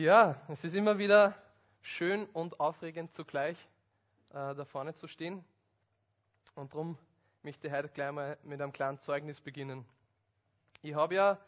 Ja, 0.00 0.40
es 0.48 0.64
ist 0.64 0.74
immer 0.74 0.96
wieder 0.96 1.34
schön 1.82 2.24
und 2.32 2.58
aufregend 2.58 3.12
zugleich, 3.12 3.58
äh, 4.30 4.54
da 4.54 4.64
vorne 4.64 4.94
zu 4.94 5.08
stehen. 5.08 5.44
Und 6.54 6.72
darum 6.72 6.96
möchte 7.42 7.66
ich 7.66 7.72
heute 7.74 7.90
gleich 7.90 8.10
mal 8.10 8.38
mit 8.42 8.62
einem 8.62 8.72
kleinen 8.72 8.98
Zeugnis 8.98 9.42
beginnen. 9.42 9.84
Ich 10.80 10.94
habe 10.94 11.16
ja 11.16 11.38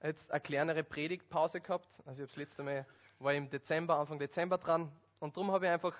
jetzt 0.00 0.30
eine 0.30 0.40
kleinere 0.40 0.84
Predigtpause 0.84 1.60
gehabt. 1.60 2.00
Also 2.06 2.22
ich 2.22 2.28
habe 2.28 2.28
das 2.28 2.36
letzte 2.36 2.62
Mal 2.62 2.86
war 3.18 3.34
im 3.34 3.50
Dezember, 3.50 3.96
Anfang 3.96 4.20
Dezember 4.20 4.58
dran. 4.58 4.92
Und 5.18 5.36
darum 5.36 5.50
habe 5.50 5.66
ich 5.66 5.72
einfach 5.72 5.96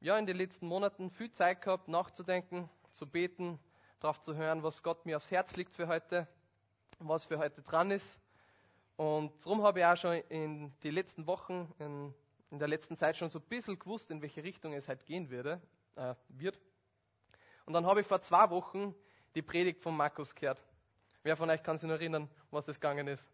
ja, 0.00 0.18
in 0.18 0.26
den 0.26 0.36
letzten 0.36 0.66
Monaten 0.66 1.08
viel 1.08 1.30
Zeit 1.30 1.62
gehabt, 1.62 1.86
nachzudenken, 1.86 2.68
zu 2.90 3.06
beten, 3.06 3.60
darauf 4.00 4.20
zu 4.20 4.34
hören, 4.34 4.64
was 4.64 4.82
Gott 4.82 5.06
mir 5.06 5.16
aufs 5.16 5.30
Herz 5.30 5.54
liegt 5.54 5.72
für 5.72 5.86
heute, 5.86 6.26
was 6.98 7.26
für 7.26 7.38
heute 7.38 7.62
dran 7.62 7.92
ist. 7.92 8.18
Und 8.98 9.32
darum 9.44 9.62
habe 9.62 9.78
ich 9.78 9.86
auch 9.86 9.96
schon 9.96 10.16
in 10.28 10.76
den 10.82 10.92
letzten 10.92 11.24
Wochen, 11.28 11.72
in, 11.78 12.12
in, 12.50 12.58
der 12.58 12.66
letzten 12.66 12.96
Zeit 12.96 13.16
schon 13.16 13.30
so 13.30 13.38
ein 13.38 13.44
bisschen 13.44 13.78
gewusst, 13.78 14.10
in 14.10 14.20
welche 14.20 14.42
Richtung 14.42 14.72
es 14.72 14.88
halt 14.88 15.06
gehen 15.06 15.30
würde, 15.30 15.62
äh, 15.94 16.16
wird. 16.30 16.60
Und 17.64 17.74
dann 17.74 17.86
habe 17.86 18.00
ich 18.00 18.08
vor 18.08 18.20
zwei 18.20 18.50
Wochen 18.50 18.92
die 19.36 19.42
Predigt 19.42 19.80
von 19.80 19.96
Markus 19.96 20.34
gehört. 20.34 20.60
Wer 21.22 21.36
von 21.36 21.48
euch 21.48 21.62
kann 21.62 21.78
sich 21.78 21.88
noch 21.88 21.94
erinnern, 21.94 22.28
was 22.50 22.66
das 22.66 22.80
gegangen 22.80 23.06
ist? 23.06 23.30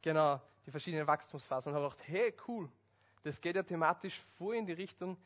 Genau, 0.00 0.40
die 0.64 0.70
verschiedenen 0.70 1.08
Wachstumsphasen. 1.08 1.72
Und 1.72 1.76
habe 1.82 1.88
gedacht, 1.88 2.06
hey, 2.06 2.32
cool, 2.46 2.70
das 3.24 3.40
geht 3.40 3.56
ja 3.56 3.64
thematisch 3.64 4.22
voll 4.38 4.54
in 4.54 4.66
die 4.66 4.74
Richtung, 4.74 5.16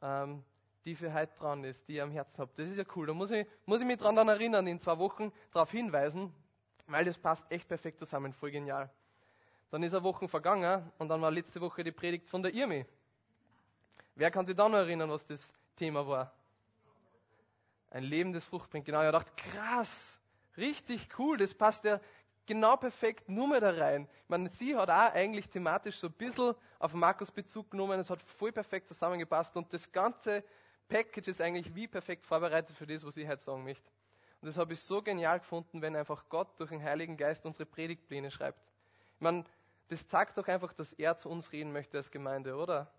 ähm, 0.00 0.42
die 0.86 0.94
für 0.94 1.12
heute 1.12 1.36
dran 1.36 1.64
ist, 1.64 1.86
die 1.86 1.96
ich 1.96 2.02
am 2.02 2.12
Herzen 2.12 2.38
habe. 2.38 2.50
Das 2.56 2.66
ist 2.66 2.78
ja 2.78 2.84
cool. 2.96 3.08
Da 3.08 3.12
muss 3.12 3.30
ich, 3.30 3.46
muss 3.66 3.82
ich 3.82 3.86
mich 3.86 3.98
dran 3.98 4.16
erinnern, 4.16 4.66
in 4.66 4.78
zwei 4.78 4.98
Wochen 4.98 5.30
darauf 5.52 5.70
hinweisen, 5.70 6.32
weil 6.90 7.04
das 7.04 7.18
passt 7.18 7.50
echt 7.50 7.68
perfekt 7.68 7.98
zusammen, 7.98 8.32
voll 8.32 8.50
genial. 8.50 8.90
Dann 9.70 9.82
ist 9.82 9.94
eine 9.94 10.02
Woche 10.02 10.28
vergangen 10.28 10.90
und 10.98 11.08
dann 11.08 11.20
war 11.20 11.30
letzte 11.30 11.60
Woche 11.60 11.84
die 11.84 11.92
Predigt 11.92 12.28
von 12.28 12.42
der 12.42 12.52
Irmi. 12.52 12.84
Wer 14.16 14.30
kann 14.30 14.46
sich 14.46 14.56
da 14.56 14.68
noch 14.68 14.78
erinnern, 14.78 15.08
was 15.10 15.26
das 15.26 15.52
Thema 15.76 16.06
war? 16.06 16.32
Ein 17.90 18.04
Leben, 18.04 18.32
das 18.32 18.44
Frucht 18.44 18.70
bringt. 18.70 18.86
Genau, 18.86 19.04
ich 19.04 19.10
dachte, 19.10 19.32
krass, 19.36 20.18
richtig 20.56 21.08
cool, 21.18 21.36
das 21.36 21.54
passt 21.54 21.84
ja 21.84 22.00
genau 22.46 22.76
perfekt 22.76 23.28
nur 23.28 23.46
mehr 23.46 23.60
da 23.60 23.70
rein. 23.70 24.08
Ich 24.24 24.28
meine, 24.28 24.48
sie 24.50 24.76
hat 24.76 24.90
auch 24.90 25.14
eigentlich 25.14 25.48
thematisch 25.48 25.98
so 25.98 26.08
ein 26.08 26.12
bisschen 26.12 26.54
auf 26.80 26.92
Markus 26.94 27.30
Bezug 27.30 27.70
genommen, 27.70 28.00
es 28.00 28.10
hat 28.10 28.20
voll 28.22 28.50
perfekt 28.50 28.88
zusammengepasst 28.88 29.56
und 29.56 29.72
das 29.72 29.90
ganze 29.92 30.42
Package 30.88 31.28
ist 31.28 31.40
eigentlich 31.40 31.72
wie 31.74 31.86
perfekt 31.86 32.26
vorbereitet 32.26 32.76
für 32.76 32.86
das, 32.86 33.04
was 33.04 33.16
ich 33.16 33.28
heute 33.28 33.42
sagen 33.42 33.62
möchte. 33.62 33.88
Und 34.40 34.46
das 34.48 34.56
habe 34.56 34.72
ich 34.72 34.80
so 34.80 35.02
genial 35.02 35.40
gefunden, 35.40 35.82
wenn 35.82 35.94
einfach 35.94 36.28
Gott 36.28 36.58
durch 36.58 36.70
den 36.70 36.82
Heiligen 36.82 37.16
Geist 37.16 37.44
unsere 37.44 37.66
Predigtpläne 37.66 38.30
schreibt. 38.30 38.60
Ich 39.16 39.20
meine, 39.20 39.44
das 39.88 40.06
zeigt 40.08 40.38
doch 40.38 40.48
einfach, 40.48 40.72
dass 40.72 40.92
er 40.94 41.16
zu 41.16 41.28
uns 41.28 41.52
reden 41.52 41.72
möchte 41.72 41.98
als 41.98 42.10
Gemeinde, 42.10 42.56
oder? 42.56 42.90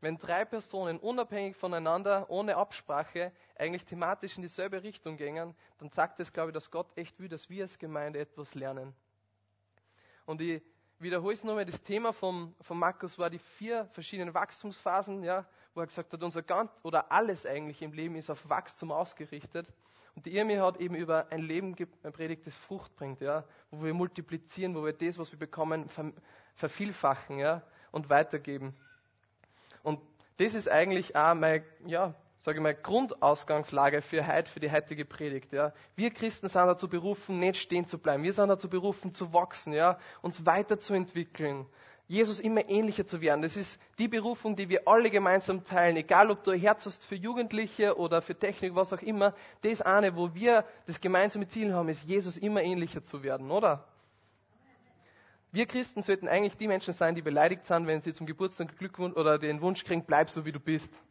Wenn 0.00 0.16
drei 0.16 0.44
Personen 0.44 0.98
unabhängig 0.98 1.56
voneinander, 1.56 2.30
ohne 2.30 2.56
Absprache, 2.56 3.32
eigentlich 3.56 3.84
thematisch 3.84 4.36
in 4.36 4.42
dieselbe 4.42 4.82
Richtung 4.82 5.16
gehen, 5.16 5.54
dann 5.78 5.88
sagt 5.88 6.20
es, 6.20 6.32
glaube 6.32 6.50
ich, 6.50 6.54
dass 6.54 6.70
Gott 6.70 6.96
echt 6.96 7.18
will, 7.18 7.28
dass 7.28 7.50
wir 7.50 7.64
als 7.64 7.78
Gemeinde 7.78 8.20
etwas 8.20 8.54
lernen. 8.54 8.94
Und 10.24 10.40
ich 10.40 10.62
wiederhole 10.98 11.34
es 11.34 11.42
nochmal, 11.42 11.64
das 11.64 11.82
Thema 11.82 12.12
von, 12.12 12.54
von 12.60 12.78
Markus 12.78 13.18
war 13.18 13.30
die 13.30 13.38
vier 13.38 13.86
verschiedenen 13.86 14.34
Wachstumsphasen, 14.34 15.24
ja, 15.24 15.46
wo 15.74 15.80
er 15.80 15.86
gesagt 15.86 16.12
hat, 16.12 16.22
unser 16.22 16.42
ganz 16.42 16.70
oder 16.84 17.10
alles 17.10 17.44
eigentlich 17.44 17.82
im 17.82 17.92
Leben 17.92 18.14
ist 18.16 18.30
auf 18.30 18.48
Wachstum 18.48 18.92
ausgerichtet. 18.92 19.72
Und 20.18 20.26
die 20.26 20.36
Irmi 20.36 20.56
hat 20.56 20.80
eben 20.80 20.96
über 20.96 21.30
ein 21.30 21.42
Leben 21.42 21.76
gepredigt, 21.76 22.44
das 22.44 22.52
Frucht 22.52 22.96
bringt, 22.96 23.20
ja, 23.20 23.44
wo 23.70 23.84
wir 23.84 23.94
multiplizieren, 23.94 24.74
wo 24.74 24.84
wir 24.84 24.92
das, 24.92 25.16
was 25.16 25.30
wir 25.30 25.38
bekommen, 25.38 25.86
vervielfachen 26.56 27.38
ja, 27.38 27.62
und 27.92 28.10
weitergeben. 28.10 28.74
Und 29.84 30.00
das 30.38 30.54
ist 30.54 30.68
eigentlich 30.68 31.14
auch 31.14 31.34
meine, 31.34 31.62
ja, 31.86 32.16
sage 32.40 32.58
ich 32.58 32.62
mal, 32.64 32.74
Grundausgangslage 32.74 34.02
für 34.02 34.26
heute, 34.26 34.50
für 34.50 34.58
die 34.58 34.72
heutige 34.72 35.04
Predigt. 35.04 35.52
Ja. 35.52 35.72
Wir 35.94 36.10
Christen 36.10 36.48
sind 36.48 36.66
dazu 36.66 36.88
berufen, 36.88 37.38
nicht 37.38 37.60
stehen 37.60 37.86
zu 37.86 37.96
bleiben. 37.96 38.24
Wir 38.24 38.32
sind 38.32 38.48
dazu 38.48 38.68
berufen, 38.68 39.12
zu 39.12 39.32
wachsen, 39.32 39.72
ja, 39.72 40.00
uns 40.20 40.44
weiterzuentwickeln, 40.44 41.64
Jesus 42.08 42.40
immer 42.40 42.66
ähnlicher 42.70 43.06
zu 43.06 43.20
werden. 43.20 43.42
Das 43.42 43.54
ist 43.54 43.78
die 43.98 44.08
Berufung, 44.08 44.56
die 44.56 44.70
wir 44.70 44.88
alle 44.88 45.10
gemeinsam 45.10 45.62
teilen. 45.62 45.94
Egal, 45.96 46.30
ob 46.30 46.42
du 46.42 46.52
Herz 46.52 46.86
hast 46.86 47.04
für 47.04 47.14
Jugendliche 47.14 47.98
oder 47.98 48.22
für 48.22 48.34
Technik, 48.34 48.74
was 48.74 48.94
auch 48.94 49.02
immer. 49.02 49.34
Das 49.60 49.82
eine, 49.82 50.16
wo 50.16 50.34
wir 50.34 50.64
das 50.86 51.02
gemeinsame 51.02 51.46
Ziel 51.48 51.74
haben, 51.74 51.90
ist, 51.90 52.04
Jesus 52.04 52.38
immer 52.38 52.62
ähnlicher 52.62 53.02
zu 53.02 53.22
werden, 53.22 53.50
oder? 53.50 53.84
Wir 55.52 55.66
Christen 55.66 56.02
sollten 56.02 56.28
eigentlich 56.28 56.56
die 56.56 56.66
Menschen 56.66 56.94
sein, 56.94 57.14
die 57.14 57.22
beleidigt 57.22 57.64
sind, 57.64 57.86
wenn 57.86 58.00
sie 58.00 58.14
zum 58.14 58.26
Geburtstag 58.26 58.76
Glückwunsch 58.78 59.14
oder 59.14 59.38
den 59.38 59.60
Wunsch 59.60 59.84
kriegen, 59.84 60.04
bleib 60.04 60.30
so 60.30 60.46
wie 60.46 60.52
du 60.52 60.60
bist. 60.60 61.02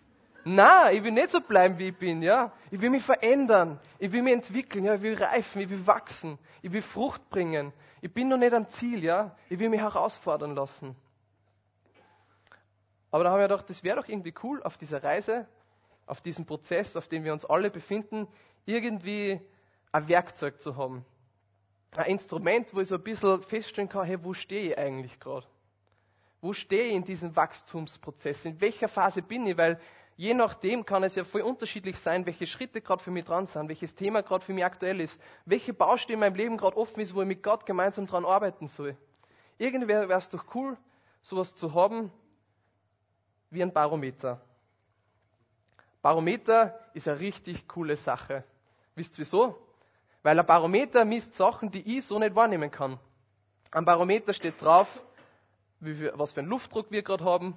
Na, 0.43 0.91
ich 0.91 1.03
will 1.03 1.11
nicht 1.11 1.31
so 1.31 1.41
bleiben, 1.41 1.77
wie 1.77 1.89
ich 1.89 1.97
bin, 1.97 2.21
ja. 2.21 2.51
Ich 2.71 2.79
will 2.79 2.89
mich 2.89 3.03
verändern. 3.03 3.79
Ich 3.99 4.11
will 4.11 4.21
mich 4.21 4.33
entwickeln, 4.33 4.85
ja. 4.85 4.95
Ich 4.95 5.01
will 5.01 5.15
reifen, 5.15 5.61
ich 5.61 5.69
will 5.69 5.85
wachsen. 5.85 6.39
Ich 6.61 6.71
will 6.71 6.81
Frucht 6.81 7.29
bringen. 7.29 7.73
Ich 8.01 8.13
bin 8.13 8.29
noch 8.29 8.37
nicht 8.37 8.53
am 8.53 8.69
Ziel, 8.69 9.03
ja. 9.03 9.35
Ich 9.49 9.59
will 9.59 9.69
mich 9.69 9.81
herausfordern 9.81 10.55
lassen. 10.55 10.95
Aber 13.11 13.23
da 13.23 13.31
haben 13.31 13.39
wir 13.39 13.47
gedacht, 13.47 13.69
das 13.69 13.83
wäre 13.83 13.97
doch 14.01 14.07
irgendwie 14.07 14.33
cool, 14.43 14.61
auf 14.63 14.77
dieser 14.77 15.03
Reise, 15.03 15.47
auf 16.05 16.21
diesem 16.21 16.45
Prozess, 16.45 16.95
auf 16.95 17.07
dem 17.07 17.23
wir 17.23 17.33
uns 17.33 17.45
alle 17.45 17.69
befinden, 17.69 18.27
irgendwie 18.65 19.39
ein 19.91 20.07
Werkzeug 20.07 20.61
zu 20.61 20.75
haben. 20.75 21.05
Ein 21.95 22.11
Instrument, 22.11 22.73
wo 22.73 22.81
ich 22.81 22.89
so 22.89 22.95
ein 22.95 23.03
bisschen 23.03 23.41
feststellen 23.43 23.89
kann, 23.89 24.05
hey, 24.05 24.23
wo 24.23 24.33
stehe 24.33 24.71
ich 24.71 24.77
eigentlich 24.77 25.19
gerade? 25.19 25.47
Wo 26.41 26.53
stehe 26.53 26.89
ich 26.89 26.95
in 26.95 27.03
diesem 27.03 27.35
Wachstumsprozess? 27.35 28.45
In 28.45 28.61
welcher 28.61 28.87
Phase 28.87 29.21
bin 29.21 29.47
ich? 29.47 29.57
Weil 29.57 29.79
je 30.17 30.33
nachdem 30.33 30.83
kann 30.83 31.03
es 31.03 31.15
ja 31.15 31.23
voll 31.23 31.41
unterschiedlich 31.41 31.97
sein, 31.99 32.25
welche 32.25 32.47
Schritte 32.47 32.81
gerade 32.81 33.01
für 33.01 33.11
mich 33.11 33.23
dran 33.23 33.45
sind, 33.45 33.69
welches 33.69 33.93
Thema 33.95 34.23
gerade 34.23 34.43
für 34.43 34.53
mich 34.53 34.65
aktuell 34.65 34.99
ist, 34.99 35.21
welche 35.45 35.73
Baustelle 35.73 36.15
in 36.15 36.19
meinem 36.19 36.35
Leben 36.35 36.57
gerade 36.57 36.75
offen 36.75 36.99
ist, 36.99 37.13
wo 37.15 37.21
ich 37.21 37.27
mit 37.27 37.43
Gott 37.43 37.65
gemeinsam 37.65 38.07
dran 38.07 38.25
arbeiten 38.25 38.67
soll. 38.67 38.97
Irgendwie 39.59 39.87
wäre 39.87 40.11
es 40.13 40.27
doch 40.29 40.43
cool, 40.55 40.75
sowas 41.21 41.55
zu 41.55 41.73
haben 41.73 42.11
wie 43.51 43.61
ein 43.61 43.71
Barometer. 43.71 44.41
Barometer 46.01 46.79
ist 46.93 47.07
eine 47.07 47.19
richtig 47.19 47.67
coole 47.67 47.95
Sache. 47.95 48.43
Wisst 48.95 49.15
ihr 49.15 49.19
wieso? 49.19 49.55
Weil 50.23 50.39
ein 50.39 50.45
Barometer 50.45 51.05
misst 51.05 51.35
Sachen, 51.35 51.69
die 51.69 51.97
ich 51.97 52.05
so 52.05 52.17
nicht 52.17 52.35
wahrnehmen 52.35 52.71
kann. 52.71 52.99
Am 53.71 53.85
Barometer 53.85 54.33
steht 54.33 54.61
drauf, 54.61 54.87
viel, 55.81 56.11
was 56.15 56.33
für 56.33 56.39
einen 56.39 56.49
Luftdruck 56.49 56.89
wir 56.89 57.03
gerade 57.03 57.23
haben, 57.23 57.55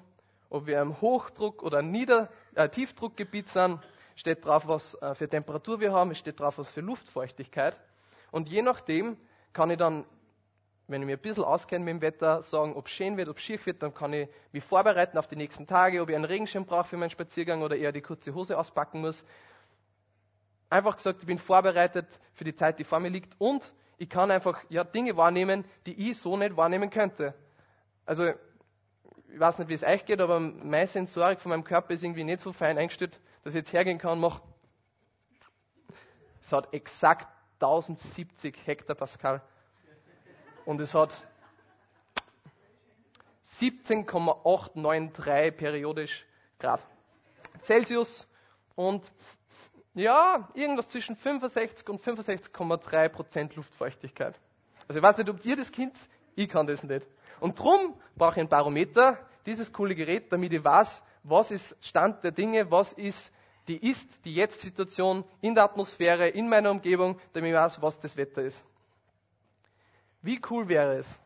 ob 0.51 0.67
wir 0.67 0.81
im 0.83 1.01
Hochdruck- 1.01 1.63
oder 1.63 1.81
Nieder-, 1.81 2.29
äh, 2.55 2.69
Tiefdruckgebiet 2.69 3.49
sind, 3.49 3.81
steht 4.17 4.45
drauf, 4.45 4.67
was 4.67 4.95
äh, 4.95 5.15
für 5.15 5.29
Temperatur 5.29 5.81
wir 5.81 5.93
haben, 5.93 6.11
es 6.11 6.19
steht 6.19 6.41
drauf, 6.41 6.59
was 6.59 6.71
für 6.71 6.81
Luftfeuchtigkeit. 6.81 7.79
Und 8.31 8.49
je 8.49 8.63
nachdem 8.63 9.17
kann 9.53 9.71
ich 9.71 9.79
dann, 9.79 10.05
wenn 10.87 11.03
ich 11.03 11.07
mir 11.07 11.17
ein 11.17 11.21
bisschen 11.21 11.45
auskenne 11.45 11.85
mit 11.85 11.95
dem 11.95 12.03
Wetter, 12.03 12.43
sagen, 12.43 12.75
ob 12.75 12.87
es 12.87 12.93
schön 12.93 13.17
wird, 13.17 13.29
ob 13.29 13.37
es 13.39 13.43
schier 13.43 13.65
wird, 13.65 13.83
dann 13.83 13.95
kann 13.95 14.13
ich 14.13 14.29
mich 14.53 14.65
vorbereiten 14.65 15.19
auf 15.19 15.27
die 15.27 15.37
nächsten 15.37 15.67
Tage, 15.67 16.03
ob 16.03 16.11
ich 16.11 16.17
einen 16.17 16.25
Regenschirm 16.25 16.67
brauche 16.67 16.89
für 16.89 16.97
meinen 16.97 17.11
Spaziergang 17.11 17.63
oder 17.63 17.77
eher 17.77 17.93
die 17.93 18.03
kurze 18.03 18.35
Hose 18.35 18.59
auspacken 18.59 19.01
muss. 19.01 19.25
Einfach 20.69 20.97
gesagt, 20.97 21.23
ich 21.23 21.27
bin 21.27 21.39
vorbereitet 21.39 22.07
für 22.35 22.45
die 22.45 22.55
Zeit, 22.55 22.79
die 22.79 22.85
vor 22.85 23.01
mir 23.01 23.09
liegt 23.09 23.35
und 23.39 23.75
ich 23.99 24.09
kann 24.09 24.31
einfach 24.31 24.63
ja, 24.69 24.85
Dinge 24.85 25.17
wahrnehmen, 25.17 25.65
die 25.87 26.11
ich 26.11 26.19
so 26.19 26.37
nicht 26.37 26.57
wahrnehmen 26.57 26.91
könnte. 26.91 27.35
Also 28.07 28.33
ich 29.33 29.39
weiß 29.41 29.59
nicht, 29.59 29.69
wie 29.69 29.75
es 29.75 29.83
euch 29.83 30.05
geht, 30.05 30.21
aber 30.21 30.41
meine 30.41 30.87
Sensorik 30.87 31.41
von 31.41 31.51
meinem 31.51 31.65
Körper 31.65 31.95
ist 31.95 32.03
irgendwie 32.03 32.25
nicht 32.25 32.41
so 32.41 32.53
fein 32.53 32.79
eingestellt, 32.79 33.21
dass 33.45 33.55
ich 33.55 33.59
jetzt 33.59 33.73
hergehen 33.73 33.99
kann 33.99 34.13
und 34.13 34.21
mache. 34.21 34.43
Es 36.41 36.53
hat 36.53 36.73
exakt 36.73 37.29
1070 37.61 38.67
Hektopascal. 38.67 39.43
Und 40.65 40.81
es 40.81 40.95
hat 40.95 41.27
17,893 43.59 45.57
periodisch 45.57 46.25
Grad 46.59 46.85
Celsius 47.63 48.29
und 48.75 49.11
ja, 49.95 50.49
irgendwas 50.55 50.89
zwischen 50.89 51.17
65 51.17 51.89
und 51.89 52.03
65,3 52.03 53.09
Prozent 53.09 53.57
Luftfeuchtigkeit. 53.57 54.39
Also 54.89 54.99
ich 55.01 55.03
weiß 55.03 55.19
nicht, 55.19 55.29
ob 55.29 55.45
ihr 55.45 55.57
das 55.57 55.71
Kind, 55.73 55.97
ich 56.37 56.49
kann 56.49 56.67
das 56.67 56.83
nicht. 56.83 57.07
Und 57.41 57.59
drum 57.59 57.95
brauche 58.17 58.33
ich 58.35 58.41
ein 58.41 58.49
Barometer, 58.49 59.19
dieses 59.47 59.73
coole 59.73 59.95
Gerät, 59.95 60.33
damit 60.33 60.53
ich 60.53 60.65
weiß, 60.65 61.03
was 61.23 61.51
ist 61.51 61.77
Stand 61.81 62.23
der 62.25 62.33
Dinge, 62.33 62.71
was 62.71 62.93
ist 62.93 63.33
die 63.69 63.91
Ist, 63.91 64.25
die 64.25 64.35
Jetzt-Situation 64.35 65.25
in 65.41 65.55
der 65.55 65.65
Atmosphäre, 65.65 66.29
in 66.29 66.49
meiner 66.49 66.71
Umgebung, 66.71 67.21
damit 67.33 67.51
ich 67.51 67.57
weiß, 67.57 67.83
was 67.83 67.99
das 68.01 68.17
Wetter 68.17 68.43
ist. 68.43 68.65
Wie 70.23 70.41
cool 70.51 70.69
wäre 70.69 70.97
es, 70.97 71.21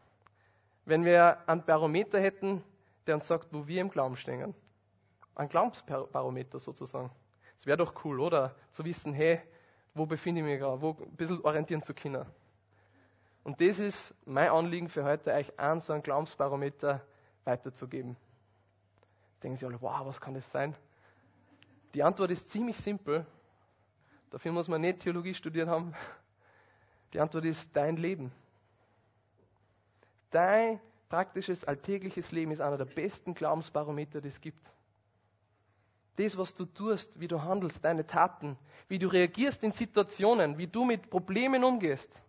wenn 0.84 1.04
wir 1.04 1.48
einen 1.48 1.64
Barometer 1.64 2.20
hätten, 2.20 2.62
der 3.06 3.14
uns 3.16 3.26
sagt, 3.26 3.48
wo 3.52 3.66
wir 3.66 3.80
im 3.80 3.90
Glauben 3.90 4.16
stehen. 4.16 4.54
Ein 5.34 5.48
Glaubensbarometer 5.48 6.58
sozusagen. 6.58 7.10
Das 7.56 7.66
wäre 7.66 7.78
doch 7.78 8.04
cool, 8.04 8.20
oder? 8.20 8.54
Zu 8.70 8.84
wissen, 8.84 9.12
hey, 9.14 9.40
wo 9.94 10.06
befinde 10.06 10.40
ich 10.40 10.46
mich 10.46 10.58
gerade, 10.58 10.80
wo 10.80 10.90
ein 10.90 11.16
bisschen 11.16 11.40
orientieren 11.42 11.82
zu 11.82 11.94
können. 11.94 12.26
Und 13.42 13.60
das 13.60 13.78
ist 13.78 14.14
mein 14.24 14.48
Anliegen 14.48 14.88
für 14.88 15.04
heute, 15.04 15.32
euch 15.32 15.58
an 15.58 15.80
so 15.80 15.92
einen 15.92 16.02
Glaubensbarometer 16.02 17.02
weiterzugeben. 17.44 18.16
Denken 19.42 19.56
Sie 19.56 19.66
alle, 19.66 19.80
wow, 19.80 20.06
was 20.06 20.20
kann 20.20 20.34
das 20.34 20.50
sein? 20.50 20.74
Die 21.94 22.02
Antwort 22.02 22.30
ist 22.30 22.48
ziemlich 22.48 22.76
simpel. 22.78 23.26
Dafür 24.30 24.52
muss 24.52 24.68
man 24.68 24.80
nicht 24.80 25.00
Theologie 25.00 25.34
studiert 25.34 25.68
haben. 25.68 25.94
Die 27.12 27.20
Antwort 27.20 27.44
ist 27.44 27.70
dein 27.76 27.96
Leben. 27.96 28.32
Dein 30.30 30.80
praktisches, 31.08 31.62
alltägliches 31.64 32.32
Leben 32.32 32.50
ist 32.50 32.60
einer 32.60 32.76
der 32.76 32.86
besten 32.86 33.34
Glaubensbarometer, 33.34 34.20
die 34.20 34.28
es 34.28 34.40
gibt. 34.40 34.72
Das, 36.16 36.36
was 36.36 36.54
du 36.54 36.64
tust, 36.64 37.20
wie 37.20 37.28
du 37.28 37.42
handelst, 37.42 37.84
deine 37.84 38.06
Taten, 38.06 38.58
wie 38.88 38.98
du 38.98 39.06
reagierst 39.06 39.62
in 39.62 39.70
Situationen, 39.70 40.58
wie 40.58 40.66
du 40.66 40.84
mit 40.84 41.10
Problemen 41.10 41.62
umgehst, 41.62 42.20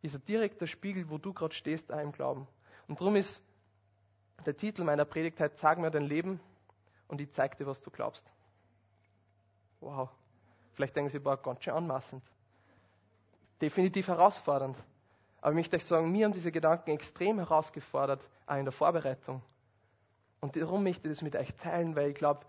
ist 0.00 0.14
ein 0.14 0.24
direkter 0.24 0.66
Spiegel, 0.66 1.08
wo 1.10 1.18
du 1.18 1.32
gerade 1.32 1.54
stehst, 1.54 1.92
auch 1.92 2.00
im 2.00 2.12
Glauben. 2.12 2.46
Und 2.88 3.00
darum 3.00 3.16
ist 3.16 3.42
der 4.46 4.56
Titel 4.56 4.84
meiner 4.84 5.04
Predigt 5.04 5.40
heute, 5.40 5.56
Sag 5.56 5.78
mir 5.78 5.90
dein 5.90 6.04
Leben 6.04 6.40
und 7.08 7.20
ich 7.20 7.30
zeig 7.32 7.56
dir, 7.58 7.66
was 7.66 7.80
du 7.80 7.90
glaubst. 7.90 8.30
Wow. 9.80 10.08
Vielleicht 10.74 10.96
denken 10.96 11.10
Sie, 11.10 11.18
boah, 11.18 11.36
ganz 11.36 11.62
schön 11.62 11.74
anmaßend. 11.74 12.22
Definitiv 13.60 14.08
herausfordernd. 14.08 14.76
Aber 15.40 15.50
ich 15.50 15.56
möchte 15.56 15.76
euch 15.76 15.84
sagen, 15.84 16.10
mir 16.10 16.24
haben 16.24 16.32
diese 16.32 16.52
Gedanken 16.52 16.90
extrem 16.90 17.38
herausgefordert, 17.38 18.26
auch 18.46 18.56
in 18.56 18.64
der 18.64 18.72
Vorbereitung. 18.72 19.42
Und 20.40 20.56
darum 20.56 20.82
möchte 20.82 21.08
ich 21.08 21.14
das 21.14 21.22
mit 21.22 21.36
euch 21.36 21.54
teilen, 21.56 21.94
weil 21.94 22.10
ich 22.10 22.14
glaube, 22.14 22.46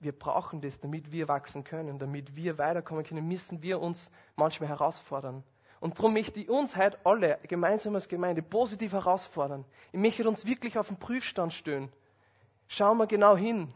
wir 0.00 0.12
brauchen 0.12 0.60
das, 0.60 0.78
damit 0.80 1.10
wir 1.10 1.28
wachsen 1.28 1.64
können, 1.64 1.98
damit 1.98 2.36
wir 2.36 2.58
weiterkommen 2.58 3.04
können, 3.04 3.26
müssen 3.26 3.62
wir 3.62 3.80
uns 3.80 4.10
manchmal 4.36 4.68
herausfordern. 4.68 5.42
Und 5.80 5.98
darum 5.98 6.14
möchte 6.14 6.40
ich 6.40 6.48
uns 6.48 6.76
heute 6.76 6.98
alle 7.04 7.38
gemeinsam 7.48 7.94
als 7.94 8.08
Gemeinde 8.08 8.42
positiv 8.42 8.92
herausfordern. 8.92 9.64
Ich 9.92 10.00
möchte 10.00 10.26
uns 10.28 10.46
wirklich 10.46 10.78
auf 10.78 10.88
den 10.88 10.98
Prüfstand 10.98 11.52
stellen. 11.52 11.92
Schauen 12.68 12.98
wir 12.98 13.06
genau 13.06 13.36
hin. 13.36 13.72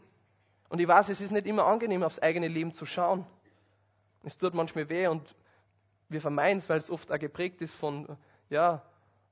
Und 0.69 0.79
ich 0.79 0.87
weiß, 0.87 1.09
es 1.09 1.21
ist 1.21 1.31
nicht 1.31 1.45
immer 1.45 1.65
angenehm, 1.65 2.03
aufs 2.03 2.19
eigene 2.19 2.47
Leben 2.47 2.73
zu 2.73 2.85
schauen. 2.85 3.25
Es 4.23 4.37
tut 4.37 4.53
manchmal 4.53 4.89
weh 4.89 5.07
und 5.07 5.35
wir 6.09 6.21
vermeiden 6.21 6.57
es, 6.57 6.69
weil 6.69 6.79
es 6.79 6.91
oft 6.91 7.11
auch 7.11 7.19
geprägt 7.19 7.61
ist 7.61 7.73
von 7.75 8.17
ja, 8.51 8.83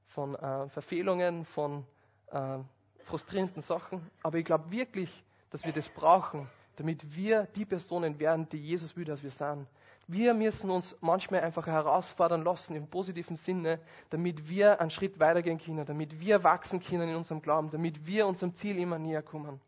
von 0.08 0.34
äh, 0.36 0.70
Verfehlungen, 0.70 1.46
von 1.46 1.86
äh, 2.32 2.58
frustrierenden 3.04 3.62
Sachen. 3.62 4.10
Aber 4.24 4.38
ich 4.38 4.46
glaube 4.46 4.72
wirklich, 4.72 5.24
dass 5.52 5.66
wir 5.66 5.74
das 5.74 5.90
brauchen, 5.90 6.50
damit 6.78 7.16
wir 7.16 7.44
die 7.56 7.66
Personen 7.66 8.18
werden, 8.20 8.48
die 8.50 8.58
Jesus 8.58 8.96
will, 8.96 9.06
dass 9.06 9.22
wir 9.22 9.30
sind. 9.30 9.68
Wir 10.12 10.34
müssen 10.34 10.72
uns 10.72 10.96
manchmal 11.02 11.42
einfach 11.42 11.68
herausfordern 11.68 12.44
lassen 12.44 12.74
im 12.74 12.88
positiven 12.88 13.36
Sinne, 13.36 13.80
damit 14.10 14.50
wir 14.50 14.82
einen 14.82 14.90
Schritt 14.90 15.20
weitergehen 15.20 15.60
können, 15.60 15.86
damit 15.86 16.20
wir 16.20 16.44
wachsen 16.44 16.80
können 16.80 17.10
in 17.10 17.16
unserem 17.16 17.44
Glauben, 17.44 17.70
damit 17.70 18.08
wir 18.08 18.26
unserem 18.26 18.56
Ziel 18.56 18.80
immer 18.80 18.98
näher 18.98 19.22
kommen. 19.22 19.62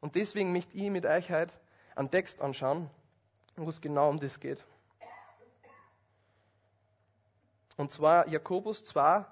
Und 0.00 0.16
deswegen 0.16 0.50
möchte 0.50 0.76
ich 0.76 0.90
mit 0.90 1.06
euch 1.06 1.30
heute 1.30 1.54
einen 1.94 2.10
Text 2.10 2.40
anschauen, 2.40 2.90
wo 3.54 3.68
es 3.68 3.80
genau 3.80 4.10
um 4.10 4.18
das 4.18 4.40
geht. 4.40 4.58
Und 7.76 7.92
zwar 7.92 8.26
Jakobus 8.26 8.82
2, 8.82 9.24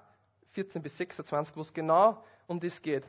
14 0.51 0.81
bis 0.81 0.95
26, 0.99 1.57
wo 1.57 1.59
es 1.59 1.73
genau 1.73 2.23
um 2.47 2.61
das 2.61 2.81
geht. 2.81 3.05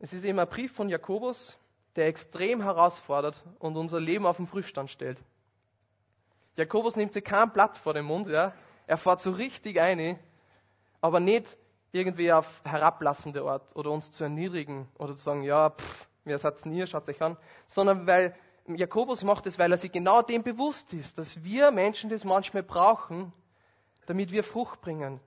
Es 0.00 0.12
ist 0.12 0.24
eben 0.24 0.40
ein 0.40 0.48
Brief 0.48 0.72
von 0.72 0.88
Jakobus, 0.88 1.56
der 1.94 2.08
extrem 2.08 2.62
herausfordert 2.62 3.44
und 3.60 3.76
unser 3.76 4.00
Leben 4.00 4.26
auf 4.26 4.38
den 4.38 4.48
Prüfstand 4.48 4.90
stellt. 4.90 5.22
Jakobus 6.56 6.96
nimmt 6.96 7.12
sich 7.12 7.24
kein 7.24 7.52
Blatt 7.52 7.76
vor 7.76 7.94
den 7.94 8.04
Mund, 8.04 8.28
ja. 8.28 8.52
Er 8.86 8.96
fährt 8.96 9.20
so 9.20 9.30
richtig 9.30 9.80
ein, 9.80 10.18
aber 11.00 11.20
nicht 11.20 11.56
irgendwie 11.92 12.32
auf 12.32 12.46
herablassende 12.64 13.42
Art 13.42 13.74
oder 13.76 13.90
uns 13.90 14.10
zu 14.10 14.24
erniedrigen 14.24 14.88
oder 14.98 15.14
zu 15.14 15.22
sagen, 15.22 15.42
ja, 15.42 15.70
pff, 15.70 16.08
wer 16.24 16.38
seid 16.38 16.64
nie, 16.66 16.86
schaut 16.86 17.08
euch 17.08 17.20
an, 17.22 17.36
sondern 17.66 18.06
weil 18.06 18.34
Jakobus 18.66 19.22
macht 19.22 19.46
es, 19.46 19.58
weil 19.58 19.72
er 19.72 19.78
sich 19.78 19.90
genau 19.90 20.22
dem 20.22 20.42
bewusst 20.42 20.92
ist, 20.92 21.18
dass 21.18 21.42
wir 21.42 21.70
Menschen 21.70 22.10
das 22.10 22.24
manchmal 22.24 22.62
brauchen, 22.62 23.32
damit 24.06 24.30
wir 24.30 24.44
Frucht 24.44 24.80
bringen, 24.80 25.20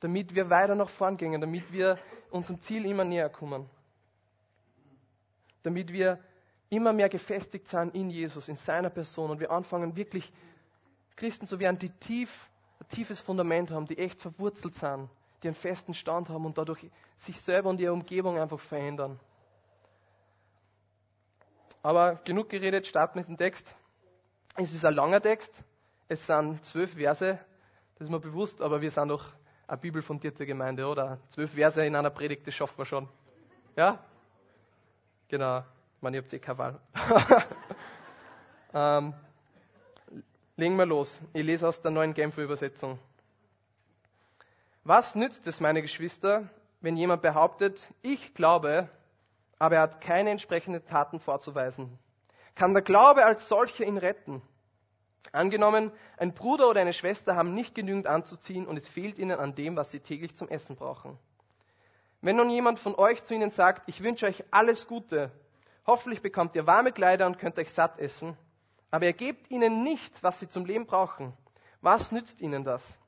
damit 0.00 0.34
wir 0.34 0.50
weiter 0.50 0.74
nach 0.74 0.88
vorn 0.88 1.16
gehen, 1.16 1.40
damit 1.40 1.72
wir 1.72 1.98
unserem 2.30 2.60
Ziel 2.60 2.86
immer 2.86 3.04
näher 3.04 3.28
kommen, 3.28 3.68
damit 5.62 5.92
wir 5.92 6.18
immer 6.68 6.92
mehr 6.92 7.08
gefestigt 7.08 7.68
sind 7.68 7.94
in 7.94 8.10
Jesus, 8.10 8.48
in 8.48 8.56
seiner 8.56 8.90
Person. 8.90 9.30
Und 9.30 9.40
wir 9.40 9.50
anfangen 9.50 9.96
wirklich 9.96 10.32
Christen 11.20 11.46
zu 11.46 11.58
werden, 11.58 11.78
die 11.78 11.90
tief, 11.90 12.30
ein 12.80 12.88
tiefes 12.88 13.20
Fundament 13.20 13.70
haben, 13.70 13.86
die 13.86 13.98
echt 13.98 14.22
verwurzelt 14.22 14.72
sind, 14.74 15.10
die 15.42 15.48
einen 15.48 15.54
festen 15.54 15.92
Stand 15.92 16.30
haben 16.30 16.46
und 16.46 16.56
dadurch 16.56 16.90
sich 17.18 17.38
selber 17.42 17.68
und 17.68 17.78
ihre 17.78 17.92
Umgebung 17.92 18.38
einfach 18.38 18.58
verändern. 18.58 19.20
Aber 21.82 22.14
genug 22.24 22.48
geredet, 22.48 22.86
starten 22.86 23.18
mit 23.18 23.28
dem 23.28 23.36
Text. 23.36 23.76
Es 24.56 24.72
ist 24.72 24.84
ein 24.84 24.94
langer 24.94 25.20
Text. 25.20 25.62
Es 26.08 26.26
sind 26.26 26.64
zwölf 26.64 26.94
Verse. 26.94 27.38
Das 27.96 28.06
ist 28.06 28.10
mir 28.10 28.20
bewusst, 28.20 28.62
aber 28.62 28.80
wir 28.80 28.90
sind 28.90 29.08
doch 29.08 29.26
eine 29.68 29.76
bibelfundierte 29.76 30.46
Gemeinde, 30.46 30.86
oder? 30.86 31.18
Zwölf 31.28 31.52
Verse 31.52 31.84
in 31.84 31.96
einer 31.96 32.10
Predigt, 32.10 32.46
das 32.46 32.54
schaffen 32.54 32.78
wir 32.78 32.86
schon. 32.86 33.08
Ja? 33.76 34.02
Genau. 35.28 35.58
Ich 35.96 36.02
meine, 36.02 36.16
ihr 36.16 36.22
habt 36.22 36.32
eh 36.32 36.38
keine 36.38 36.58
Wahl. 36.58 36.80
ähm, 38.72 39.14
legen 40.60 40.76
wir 40.76 40.86
los. 40.86 41.18
Ich 41.32 41.42
lese 41.42 41.66
aus 41.66 41.80
der 41.80 41.90
neuen 41.90 42.12
Genfer 42.12 42.42
Übersetzung. 42.42 42.98
Was 44.84 45.14
nützt 45.14 45.46
es, 45.46 45.58
meine 45.58 45.80
Geschwister, 45.80 46.50
wenn 46.82 46.96
jemand 46.96 47.22
behauptet, 47.22 47.88
ich 48.02 48.34
glaube, 48.34 48.88
aber 49.58 49.76
er 49.76 49.82
hat 49.82 50.00
keine 50.02 50.30
entsprechenden 50.30 50.84
Taten 50.84 51.18
vorzuweisen? 51.18 51.98
Kann 52.54 52.74
der 52.74 52.82
Glaube 52.82 53.24
als 53.24 53.48
solcher 53.48 53.86
ihn 53.86 53.96
retten? 53.96 54.42
Angenommen, 55.32 55.92
ein 56.18 56.34
Bruder 56.34 56.68
oder 56.68 56.82
eine 56.82 56.92
Schwester 56.92 57.36
haben 57.36 57.54
nicht 57.54 57.74
genügend 57.74 58.06
anzuziehen 58.06 58.66
und 58.66 58.76
es 58.76 58.88
fehlt 58.88 59.18
ihnen 59.18 59.38
an 59.38 59.54
dem, 59.54 59.76
was 59.76 59.90
sie 59.90 60.00
täglich 60.00 60.34
zum 60.36 60.48
Essen 60.48 60.76
brauchen. 60.76 61.18
Wenn 62.20 62.36
nun 62.36 62.50
jemand 62.50 62.78
von 62.78 62.94
euch 62.94 63.24
zu 63.24 63.34
ihnen 63.34 63.50
sagt, 63.50 63.88
ich 63.88 64.02
wünsche 64.02 64.26
euch 64.26 64.44
alles 64.50 64.86
Gute, 64.86 65.30
hoffentlich 65.86 66.20
bekommt 66.20 66.54
ihr 66.54 66.66
warme 66.66 66.92
Kleider 66.92 67.26
und 67.26 67.38
könnt 67.38 67.58
euch 67.58 67.72
satt 67.72 67.98
essen, 67.98 68.36
aber 68.90 69.06
er 69.06 69.12
gebt 69.12 69.50
ihnen 69.50 69.82
nicht, 69.82 70.22
was 70.22 70.40
sie 70.40 70.48
zum 70.48 70.64
Leben 70.64 70.86
brauchen, 70.86 71.32
was 71.80 72.12
nützt 72.12 72.40
ihnen 72.40 72.64
das? 72.64 72.98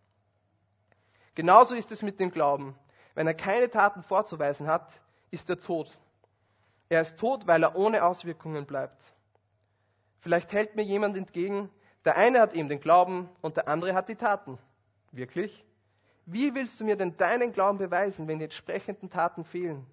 Genauso 1.35 1.75
ist 1.75 1.91
es 1.93 2.03
mit 2.03 2.21
dem 2.21 2.31
Glauben. 2.31 2.75
Wenn 3.15 3.27
er 3.27 3.35
keine 3.35 3.71
Taten 3.71 4.03
vorzuweisen 4.03 4.67
hat, 4.67 5.01
ist 5.31 5.49
er 5.51 5.59
tot. 5.59 5.99
Er 6.89 7.01
ist 7.01 7.19
tot, 7.19 7.47
weil 7.47 7.63
er 7.63 7.77
ohne 7.77 8.05
Auswirkungen 8.05 8.67
bleibt. 8.67 9.13
Vielleicht 10.21 10.53
hält 10.53 10.77
mir 10.77 10.83
jemand 10.83 11.17
entgegen, 11.17 11.71
der 12.05 12.17
eine 12.17 12.41
hat 12.41 12.55
eben 12.55 12.69
den 12.69 12.81
Glauben 12.81 13.29
und 13.41 13.57
der 13.57 13.69
andere 13.69 13.95
hat 13.95 14.09
die 14.09 14.17
Taten. 14.17 14.59
Wirklich? 15.11 15.65
Wie 16.27 16.55
willst 16.55 16.81
du 16.81 16.85
mir 16.85 16.97
denn 16.97 17.17
deinen 17.17 17.53
Glauben 17.53 17.79
beweisen, 17.79 18.29
wenn 18.29 18.39
die 18.39 18.45
entsprechenden 18.45 19.11
Taten 19.11 19.45
fehlen? 19.45 19.87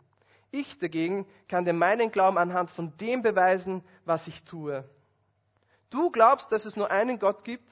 Ich 0.51 0.77
dagegen 0.79 1.25
kann 1.47 1.65
dir 1.65 1.73
meinen 1.73 2.11
Glauben 2.11 2.37
anhand 2.37 2.69
von 2.71 2.95
dem 2.97 3.21
beweisen, 3.21 3.83
was 4.05 4.27
ich 4.27 4.43
tue. 4.43 4.83
Du 5.89 6.11
glaubst, 6.11 6.51
dass 6.51 6.65
es 6.65 6.75
nur 6.75 6.91
einen 6.91 7.19
Gott 7.19 7.43
gibt? 7.43 7.69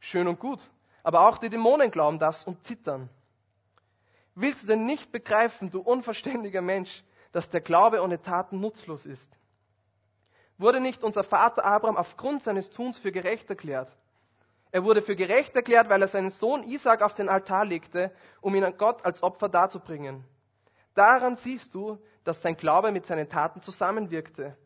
Schön 0.00 0.28
und 0.28 0.38
gut. 0.38 0.68
Aber 1.02 1.28
auch 1.28 1.38
die 1.38 1.50
Dämonen 1.50 1.90
glauben 1.90 2.18
das 2.18 2.44
und 2.44 2.64
zittern. 2.64 3.08
Willst 4.34 4.62
du 4.62 4.66
denn 4.68 4.84
nicht 4.84 5.10
begreifen, 5.12 5.70
du 5.70 5.80
unverständiger 5.80 6.62
Mensch, 6.62 7.02
dass 7.32 7.50
der 7.50 7.60
Glaube 7.60 8.02
ohne 8.02 8.20
Taten 8.20 8.60
nutzlos 8.60 9.04
ist? 9.04 9.38
Wurde 10.56 10.80
nicht 10.80 11.04
unser 11.04 11.24
Vater 11.24 11.64
Abraham 11.64 11.96
aufgrund 11.96 12.42
seines 12.42 12.70
Tuns 12.70 12.98
für 12.98 13.12
gerecht 13.12 13.48
erklärt? 13.50 13.96
Er 14.70 14.84
wurde 14.84 15.02
für 15.02 15.16
gerecht 15.16 15.56
erklärt, 15.56 15.88
weil 15.88 16.02
er 16.02 16.08
seinen 16.08 16.30
Sohn 16.30 16.62
Isaac 16.62 17.02
auf 17.02 17.14
den 17.14 17.28
Altar 17.28 17.64
legte, 17.64 18.12
um 18.40 18.54
ihn 18.54 18.64
an 18.64 18.76
Gott 18.76 19.04
als 19.04 19.22
Opfer 19.22 19.48
darzubringen. 19.48 20.24
Daran 20.94 21.36
siehst 21.36 21.74
du, 21.74 21.98
dass 22.24 22.42
sein 22.42 22.56
Glaube 22.56 22.92
mit 22.92 23.06
seinen 23.06 23.28
Taten 23.28 23.62
zusammenwirkte. 23.62 24.56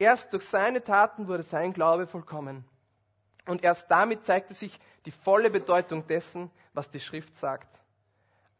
Erst 0.00 0.32
durch 0.32 0.48
seine 0.48 0.82
Taten 0.82 1.28
wurde 1.28 1.42
sein 1.42 1.74
Glaube 1.74 2.06
vollkommen. 2.06 2.64
Und 3.46 3.62
erst 3.62 3.90
damit 3.90 4.24
zeigte 4.24 4.54
sich 4.54 4.80
die 5.04 5.10
volle 5.10 5.50
Bedeutung 5.50 6.06
dessen, 6.06 6.50
was 6.72 6.90
die 6.90 7.00
Schrift 7.00 7.36
sagt. 7.36 7.68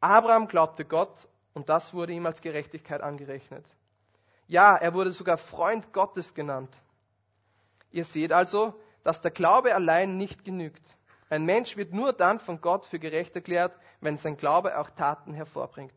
Abraham 0.01 0.49
glaubte 0.49 0.85
Gott 0.85 1.29
und 1.55 1.71
das 1.71 1.95
wurde 1.95 2.13
ihm 2.13 2.27
als 2.27 2.43
Gerechtigkeit 2.43 3.01
angerechnet. 3.01 3.65
Ja, 4.49 4.77
er 4.77 4.93
wurde 4.93 5.13
sogar 5.13 5.39
Freund 5.39 5.95
Gottes 5.95 6.35
genannt. 6.35 6.79
Ihr 7.91 8.05
seht 8.05 8.33
also, 8.33 8.75
dass 9.03 9.23
der 9.23 9.31
Glaube 9.31 9.75
allein 9.75 10.19
nicht 10.19 10.45
genügt. 10.45 10.95
Ein 11.31 11.47
Mensch 11.47 11.75
wird 11.79 11.95
nur 11.95 12.13
dann 12.13 12.39
von 12.39 12.61
Gott 12.61 12.85
für 12.85 12.99
gerecht 12.99 13.35
erklärt, 13.35 13.75
wenn 14.03 14.19
sein 14.19 14.37
Glaube 14.37 14.77
auch 14.77 14.91
Taten 14.91 15.33
hervorbringt. 15.33 15.95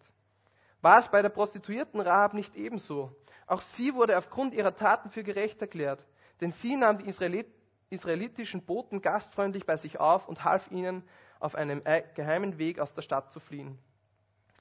War 0.82 1.00
es 1.00 1.10
bei 1.10 1.22
der 1.22 1.30
Prostituierten 1.30 2.00
Rahab 2.00 2.34
nicht 2.34 2.56
ebenso? 2.56 3.14
Auch 3.48 3.62
sie 3.62 3.94
wurde 3.94 4.18
aufgrund 4.18 4.54
ihrer 4.54 4.76
Taten 4.76 5.10
für 5.10 5.24
gerecht 5.24 5.62
erklärt, 5.62 6.06
denn 6.42 6.52
sie 6.52 6.76
nahm 6.76 6.98
die 6.98 7.08
Israelit 7.08 7.48
israelitischen 7.90 8.66
Boten 8.66 9.02
gastfreundlich 9.02 9.66
bei 9.66 9.78
sich 9.78 10.00
auf 10.00 10.28
und 10.28 10.44
half 10.44 10.72
ihnen, 10.72 11.04
auf 11.40 11.56
einem 11.56 11.84
geheimen 12.16 12.58
Weg 12.58 12.80
aus 12.80 12.94
der 12.94 13.02
Stadt 13.02 13.32
zu 13.32 13.40
fliehen. 13.40 13.78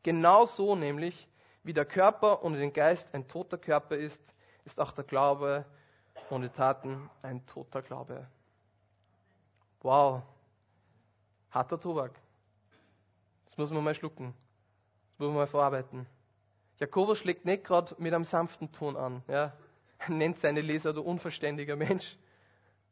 Genau 0.02 0.44
so 0.44 0.76
nämlich, 0.76 1.28
wie 1.62 1.72
der 1.72 1.84
Körper 1.84 2.44
ohne 2.44 2.58
den 2.58 2.72
Geist 2.72 3.14
ein 3.14 3.28
toter 3.28 3.56
Körper 3.56 3.96
ist, 3.96 4.20
ist 4.64 4.80
auch 4.80 4.92
der 4.92 5.04
Glaube 5.04 5.64
ohne 6.30 6.52
Taten 6.52 7.08
ein 7.22 7.46
toter 7.46 7.82
Glaube. 7.82 8.26
Wow, 9.80 10.22
harter 11.50 11.78
Tobak. 11.78 12.12
Das 13.44 13.56
muss 13.56 13.70
man 13.70 13.84
mal 13.84 13.94
schlucken. 13.94 14.34
Das 15.12 15.18
muss 15.20 15.28
man 15.28 15.36
mal 15.36 15.46
verarbeiten. 15.46 16.06
Jakobus 16.82 17.18
schlägt 17.18 17.44
nicht 17.44 17.62
gerade 17.62 17.94
mit 17.98 18.12
einem 18.12 18.24
sanften 18.24 18.72
Ton 18.72 18.96
an. 18.96 19.22
Ja. 19.28 19.52
Er 19.98 20.10
nennt 20.10 20.36
seine 20.36 20.62
Leser 20.62 20.92
der 20.92 21.06
unverständiger 21.06 21.76
Mensch 21.76 22.16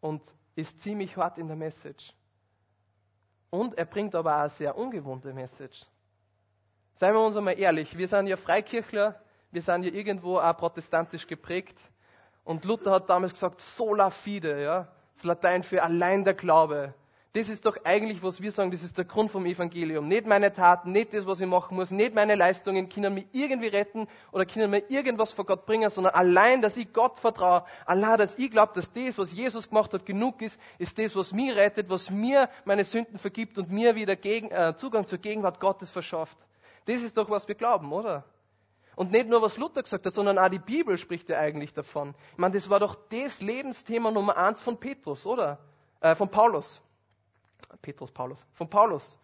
und 0.00 0.22
ist 0.54 0.80
ziemlich 0.80 1.16
hart 1.16 1.38
in 1.38 1.48
der 1.48 1.56
Message. 1.56 2.14
Und 3.50 3.76
er 3.76 3.84
bringt 3.84 4.14
aber 4.14 4.36
auch 4.36 4.40
eine 4.42 4.50
sehr 4.50 4.78
ungewohnte 4.78 5.32
Message. 5.32 5.84
Seien 6.92 7.14
wir 7.14 7.26
uns 7.26 7.36
einmal 7.36 7.58
ehrlich, 7.58 7.98
wir 7.98 8.06
sind 8.06 8.28
ja 8.28 8.36
Freikirchler, 8.36 9.20
wir 9.50 9.60
sind 9.60 9.82
ja 9.82 9.90
irgendwo 9.90 10.38
auch 10.38 10.56
protestantisch 10.56 11.26
geprägt. 11.26 11.76
Und 12.44 12.64
Luther 12.64 12.92
hat 12.92 13.10
damals 13.10 13.32
gesagt, 13.32 13.60
sola 13.60 14.10
fide, 14.10 14.62
ja, 14.62 14.86
das 15.16 15.24
Latein 15.24 15.64
für 15.64 15.82
allein 15.82 16.22
der 16.22 16.34
Glaube. 16.34 16.94
Das 17.32 17.48
ist 17.48 17.64
doch 17.64 17.76
eigentlich, 17.84 18.24
was 18.24 18.40
wir 18.40 18.50
sagen, 18.50 18.72
das 18.72 18.82
ist 18.82 18.98
der 18.98 19.04
Grund 19.04 19.30
vom 19.30 19.46
Evangelium. 19.46 20.08
Nicht 20.08 20.26
meine 20.26 20.52
Taten, 20.52 20.90
nicht 20.90 21.14
das, 21.14 21.26
was 21.26 21.40
ich 21.40 21.46
machen 21.46 21.76
muss, 21.76 21.92
nicht 21.92 22.12
meine 22.12 22.34
Leistungen 22.34 22.88
können 22.88 23.14
mich 23.14 23.26
irgendwie 23.30 23.68
retten 23.68 24.08
oder 24.32 24.44
können 24.44 24.68
mir 24.68 24.82
irgendwas 24.90 25.32
vor 25.32 25.46
Gott 25.46 25.64
bringen, 25.64 25.88
sondern 25.90 26.14
allein, 26.14 26.60
dass 26.60 26.76
ich 26.76 26.92
Gott 26.92 27.18
vertraue, 27.18 27.64
allein, 27.86 28.18
dass 28.18 28.36
ich 28.36 28.50
glaube, 28.50 28.72
dass 28.74 28.92
das, 28.92 29.16
was 29.16 29.32
Jesus 29.32 29.68
gemacht 29.68 29.94
hat, 29.94 30.04
genug 30.04 30.42
ist, 30.42 30.58
ist 30.78 30.98
das, 30.98 31.14
was 31.14 31.32
mich 31.32 31.54
rettet, 31.54 31.88
was 31.88 32.10
mir 32.10 32.48
meine 32.64 32.82
Sünden 32.82 33.16
vergibt 33.16 33.58
und 33.58 33.70
mir 33.70 33.94
wieder 33.94 34.16
Gegen, 34.16 34.50
äh, 34.50 34.74
Zugang 34.76 35.06
zur 35.06 35.18
Gegenwart 35.20 35.60
Gottes 35.60 35.92
verschafft. 35.92 36.36
Das 36.86 37.00
ist 37.00 37.16
doch, 37.16 37.30
was 37.30 37.46
wir 37.46 37.54
glauben, 37.54 37.92
oder? 37.92 38.24
Und 38.96 39.12
nicht 39.12 39.28
nur, 39.28 39.40
was 39.40 39.56
Luther 39.56 39.84
gesagt 39.84 40.04
hat, 40.04 40.12
sondern 40.12 40.36
auch 40.36 40.48
die 40.48 40.58
Bibel 40.58 40.98
spricht 40.98 41.28
ja 41.28 41.38
eigentlich 41.38 41.72
davon. 41.74 42.12
Ich 42.32 42.38
meine, 42.38 42.54
das 42.54 42.68
war 42.68 42.80
doch 42.80 42.96
das 43.08 43.40
Lebensthema 43.40 44.10
Nummer 44.10 44.36
eins 44.36 44.60
von 44.60 44.80
Petrus, 44.80 45.24
oder? 45.26 45.58
Äh, 46.00 46.16
von 46.16 46.28
Paulus. 46.28 46.82
Petrus, 47.82 48.10
Paulus, 48.10 48.46
von 48.54 48.68
Paulus. 48.68 49.18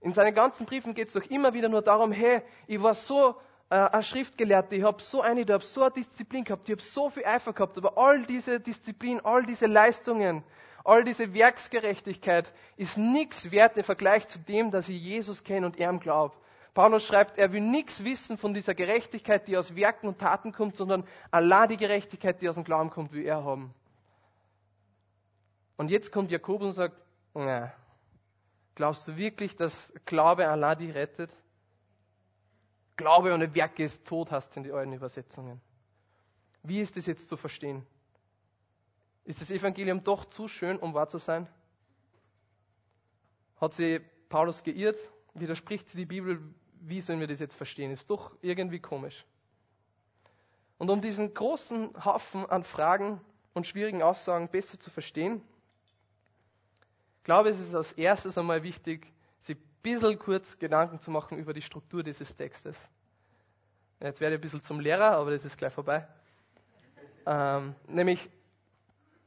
In 0.00 0.12
seinen 0.12 0.34
ganzen 0.34 0.66
Briefen 0.66 0.94
geht 0.94 1.08
es 1.08 1.14
doch 1.14 1.24
immer 1.24 1.52
wieder 1.52 1.68
nur 1.68 1.82
darum, 1.82 2.12
hey, 2.12 2.42
ich 2.66 2.82
war 2.82 2.94
so 2.94 3.36
äh, 3.68 3.74
ein 3.76 4.02
Schriftgelehrter, 4.02 4.72
ich 4.72 4.82
habe 4.82 5.02
so 5.02 5.20
eine, 5.20 5.42
ich 5.42 5.50
habe 5.50 5.64
so 5.64 5.82
eine 5.82 5.92
Disziplin 5.92 6.44
gehabt, 6.44 6.68
ich 6.68 6.72
habe 6.72 6.82
so 6.82 7.10
viel 7.10 7.24
Eifer 7.24 7.52
gehabt, 7.52 7.76
aber 7.76 7.98
all 7.98 8.24
diese 8.24 8.60
Disziplin, 8.60 9.20
all 9.20 9.44
diese 9.44 9.66
Leistungen, 9.66 10.42
all 10.84 11.04
diese 11.04 11.34
Werksgerechtigkeit 11.34 12.52
ist 12.76 12.96
nichts 12.96 13.50
wert 13.50 13.76
im 13.76 13.84
Vergleich 13.84 14.26
zu 14.28 14.38
dem, 14.38 14.70
dass 14.70 14.88
ich 14.88 15.00
Jesus 15.00 15.44
kenne 15.44 15.66
und 15.66 15.78
ihm 15.78 16.00
glaube. 16.00 16.34
Paulus 16.72 17.04
schreibt, 17.04 17.36
er 17.36 17.52
will 17.52 17.60
nichts 17.60 18.04
wissen 18.04 18.38
von 18.38 18.54
dieser 18.54 18.74
Gerechtigkeit, 18.74 19.48
die 19.48 19.56
aus 19.56 19.74
Werken 19.74 20.06
und 20.06 20.18
Taten 20.18 20.52
kommt, 20.52 20.76
sondern 20.76 21.04
allein 21.30 21.68
die 21.68 21.76
Gerechtigkeit, 21.76 22.40
die 22.40 22.48
aus 22.48 22.54
dem 22.54 22.64
Glauben 22.64 22.90
kommt, 22.90 23.12
wie 23.12 23.24
er 23.24 23.44
haben. 23.44 23.74
Und 25.76 25.90
jetzt 25.90 26.12
kommt 26.12 26.30
Jakobus 26.30 26.68
und 26.68 26.72
sagt, 26.72 26.96
na, 27.34 27.72
glaubst 28.74 29.06
du 29.06 29.16
wirklich, 29.16 29.56
dass 29.56 29.92
Glaube 30.04 30.48
Allah 30.48 30.74
dich 30.74 30.94
rettet? 30.94 31.34
Glaube 32.96 33.32
ohne 33.32 33.54
Werke 33.54 33.84
ist 33.84 34.06
tot, 34.06 34.30
hast 34.30 34.54
du 34.54 34.60
in 34.60 34.64
die 34.64 34.72
alten 34.72 34.92
Übersetzungen. 34.92 35.60
Wie 36.62 36.80
ist 36.80 36.96
das 36.96 37.06
jetzt 37.06 37.28
zu 37.28 37.36
verstehen? 37.36 37.86
Ist 39.24 39.40
das 39.40 39.50
Evangelium 39.50 40.02
doch 40.02 40.24
zu 40.24 40.48
schön, 40.48 40.78
um 40.78 40.92
wahr 40.92 41.08
zu 41.08 41.18
sein? 41.18 41.48
Hat 43.60 43.74
sie 43.74 44.00
Paulus 44.28 44.62
geirrt? 44.62 44.96
Widerspricht 45.34 45.88
sie 45.88 45.96
die 45.96 46.06
Bibel? 46.06 46.42
Wie 46.80 47.00
sollen 47.00 47.20
wir 47.20 47.26
das 47.26 47.40
jetzt 47.40 47.54
verstehen? 47.54 47.90
Ist 47.90 48.10
doch 48.10 48.32
irgendwie 48.42 48.80
komisch. 48.80 49.24
Und 50.78 50.90
um 50.90 51.00
diesen 51.00 51.34
großen 51.34 52.04
Haufen 52.04 52.46
an 52.46 52.64
Fragen 52.64 53.20
und 53.52 53.66
schwierigen 53.66 54.02
Aussagen 54.02 54.48
besser 54.48 54.80
zu 54.80 54.90
verstehen, 54.90 55.42
ich 57.20 57.24
glaube, 57.24 57.50
es 57.50 57.60
ist 57.60 57.74
als 57.74 57.92
erstes 57.92 58.38
einmal 58.38 58.62
wichtig, 58.62 59.06
sich 59.40 59.54
ein 59.54 59.62
bisschen 59.82 60.18
kurz 60.18 60.58
Gedanken 60.58 61.00
zu 61.00 61.10
machen 61.10 61.36
über 61.36 61.52
die 61.52 61.60
Struktur 61.60 62.02
dieses 62.02 62.34
Textes. 62.34 62.88
Jetzt 64.00 64.22
werde 64.22 64.36
ich 64.36 64.38
ein 64.38 64.40
bisschen 64.40 64.62
zum 64.62 64.80
Lehrer, 64.80 65.12
aber 65.12 65.30
das 65.30 65.44
ist 65.44 65.58
gleich 65.58 65.74
vorbei. 65.74 66.08
Ähm, 67.26 67.74
nämlich, 67.86 68.30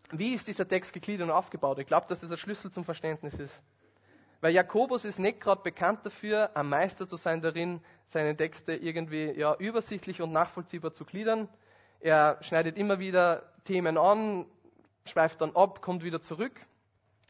wie 0.10 0.34
ist 0.34 0.48
dieser 0.48 0.68
Text 0.68 0.92
gegliedert 0.92 1.28
und 1.28 1.32
aufgebaut? 1.32 1.78
Ich 1.78 1.86
glaube, 1.86 2.08
dass 2.10 2.22
das 2.22 2.32
ein 2.32 2.38
Schlüssel 2.38 2.72
zum 2.72 2.84
Verständnis 2.84 3.36
ist. 3.36 3.62
Weil 4.42 4.56
Jakobus 4.56 5.06
ist 5.06 5.20
nicht 5.20 5.40
gerade 5.40 5.62
bekannt 5.62 6.04
dafür, 6.04 6.58
ein 6.58 6.68
Meister 6.68 7.08
zu 7.08 7.16
sein 7.16 7.42
darin, 7.42 7.80
seine 8.08 8.36
Texte 8.36 8.74
irgendwie 8.74 9.32
ja, 9.40 9.56
übersichtlich 9.56 10.20
und 10.20 10.32
nachvollziehbar 10.32 10.94
zu 10.94 11.06
gliedern. 11.06 11.48
Er 12.00 12.40
schneidet 12.42 12.76
immer 12.76 12.98
wieder 12.98 13.54
Themen 13.66 14.00
an, 14.00 14.48
schweift 15.06 15.42
dann 15.42 15.56
ab, 15.56 15.84
kommt 15.84 16.04
wieder 16.04 16.22
zurück. 16.22 16.60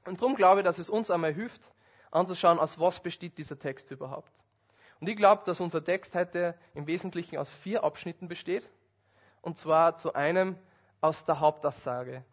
Und 0.06 0.22
darum 0.22 0.36
glaube 0.36 0.62
ich, 0.62 0.66
dass 0.66 0.80
es 0.80 0.90
uns 0.90 1.10
einmal 1.10 1.34
hilft, 1.34 1.74
anzuschauen, 2.12 2.60
aus 2.60 2.80
was 2.80 3.00
besteht 3.00 3.38
dieser 3.38 3.58
Text 3.58 3.92
überhaupt. 3.92 4.32
Und 5.00 5.08
ich 5.08 5.16
glaube, 5.16 5.44
dass 5.46 5.60
unser 5.60 5.84
Text 5.84 6.16
heute 6.16 6.56
im 6.74 6.88
Wesentlichen 6.88 7.38
aus 7.38 7.52
vier 7.52 7.84
Abschnitten 7.84 8.28
besteht. 8.28 8.70
Und 9.42 9.58
zwar 9.58 9.98
zu 9.98 10.14
einem 10.14 10.58
aus 11.02 11.26
der 11.26 11.40
Hauptaussage. 11.40 12.24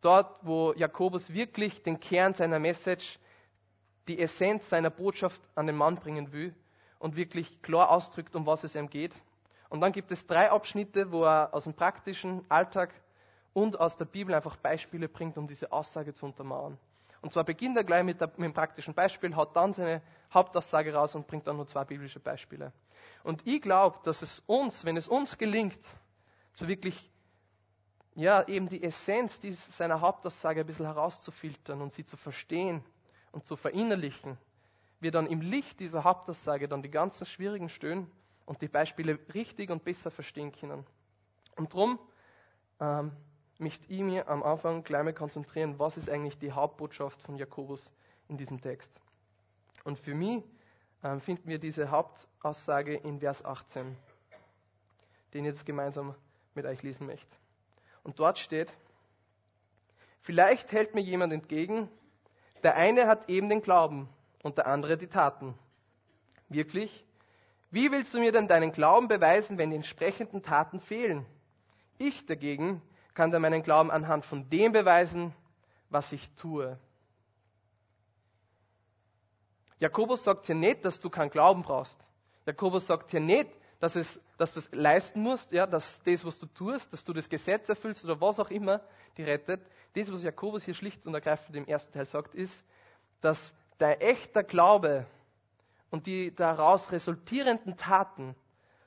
Dort, 0.00 0.34
wo 0.42 0.72
Jakobus 0.74 1.32
wirklich 1.32 1.82
den 1.82 1.98
Kern 1.98 2.34
seiner 2.34 2.58
Message, 2.58 3.18
die 4.08 4.20
Essenz 4.20 4.68
seiner 4.68 4.90
Botschaft 4.90 5.40
an 5.54 5.66
den 5.66 5.76
Mann 5.76 5.96
bringen 5.96 6.32
will 6.32 6.54
und 6.98 7.16
wirklich 7.16 7.62
klar 7.62 7.90
ausdrückt, 7.90 8.36
um 8.36 8.46
was 8.46 8.64
es 8.64 8.74
ihm 8.74 8.90
geht. 8.90 9.20
Und 9.68 9.80
dann 9.80 9.92
gibt 9.92 10.10
es 10.12 10.26
drei 10.26 10.50
Abschnitte, 10.50 11.10
wo 11.12 11.24
er 11.24 11.54
aus 11.54 11.64
dem 11.64 11.74
praktischen 11.74 12.44
Alltag 12.48 12.92
und 13.52 13.80
aus 13.80 13.96
der 13.96 14.04
Bibel 14.04 14.34
einfach 14.34 14.56
Beispiele 14.56 15.08
bringt, 15.08 15.38
um 15.38 15.46
diese 15.46 15.72
Aussage 15.72 16.14
zu 16.14 16.26
untermauern. 16.26 16.78
Und 17.22 17.32
zwar 17.32 17.44
beginnt 17.44 17.76
er 17.76 17.84
gleich 17.84 18.04
mit, 18.04 18.20
der, 18.20 18.28
mit 18.28 18.40
dem 18.40 18.52
praktischen 18.52 18.94
Beispiel, 18.94 19.34
haut 19.34 19.54
dann 19.56 19.72
seine 19.72 20.02
Hauptaussage 20.34 20.92
raus 20.92 21.14
und 21.14 21.26
bringt 21.26 21.46
dann 21.46 21.56
nur 21.56 21.68
zwei 21.68 21.84
biblische 21.84 22.20
Beispiele. 22.20 22.72
Und 23.22 23.46
ich 23.46 23.62
glaube, 23.62 23.98
dass 24.02 24.22
es 24.22 24.42
uns, 24.46 24.84
wenn 24.84 24.96
es 24.96 25.08
uns 25.08 25.38
gelingt, 25.38 25.78
so 26.52 26.66
wirklich, 26.66 27.10
ja, 28.16 28.46
eben 28.48 28.68
die 28.68 28.82
Essenz 28.82 29.40
seiner 29.76 30.00
Hauptaussage 30.00 30.60
ein 30.60 30.66
bisschen 30.66 30.86
herauszufiltern 30.86 31.80
und 31.80 31.92
sie 31.92 32.04
zu 32.04 32.16
verstehen 32.16 32.84
und 33.30 33.46
zu 33.46 33.56
verinnerlichen, 33.56 34.36
wir 35.00 35.12
dann 35.12 35.26
im 35.26 35.40
Licht 35.40 35.80
dieser 35.80 36.04
Hauptaussage 36.04 36.68
dann 36.68 36.82
die 36.82 36.90
ganzen 36.90 37.24
schwierigen 37.24 37.68
Stöhnen 37.68 38.10
und 38.46 38.60
die 38.62 38.68
Beispiele 38.68 39.18
richtig 39.32 39.70
und 39.70 39.84
besser 39.84 40.10
verstehen 40.10 40.52
können. 40.52 40.84
Und 41.56 41.72
darum 41.72 41.98
ähm, 42.80 43.12
möchte 43.62 43.86
ich 43.88 44.00
mir 44.00 44.28
am 44.28 44.42
Anfang 44.42 44.82
gleich 44.82 45.04
mal 45.04 45.14
konzentrieren, 45.14 45.78
was 45.78 45.96
ist 45.96 46.10
eigentlich 46.10 46.38
die 46.38 46.52
Hauptbotschaft 46.52 47.20
von 47.22 47.36
Jakobus 47.36 47.92
in 48.28 48.36
diesem 48.36 48.60
Text. 48.60 48.90
Und 49.84 49.98
für 49.98 50.14
mich 50.14 50.42
äh, 51.02 51.18
finden 51.20 51.48
wir 51.48 51.58
diese 51.58 51.90
Hauptaussage 51.90 52.94
in 52.94 53.20
Vers 53.20 53.44
18, 53.44 53.96
den 55.32 55.44
ich 55.44 55.52
jetzt 55.52 55.64
gemeinsam 55.64 56.14
mit 56.54 56.66
euch 56.66 56.82
lesen 56.82 57.06
möchte. 57.06 57.36
Und 58.02 58.18
dort 58.18 58.38
steht, 58.38 58.74
vielleicht 60.20 60.72
hält 60.72 60.94
mir 60.94 61.00
jemand 61.00 61.32
entgegen, 61.32 61.88
der 62.62 62.76
eine 62.76 63.06
hat 63.06 63.28
eben 63.28 63.48
den 63.48 63.62
Glauben 63.62 64.08
und 64.42 64.58
der 64.58 64.66
andere 64.66 64.96
die 64.96 65.06
Taten. 65.06 65.54
Wirklich? 66.48 67.04
Wie 67.70 67.90
willst 67.90 68.12
du 68.12 68.18
mir 68.18 68.32
denn 68.32 68.48
deinen 68.48 68.72
Glauben 68.72 69.08
beweisen, 69.08 69.56
wenn 69.56 69.70
die 69.70 69.76
entsprechenden 69.76 70.42
Taten 70.42 70.80
fehlen? 70.80 71.24
Ich 71.98 72.26
dagegen 72.26 72.82
kann 73.14 73.30
dir 73.30 73.38
meinen 73.38 73.62
Glauben 73.62 73.90
anhand 73.90 74.24
von 74.24 74.48
dem 74.48 74.72
beweisen, 74.72 75.34
was 75.90 76.12
ich 76.12 76.30
tue. 76.36 76.78
Jakobus 79.78 80.24
sagt 80.24 80.46
hier 80.46 80.54
nicht, 80.54 80.84
dass 80.84 81.00
du 81.00 81.10
keinen 81.10 81.30
Glauben 81.30 81.62
brauchst. 81.62 81.98
Jakobus 82.46 82.86
sagt 82.86 83.10
hier 83.10 83.20
nicht, 83.20 83.50
dass, 83.80 83.96
es, 83.96 84.20
dass 84.38 84.54
du 84.54 84.60
das 84.60 84.70
leisten 84.72 85.20
musst, 85.20 85.50
ja, 85.50 85.66
dass 85.66 86.00
das, 86.04 86.24
was 86.24 86.38
du 86.38 86.46
tust, 86.46 86.92
dass 86.92 87.02
du 87.02 87.12
das 87.12 87.28
Gesetz 87.28 87.68
erfüllst 87.68 88.04
oder 88.04 88.20
was 88.20 88.38
auch 88.38 88.50
immer, 88.50 88.80
die 89.16 89.24
rettet. 89.24 89.60
Das, 89.94 90.12
was 90.12 90.22
Jakobus 90.22 90.64
hier 90.64 90.74
schlicht 90.74 91.04
und 91.06 91.14
ergreifend 91.14 91.56
im 91.56 91.66
ersten 91.66 91.92
Teil 91.92 92.06
sagt, 92.06 92.34
ist, 92.34 92.64
dass 93.20 93.52
dein 93.78 94.00
echter 94.00 94.44
Glaube 94.44 95.04
und 95.90 96.06
die 96.06 96.32
daraus 96.32 96.92
resultierenden 96.92 97.76
Taten 97.76 98.36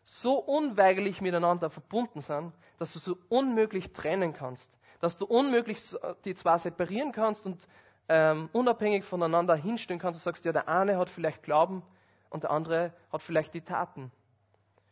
so 0.05 0.37
unweigerlich 0.37 1.19
miteinander 1.19 1.69
verbunden 1.69 2.21
sind, 2.21 2.53
dass 2.77 2.93
du 2.93 2.99
so 2.99 3.17
unmöglich 3.27 3.91
trennen 3.91 4.33
kannst, 4.33 4.71
dass 5.01 5.17
du 5.17 5.25
unmöglich 5.25 5.81
die 6.23 6.35
zwei 6.35 6.57
separieren 6.59 7.11
kannst 7.11 7.45
und 7.45 7.67
ähm, 8.07 8.49
unabhängig 8.53 9.03
voneinander 9.03 9.55
hinstellen 9.55 9.99
kannst 9.99 10.19
und 10.19 10.23
sagst, 10.23 10.45
ja, 10.45 10.51
der 10.53 10.69
eine 10.69 10.97
hat 10.97 11.09
vielleicht 11.09 11.41
Glauben 11.41 11.81
und 12.29 12.43
der 12.43 12.51
andere 12.51 12.93
hat 13.11 13.23
vielleicht 13.23 13.55
die 13.55 13.61
Taten. 13.61 14.11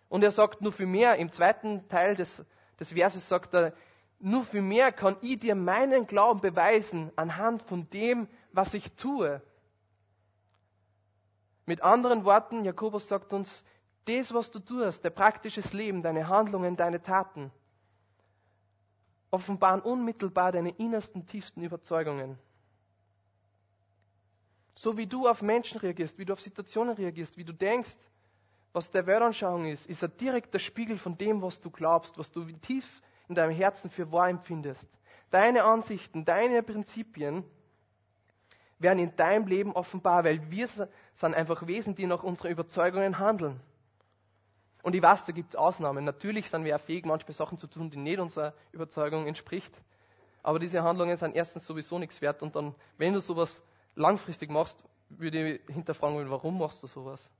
Und 0.09 0.23
er 0.23 0.31
sagt 0.31 0.61
nur 0.61 0.71
für 0.71 0.87
mehr, 0.87 1.15
im 1.17 1.31
zweiten 1.31 1.87
Teil 1.89 2.15
des, 2.15 2.43
des 2.79 2.93
Verses 2.93 3.29
sagt 3.29 3.53
er, 3.53 3.73
nur 4.19 4.43
für 4.43 4.61
mehr 4.61 4.91
kann 4.91 5.17
ich 5.21 5.39
dir 5.39 5.53
meinen 5.53 6.07
Glauben 6.07 6.41
beweisen 6.41 7.11
anhand 7.15 7.61
von 7.63 7.87
dem, 7.91 8.27
was 8.51 8.73
ich 8.73 8.91
tue. 8.93 9.41
Mit 11.65 11.81
anderen 11.81 12.25
Worten, 12.25 12.63
Jakobus 12.65 13.07
sagt 13.07 13.31
uns, 13.31 13.63
das, 14.05 14.33
was 14.33 14.51
du 14.51 14.59
tust, 14.59 15.03
dein 15.03 15.13
praktisches 15.13 15.73
Leben, 15.73 16.01
deine 16.03 16.27
Handlungen, 16.27 16.75
deine 16.75 17.01
Taten, 17.01 17.51
offenbaren 19.31 19.81
unmittelbar 19.81 20.51
deine 20.51 20.71
innersten, 20.71 21.25
tiefsten 21.25 21.63
Überzeugungen. 21.63 22.37
So 24.75 24.97
wie 24.97 25.07
du 25.07 25.27
auf 25.27 25.41
Menschen 25.41 25.79
reagierst, 25.79 26.17
wie 26.17 26.25
du 26.25 26.33
auf 26.33 26.41
Situationen 26.41 26.95
reagierst, 26.95 27.37
wie 27.37 27.43
du 27.43 27.53
denkst, 27.53 27.95
was 28.73 28.89
der 28.89 29.05
Weltanschauung 29.05 29.65
ist, 29.65 29.85
ist 29.85 30.03
ein 30.03 30.15
direkter 30.17 30.59
Spiegel 30.59 30.97
von 30.97 31.17
dem, 31.17 31.41
was 31.41 31.61
du 31.61 31.69
glaubst, 31.69 32.17
was 32.17 32.31
du 32.31 32.43
tief 32.53 33.01
in 33.27 33.35
deinem 33.35 33.55
Herzen 33.55 33.89
für 33.89 34.11
wahr 34.11 34.29
empfindest. 34.29 34.87
Deine 35.29 35.63
Ansichten, 35.63 36.25
deine 36.25 36.63
Prinzipien 36.63 37.43
werden 38.79 38.99
in 38.99 39.15
deinem 39.15 39.47
Leben 39.47 39.71
offenbar, 39.73 40.23
weil 40.23 40.51
wir 40.51 40.67
sind 40.67 41.33
einfach 41.33 41.65
Wesen, 41.67 41.95
die 41.95 42.05
nach 42.05 42.23
unseren 42.23 42.51
Überzeugungen 42.51 43.19
handeln. 43.19 43.59
Und 44.83 44.95
ich 44.95 45.01
weiß, 45.01 45.25
da 45.25 45.31
gibt 45.31 45.53
es 45.53 45.55
Ausnahmen. 45.55 46.03
Natürlich 46.03 46.49
sind 46.49 46.65
wir 46.65 46.75
auch 46.75 46.81
fähig, 46.81 47.05
manchmal 47.05 47.33
Sachen 47.33 47.57
zu 47.57 47.67
tun, 47.67 47.89
die 47.89 47.97
nicht 47.97 48.19
unserer 48.19 48.53
Überzeugung 48.73 49.25
entspricht. 49.25 49.73
Aber 50.43 50.59
diese 50.59 50.83
Handlungen 50.83 51.15
sind 51.15 51.35
erstens 51.35 51.65
sowieso 51.65 51.97
nichts 51.97 52.21
wert. 52.21 52.43
Und 52.43 52.55
dann, 52.55 52.75
wenn 52.97 53.13
du 53.13 53.21
sowas 53.21 53.63
langfristig 53.95 54.51
machst, 54.51 54.77
würde 55.07 55.53
ich 55.53 55.61
hinterfragen, 55.73 56.29
warum 56.29 56.59
machst 56.59 56.83
du 56.83 56.87
sowas? 56.87 57.31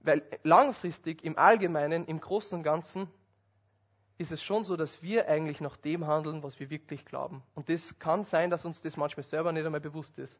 Weil 0.00 0.22
langfristig, 0.44 1.24
im 1.24 1.36
Allgemeinen, 1.36 2.06
im 2.06 2.20
Großen 2.20 2.56
und 2.56 2.62
Ganzen, 2.62 3.08
ist 4.18 4.30
es 4.30 4.40
schon 4.40 4.62
so, 4.62 4.76
dass 4.76 5.02
wir 5.02 5.28
eigentlich 5.28 5.60
nach 5.60 5.76
dem 5.76 6.06
handeln, 6.06 6.44
was 6.44 6.60
wir 6.60 6.70
wirklich 6.70 7.04
glauben. 7.04 7.42
Und 7.56 7.68
das 7.68 7.98
kann 7.98 8.22
sein, 8.22 8.50
dass 8.50 8.64
uns 8.64 8.80
das 8.80 8.96
manchmal 8.96 9.24
selber 9.24 9.50
nicht 9.50 9.66
einmal 9.66 9.80
bewusst 9.80 10.16
ist. 10.20 10.38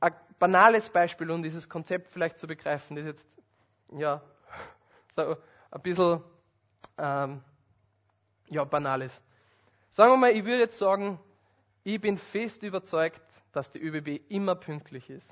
Ein 0.00 0.12
banales 0.38 0.90
Beispiel, 0.90 1.30
um 1.30 1.42
dieses 1.42 1.66
Konzept 1.66 2.12
vielleicht 2.12 2.38
zu 2.38 2.46
begreifen, 2.46 2.94
das 2.94 3.06
jetzt 3.06 3.26
ja, 3.92 4.20
so 5.14 5.36
ein 5.70 5.82
bisschen 5.82 6.22
ähm, 6.98 7.42
ja, 8.48 8.64
banales. 8.64 9.20
Sagen 9.90 10.12
wir 10.12 10.16
mal, 10.16 10.30
ich 10.32 10.44
würde 10.44 10.60
jetzt 10.60 10.78
sagen, 10.78 11.18
ich 11.84 12.00
bin 12.00 12.18
fest 12.18 12.62
überzeugt, 12.62 13.22
dass 13.52 13.70
die 13.70 13.80
ÖBB 13.80 14.30
immer 14.30 14.54
pünktlich 14.54 15.08
ist. 15.10 15.28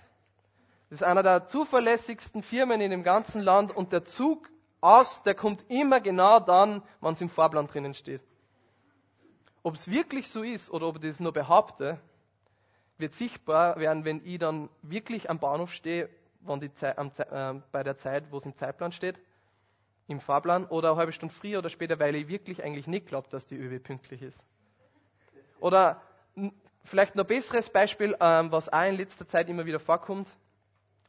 Das 0.89 1.01
ist 1.01 1.03
einer 1.03 1.23
der 1.23 1.47
zuverlässigsten 1.47 2.43
Firmen 2.43 2.81
in 2.81 2.91
dem 2.91 3.03
ganzen 3.03 3.41
Land 3.41 3.75
und 3.75 3.93
der 3.93 4.05
Zug 4.05 4.49
aus, 4.81 5.23
der 5.25 5.35
kommt 5.35 5.65
immer 5.69 6.01
genau 6.01 6.41
dann, 6.41 6.83
wann 7.01 7.15
es 7.15 7.21
im 7.21 7.29
Fahrplan 7.29 7.67
drinnen 7.67 7.95
steht. 7.95 8.23
Ob 9.63 9.75
es 9.75 9.91
wirklich 9.91 10.31
so 10.31 10.43
ist 10.43 10.71
oder 10.71 10.87
ob 10.87 10.97
ich 10.97 11.03
das 11.03 11.21
nur 11.21 11.33
behaupte, 11.33 12.01
wird 12.99 13.13
sichtbar 13.13 13.79
werden, 13.79 14.05
wenn 14.05 14.25
ich 14.25 14.39
dann 14.39 14.71
wirklich 14.83 15.29
am 15.29 15.41
Bahnhof 15.41 15.73
stehe 15.73 16.09
wann 16.47 16.61
die 16.61 16.73
Zeit, 16.73 16.97
äh, 16.99 17.55
bei 17.73 17.83
der 17.83 17.97
Zeit, 17.97 18.31
wo 18.31 18.37
es 18.37 18.47
im 18.47 18.55
Zeitplan 18.55 18.93
steht, 18.93 19.21
im 20.09 20.21
Fahrplan, 20.21 20.67
oder 20.67 20.91
eine 20.91 20.99
halbe 20.99 21.12
Stunde 21.12 21.35
früher 21.35 21.59
oder 21.59 21.71
später, 21.71 21.99
weil 21.99 22.15
ich 22.15 22.29
wirklich 22.29 22.62
eigentlich 22.62 22.87
nicht 22.87 23.07
glaube, 23.07 23.29
dass 23.31 23.47
die 23.47 23.57
ÖW 23.57 23.79
pünktlich 23.79 24.23
ist. 24.23 24.45
Oder 25.59 26.00
vielleicht 26.85 27.17
noch 27.17 27.25
ein 27.25 27.29
besseres 27.29 27.71
Beispiel, 27.71 28.17
ähm, 28.21 28.53
was 28.53 28.69
auch 28.69 28.85
in 28.85 28.97
letzter 28.97 29.26
Zeit 29.26 29.49
immer 29.49 29.67
wieder 29.67 29.81
vorkommt, 29.81 30.31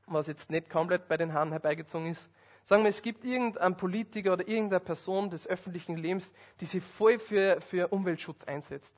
was 0.08 0.28
jetzt 0.28 0.50
nicht 0.50 0.70
komplett 0.70 1.08
bei 1.08 1.18
den 1.18 1.34
Haaren 1.34 1.52
herbeigezogen 1.52 2.08
ist. 2.08 2.30
Sagen 2.64 2.84
wir, 2.84 2.90
es 2.90 3.02
gibt 3.02 3.24
irgendeinen 3.24 3.78
Politiker 3.78 4.34
oder 4.34 4.48
irgendeine 4.48 4.82
Person 4.82 5.30
des 5.30 5.48
öffentlichen 5.48 5.96
Lebens, 5.96 6.34
die 6.60 6.66
sich 6.66 6.84
voll 6.84 7.20
für, 7.20 7.62
für 7.62 7.90
Umweltschutz 7.90 8.44
einsetzt. 8.44 8.94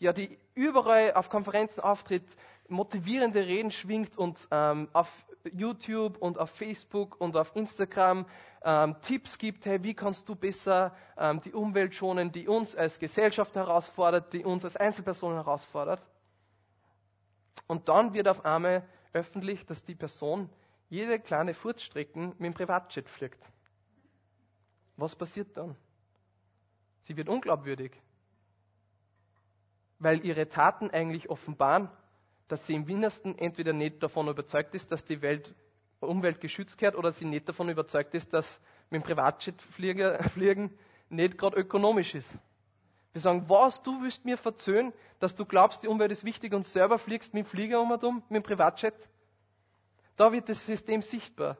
Ja, 0.00 0.12
die 0.12 0.36
überall 0.54 1.14
auf 1.14 1.28
Konferenzen 1.28 1.80
auftritt, 1.80 2.24
motivierende 2.68 3.46
Reden 3.46 3.70
schwingt 3.70 4.18
und 4.18 4.48
ähm, 4.50 4.88
auf 4.92 5.08
YouTube 5.52 6.16
und 6.18 6.38
auf 6.38 6.50
Facebook 6.50 7.20
und 7.20 7.36
auf 7.36 7.54
Instagram 7.54 8.26
ähm, 8.62 8.96
Tipps 9.02 9.38
gibt, 9.38 9.66
hey, 9.66 9.82
wie 9.82 9.94
kannst 9.94 10.28
du 10.28 10.34
besser 10.34 10.96
ähm, 11.16 11.40
die 11.42 11.52
Umwelt 11.52 11.94
schonen, 11.94 12.32
die 12.32 12.48
uns 12.48 12.74
als 12.74 12.98
Gesellschaft 12.98 13.54
herausfordert, 13.54 14.32
die 14.32 14.44
uns 14.44 14.64
als 14.64 14.76
Einzelpersonen 14.76 15.36
herausfordert. 15.36 16.02
Und 17.66 17.88
dann 17.88 18.14
wird 18.14 18.28
auf 18.28 18.44
einmal 18.44 18.86
öffentlich, 19.12 19.64
dass 19.66 19.84
die 19.84 19.94
Person 19.94 20.50
jede 20.88 21.18
kleine 21.18 21.54
Furzstrecken 21.54 22.28
mit 22.38 22.40
dem 22.40 22.54
Privatjet 22.54 23.08
fliegt. 23.08 23.50
Was 24.96 25.16
passiert 25.16 25.56
dann? 25.56 25.76
Sie 27.00 27.16
wird 27.16 27.28
unglaubwürdig, 27.28 27.92
weil 29.98 30.24
ihre 30.24 30.48
Taten 30.48 30.90
eigentlich 30.90 31.28
offenbaren, 31.28 31.90
dass 32.48 32.66
sie 32.66 32.74
im 32.74 32.88
Innersten 32.88 33.38
entweder 33.38 33.72
nicht 33.72 34.02
davon 34.02 34.28
überzeugt 34.28 34.74
ist, 34.74 34.92
dass 34.92 35.04
die 35.04 35.22
Welt, 35.22 35.54
Umwelt 36.00 36.40
geschützt 36.40 36.80
wird, 36.82 36.96
oder 36.96 37.12
sie 37.12 37.24
nicht 37.24 37.48
davon 37.48 37.68
überzeugt 37.70 38.14
ist, 38.14 38.32
dass 38.34 38.60
mit 38.90 39.02
dem 39.02 39.06
Privatjet 39.06 39.60
fliegen 39.72 40.74
nicht 41.08 41.38
gerade 41.38 41.56
ökonomisch 41.56 42.14
ist. 42.14 42.30
Wir 43.12 43.20
sagen, 43.20 43.44
was, 43.48 43.82
du 43.82 44.02
willst 44.02 44.24
mir 44.24 44.36
verzöhnen, 44.36 44.92
dass 45.20 45.34
du 45.34 45.44
glaubst, 45.44 45.82
die 45.82 45.88
Umwelt 45.88 46.10
ist 46.10 46.24
wichtig 46.24 46.52
und 46.52 46.64
selber 46.64 46.98
fliegst 46.98 47.32
mit 47.32 47.46
dem 47.46 47.48
Flieger 47.48 47.80
um 47.80 47.92
und 47.92 48.02
um, 48.04 48.16
mit 48.28 48.42
dem 48.42 48.42
Privatjet? 48.42 48.94
Da 50.16 50.32
wird 50.32 50.48
das 50.48 50.66
System 50.66 51.00
sichtbar. 51.00 51.56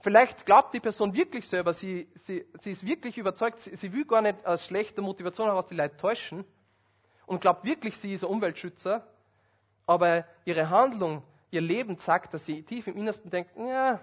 Vielleicht 0.00 0.46
glaubt 0.46 0.74
die 0.74 0.80
Person 0.80 1.14
wirklich 1.14 1.46
selber, 1.48 1.72
sie, 1.74 2.08
sie, 2.26 2.44
sie 2.58 2.70
ist 2.72 2.86
wirklich 2.86 3.18
überzeugt, 3.18 3.60
sie, 3.60 3.74
sie 3.76 3.92
will 3.92 4.04
gar 4.04 4.20
nicht 4.20 4.44
aus 4.46 4.64
schlechter 4.64 5.00
Motivation 5.02 5.46
heraus 5.46 5.66
die 5.66 5.74
Leute 5.74 5.96
täuschen 5.96 6.44
und 7.26 7.40
glaubt 7.40 7.64
wirklich, 7.64 7.96
sie 7.96 8.12
ist 8.12 8.24
ein 8.24 8.30
Umweltschützer 8.30 9.06
aber 9.88 10.26
ihre 10.44 10.68
Handlung, 10.68 11.22
ihr 11.50 11.62
Leben 11.62 11.98
zeigt, 11.98 12.34
dass 12.34 12.44
sie 12.44 12.62
tief 12.62 12.86
im 12.86 12.96
Innersten 12.98 13.30
denkt, 13.30 13.56
ja, 13.56 13.98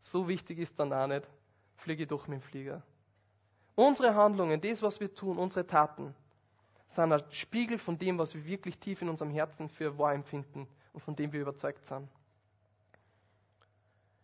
so 0.00 0.26
wichtig 0.26 0.58
ist 0.58 0.80
dann 0.80 0.94
auch 0.94 1.06
nicht, 1.06 1.28
fliege 1.76 2.06
doch 2.06 2.26
mit 2.26 2.40
dem 2.40 2.42
Flieger. 2.42 2.82
Unsere 3.74 4.14
Handlungen, 4.14 4.58
das, 4.62 4.80
was 4.80 4.98
wir 4.98 5.14
tun, 5.14 5.38
unsere 5.38 5.66
Taten, 5.66 6.14
sind 6.86 7.12
ein 7.12 7.22
Spiegel 7.32 7.76
von 7.76 7.98
dem, 7.98 8.16
was 8.16 8.34
wir 8.34 8.46
wirklich 8.46 8.78
tief 8.78 9.02
in 9.02 9.10
unserem 9.10 9.30
Herzen 9.30 9.68
für 9.68 9.98
wahr 9.98 10.14
empfinden 10.14 10.66
und 10.94 11.00
von 11.00 11.14
dem 11.14 11.30
wir 11.32 11.42
überzeugt 11.42 11.84
sind. 11.84 12.08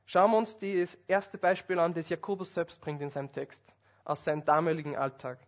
Schauen 0.07 0.31
wir 0.31 0.39
uns 0.39 0.57
das 0.57 0.97
erste 1.07 1.37
Beispiel 1.37 1.79
an, 1.79 1.93
das 1.93 2.09
Jakobus 2.09 2.55
selbst 2.55 2.81
bringt 2.81 3.03
in 3.03 3.11
seinem 3.11 3.31
Text, 3.31 3.63
aus 4.03 4.25
seinem 4.25 4.47
damaligen 4.47 4.97
Alltag. 4.97 5.39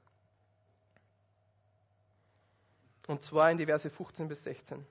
Und 3.07 3.23
zwar 3.23 3.51
in 3.51 3.57
die 3.57 3.65
Verse 3.65 3.89
15 3.89 4.29
bis 4.29 4.45
16. 4.45 4.85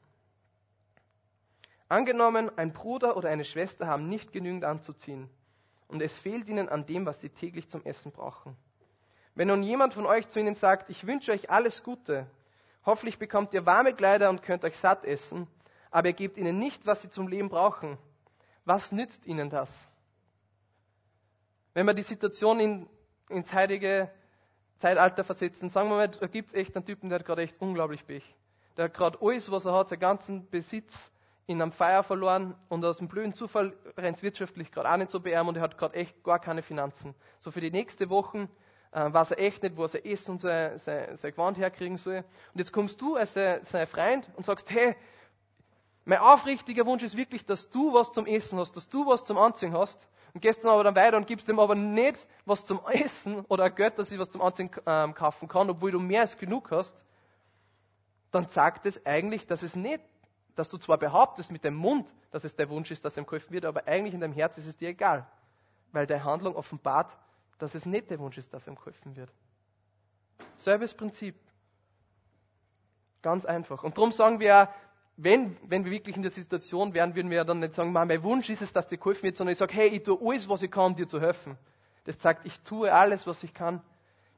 Angenommen, 1.89 2.52
ein 2.58 2.73
Bruder 2.73 3.15
oder 3.15 3.30
eine 3.30 3.45
Schwester 3.45 3.88
haben 3.88 4.10
nicht 4.10 4.34
genügend 4.34 4.65
anzuziehen 4.65 5.30
und 5.88 6.02
es 6.02 6.17
fehlt 6.19 6.50
ihnen 6.50 6.67
an 6.67 6.86
dem, 6.86 7.06
was 7.06 7.21
sie 7.21 7.30
täglich 7.30 7.69
zum 7.69 7.84
Essen 7.86 8.12
brauchen. 8.12 8.58
Wenn 9.36 9.47
nun 9.47 9.63
jemand 9.63 9.93
von 9.93 10.06
euch 10.06 10.28
zu 10.30 10.39
ihnen 10.39 10.56
sagt, 10.56 10.89
ich 10.89 11.08
wünsche 11.08 11.32
euch 11.32 11.50
alles 11.50 11.84
Gute, 11.84 12.28
hoffentlich 12.86 13.19
bekommt 13.19 13.54
ihr 13.54 13.65
warme 13.65 13.93
Kleider 13.93 14.30
und 14.30 14.41
könnt 14.41 14.65
euch 14.65 14.78
satt 14.78 15.06
essen, 15.06 15.47
aber 15.89 16.10
ihr 16.10 16.13
gebt 16.13 16.38
ihnen 16.38 16.60
nicht, 16.60 16.86
was 16.86 17.02
sie 17.02 17.10
zum 17.10 17.28
Leben 17.28 17.47
brauchen, 17.47 17.97
was 18.65 18.91
nützt 18.91 19.26
ihnen 19.26 19.50
das? 19.50 19.88
Wenn 21.73 21.86
wir 21.86 21.93
die 21.93 22.04
Situation 22.04 22.60
in, 22.60 22.89
ins 23.30 23.54
heilige 23.54 24.12
Zeitalter 24.80 25.23
versetzen, 25.23 25.69
sagen 25.69 25.89
wir 25.89 25.95
mal, 25.95 26.10
da 26.10 26.28
gibt 26.28 26.50
es 26.50 26.54
echt 26.54 26.76
einen 26.76 26.86
Typen, 26.86 27.10
der 27.10 27.19
hat 27.19 27.26
gerade 27.26 27.43
echt 27.43 27.62
unglaublich 27.62 28.06
Pech. 28.06 28.36
Der 28.76 28.86
hat 28.86 28.93
gerade 28.93 29.17
alles, 29.21 29.50
was 29.50 29.65
er 29.65 29.73
hat, 29.73 29.89
seinen 29.89 30.00
ganzen 30.00 30.50
Besitz 30.50 30.93
in 31.47 31.62
einem 31.62 31.71
Feuer 31.71 32.03
verloren 32.03 32.55
und 32.67 32.83
aus 32.83 32.97
dem 32.97 33.07
blöden 33.07 33.33
Zufall 33.33 33.73
rennt 33.97 34.17
es 34.17 34.23
wirtschaftlich 34.23 34.69
gerade 34.69 34.91
auch 34.91 34.97
nicht 34.97 35.10
so 35.10 35.21
bei 35.21 35.41
und 35.41 35.55
er 35.55 35.62
hat 35.62 35.77
gerade 35.77 35.95
echt 35.95 36.21
gar 36.23 36.39
keine 36.39 36.62
Finanzen. 36.62 37.15
So 37.39 37.51
für 37.51 37.62
die 37.62 37.71
nächste 37.71 38.10
Wochen 38.10 38.49
äh, 38.91 39.13
weiß 39.13 39.31
er 39.31 39.39
echt 39.39 39.63
nicht, 39.63 39.77
wo 39.77 39.83
er 39.83 39.88
sein 39.88 40.03
Essen 40.03 40.31
und 40.31 40.39
sein, 40.39 40.77
sein, 40.77 41.15
sein 41.15 41.31
Gewand 41.31 41.57
herkriegen 41.57 41.95
soll. 41.95 42.17
Und 42.53 42.60
jetzt 42.60 42.73
kommst 42.73 42.99
du 43.01 43.15
als 43.15 43.33
sein, 43.33 43.63
sein 43.63 43.88
Freund 43.88 44.29
und 44.36 44.45
sagst, 44.45 44.69
hey, 44.69 44.97
mein 46.03 46.19
aufrichtiger 46.19 46.86
Wunsch 46.86 47.03
ist 47.03 47.15
wirklich, 47.15 47.45
dass 47.45 47.69
du 47.69 47.93
was 47.93 48.12
zum 48.12 48.25
Essen 48.25 48.60
hast, 48.60 48.75
dass 48.75 48.89
du 48.89 49.05
was 49.07 49.23
zum 49.23 49.38
Anziehen 49.38 49.73
hast. 49.73 50.10
Und 50.33 50.41
gehst 50.41 50.63
dann 50.63 50.71
aber 50.71 50.83
dann 50.83 50.95
weiter 50.95 51.15
und 51.15 51.27
gibst 51.27 51.47
ihm 51.47 51.60
aber 51.60 51.75
nicht 51.75 52.27
was 52.45 52.65
zum 52.65 52.81
Essen 52.91 53.45
oder 53.47 53.63
ein 53.63 53.75
Geld, 53.75 53.97
dass 53.97 54.12
ich 54.12 54.19
was 54.19 54.29
zum 54.29 54.41
Anziehen 54.41 54.69
ähm, 54.86 55.13
kaufen 55.13 55.47
kann, 55.47 55.69
obwohl 55.69 55.91
du 55.91 55.99
mehr 55.99 56.21
als 56.21 56.38
genug 56.38 56.71
hast. 56.71 57.01
Dann 58.31 58.47
sagt 58.47 58.86
es 58.86 59.05
eigentlich, 59.05 59.47
dass 59.47 59.63
es 59.63 59.77
nicht 59.77 60.01
dass 60.57 60.69
du 60.69 60.77
zwar 60.77 60.97
behauptest 60.97 61.51
mit 61.51 61.63
dem 61.63 61.75
Mund, 61.75 62.13
dass 62.31 62.43
es 62.43 62.55
der 62.55 62.69
Wunsch 62.69 62.89
ist, 62.89 63.05
dass 63.05 63.15
ihm 63.15 63.25
geholfen 63.25 63.51
wird, 63.51 63.63
aber 63.63 63.87
eigentlich 63.87 64.15
in 64.15 64.19
deinem 64.19 64.33
Herz 64.33 64.57
ist 64.57 64.65
es 64.65 64.75
dir 64.75 64.89
egal, 64.89 65.25
weil 65.91 66.07
deine 66.07 66.23
Handlung 66.23 66.55
offenbart, 66.55 67.15
dass 67.59 67.75
es 67.75 67.85
nicht 67.85 68.09
der 68.09 68.19
Wunsch 68.19 68.37
ist, 68.39 68.51
dass 68.53 68.67
ihm 68.67 68.75
geholfen 68.75 69.15
wird. 69.15 69.31
Selbes 70.55 70.95
Prinzip. 70.95 71.35
Ganz 73.21 73.45
einfach. 73.45 73.83
Und 73.83 73.97
darum 73.97 74.11
sagen 74.11 74.39
wir, 74.39 74.69
wenn, 75.15 75.57
wenn 75.63 75.85
wir 75.85 75.91
wirklich 75.91 76.15
in 76.15 76.23
der 76.23 76.31
Situation 76.31 76.93
wären, 76.93 77.15
würden 77.15 77.29
wir 77.29 77.43
dann 77.43 77.59
nicht 77.59 77.73
sagen, 77.73 77.91
mein 77.91 78.23
Wunsch 78.23 78.49
ist 78.49 78.61
es, 78.63 78.73
dass 78.73 78.87
dir 78.87 78.97
geholfen 78.97 79.23
wird, 79.23 79.35
sondern 79.35 79.51
ich 79.51 79.59
sage, 79.59 79.73
hey, 79.73 79.89
ich 79.89 80.03
tue 80.03 80.19
alles, 80.27 80.49
was 80.49 80.63
ich 80.63 80.71
kann, 80.71 80.85
um 80.85 80.95
dir 80.95 81.07
zu 81.07 81.21
helfen. 81.21 81.55
Das 82.05 82.17
zeigt, 82.17 82.45
ich 82.45 82.59
tue 82.61 82.91
alles, 82.91 83.27
was 83.27 83.43
ich 83.43 83.53
kann. 83.53 83.81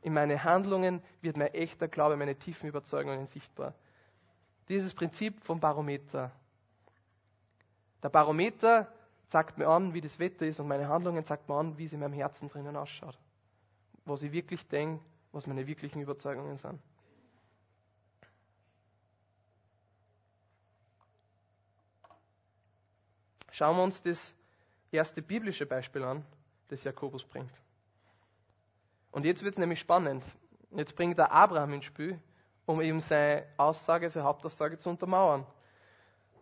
In 0.02 0.14
meine 0.14 0.44
Handlungen 0.44 1.02
wird 1.22 1.38
mein 1.38 1.54
echter 1.54 1.88
Glaube, 1.88 2.18
meine 2.18 2.36
tiefen 2.36 2.68
Überzeugungen 2.68 3.26
sichtbar. 3.26 3.74
Dieses 4.70 4.94
Prinzip 4.94 5.44
vom 5.44 5.60
Barometer. 5.60 6.32
Der 8.04 8.10
Barometer 8.10 8.88
zeigt 9.28 9.58
mir 9.58 9.68
an, 9.68 9.94
wie 9.94 10.02
das 10.02 10.20
Wetter 10.20 10.46
ist 10.46 10.60
und 10.60 10.68
meine 10.68 10.88
Handlungen 10.88 11.24
zeigt 11.26 11.50
mir 11.50 11.56
an, 11.56 11.78
wie 11.78 11.86
es 11.86 11.94
in 11.94 12.00
meinem 12.00 12.14
Herzen 12.14 12.50
drinnen 12.50 12.76
ausschaut. 12.76 13.18
Was 14.06 14.22
ich 14.22 14.32
wirklich 14.32 14.68
denke, 14.68 15.04
was 15.32 15.48
meine 15.48 15.66
wirklichen 15.68 16.02
Überzeugungen 16.02 16.58
sind. 16.58 16.80
Schauen 23.52 23.76
wir 23.76 23.84
uns 23.84 24.02
das 24.02 24.34
erste 24.92 25.22
biblische 25.22 25.66
Beispiel 25.66 26.04
an, 26.04 26.24
das 26.70 26.84
Jakobus 26.84 27.26
bringt. 27.26 27.52
Und 29.12 29.26
jetzt 29.26 29.44
wird 29.44 29.54
es 29.54 29.58
nämlich 29.58 29.80
spannend. 29.80 30.24
Jetzt 30.72 30.96
bringt 30.96 31.18
er 31.18 31.32
Abraham 31.32 31.74
ins 31.74 31.86
Spiel, 31.86 32.22
um 32.70 32.82
eben 32.82 33.00
seine 33.00 33.48
Aussage, 33.58 34.08
seine 34.12 34.28
Hauptaussage 34.28 34.78
zu 34.78 34.92
untermauern. 34.92 35.44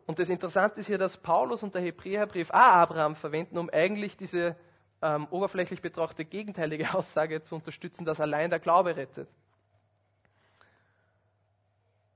Und 0.07 0.19
das 0.19 0.27
Interessante 0.27 0.81
ist 0.81 0.87
hier, 0.87 0.97
dass 0.97 1.15
Paulus 1.15 1.63
und 1.63 1.73
der 1.73 1.81
Hebräerbrief 1.81 2.49
auch 2.49 2.55
Abraham 2.55 3.15
verwenden, 3.15 3.57
um 3.57 3.69
eigentlich 3.69 4.17
diese 4.17 4.57
ähm, 5.01 5.27
oberflächlich 5.31 5.81
betrachtete 5.81 6.25
gegenteilige 6.25 6.93
Aussage 6.93 7.41
zu 7.43 7.55
unterstützen, 7.55 8.03
dass 8.03 8.19
allein 8.19 8.49
der 8.49 8.59
Glaube 8.59 8.97
rettet. 8.97 9.29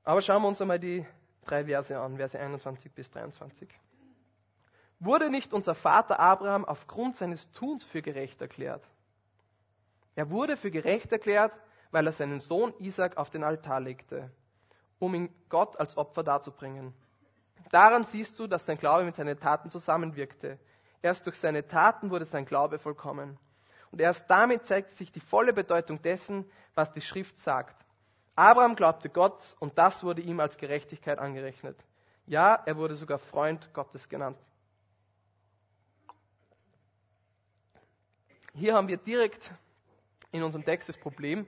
Aber 0.03 0.21
schauen 0.21 0.41
wir 0.41 0.49
uns 0.49 0.61
einmal 0.61 0.79
die 0.79 1.05
drei 1.45 1.63
Verse 1.63 1.97
an, 1.97 2.17
Verse 2.17 2.37
21 2.37 2.91
bis 2.91 3.09
23. 3.11 3.69
Wurde 4.99 5.29
nicht 5.29 5.53
unser 5.53 5.73
Vater 5.73 6.19
Abraham 6.19 6.65
aufgrund 6.65 7.15
seines 7.15 7.49
Tuns 7.53 7.85
für 7.85 8.01
gerecht 8.01 8.41
erklärt? 8.41 8.83
Er 10.15 10.29
wurde 10.29 10.57
für 10.57 10.69
gerecht 10.69 11.13
erklärt, 11.13 11.57
weil 11.91 12.05
er 12.07 12.13
seinen 12.13 12.39
Sohn 12.39 12.73
Isaac 12.79 13.17
auf 13.17 13.29
den 13.29 13.43
Altar 13.43 13.79
legte, 13.79 14.31
um 14.99 15.13
ihn 15.13 15.33
Gott 15.49 15.79
als 15.79 15.97
Opfer 15.97 16.23
darzubringen. 16.23 16.93
Daran 17.69 18.03
siehst 18.05 18.39
du, 18.39 18.47
dass 18.47 18.65
sein 18.65 18.77
Glaube 18.77 19.05
mit 19.05 19.15
seinen 19.15 19.39
Taten 19.39 19.69
zusammenwirkte. 19.69 20.59
Erst 21.01 21.25
durch 21.25 21.37
seine 21.37 21.67
Taten 21.67 22.09
wurde 22.09 22.25
sein 22.25 22.45
Glaube 22.45 22.79
vollkommen. 22.79 23.37
Und 23.91 23.99
erst 24.01 24.29
damit 24.29 24.65
zeigt 24.65 24.91
sich 24.91 25.11
die 25.11 25.19
volle 25.19 25.53
Bedeutung 25.53 26.01
dessen, 26.01 26.49
was 26.75 26.91
die 26.91 27.01
Schrift 27.01 27.37
sagt. 27.37 27.85
Abraham 28.35 28.75
glaubte 28.75 29.09
Gott 29.09 29.55
und 29.59 29.77
das 29.77 30.03
wurde 30.03 30.21
ihm 30.21 30.39
als 30.39 30.57
Gerechtigkeit 30.57 31.19
angerechnet. 31.19 31.83
Ja, 32.25 32.55
er 32.65 32.77
wurde 32.77 32.95
sogar 32.95 33.19
Freund 33.19 33.73
Gottes 33.73 34.07
genannt. 34.07 34.37
Hier 38.53 38.73
haben 38.73 38.87
wir 38.87 38.97
direkt 38.97 39.51
in 40.31 40.43
unserem 40.43 40.63
Text 40.63 40.89
das 40.89 40.97
Problem, 40.97 41.45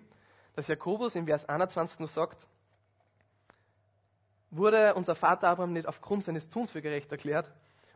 dass 0.55 0.67
Jakobus 0.67 1.15
in 1.15 1.25
Vers 1.25 1.47
21 1.47 1.99
nur 1.99 2.07
sagt, 2.07 2.47
wurde 4.51 4.93
unser 4.93 5.15
Vater 5.15 5.49
Abraham 5.49 5.73
nicht 5.73 5.87
aufgrund 5.87 6.25
seines 6.25 6.49
Tuns 6.49 6.71
für 6.71 6.81
gerecht 6.81 7.11
erklärt. 7.11 7.51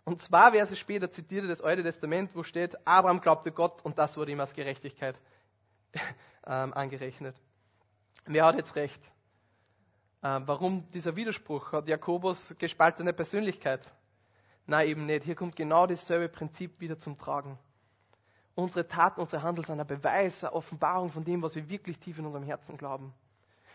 Und 0.05 0.21
zwei 0.21 0.51
Verse 0.51 0.75
später 0.75 1.09
zitiert 1.11 1.43
er 1.43 1.49
das 1.49 1.61
Alte 1.61 1.83
Testament, 1.83 2.35
wo 2.35 2.43
steht, 2.43 2.75
Abraham 2.87 3.21
glaubte 3.21 3.51
Gott 3.51 3.83
und 3.83 3.97
das 3.99 4.17
wurde 4.17 4.31
ihm 4.31 4.39
als 4.39 4.53
Gerechtigkeit 4.53 5.19
ähm, 6.45 6.73
angerechnet. 6.73 7.39
Wer 8.25 8.45
hat 8.45 8.55
jetzt 8.55 8.75
recht? 8.75 9.01
Ähm, 10.23 10.43
warum 10.47 10.89
dieser 10.91 11.15
Widerspruch? 11.15 11.71
Hat 11.73 11.87
Jakobus 11.87 12.55
gespaltene 12.57 13.13
Persönlichkeit? 13.13 13.93
Nein, 14.65 14.87
eben 14.87 15.05
nicht. 15.05 15.23
Hier 15.23 15.35
kommt 15.35 15.55
genau 15.55 15.85
dasselbe 15.85 16.27
Prinzip 16.27 16.79
wieder 16.79 16.97
zum 16.97 17.17
Tragen. 17.17 17.59
Unsere 18.57 18.87
Taten, 18.87 19.21
unsere 19.21 19.43
Handel 19.43 19.63
sind 19.63 19.79
ein 19.79 19.85
Beweis, 19.85 20.43
eine 20.43 20.51
Offenbarung 20.51 21.11
von 21.11 21.23
dem, 21.23 21.43
was 21.43 21.53
wir 21.53 21.69
wirklich 21.69 21.99
tief 21.99 22.17
in 22.17 22.25
unserem 22.25 22.43
Herzen 22.43 22.75
glauben. 22.75 23.13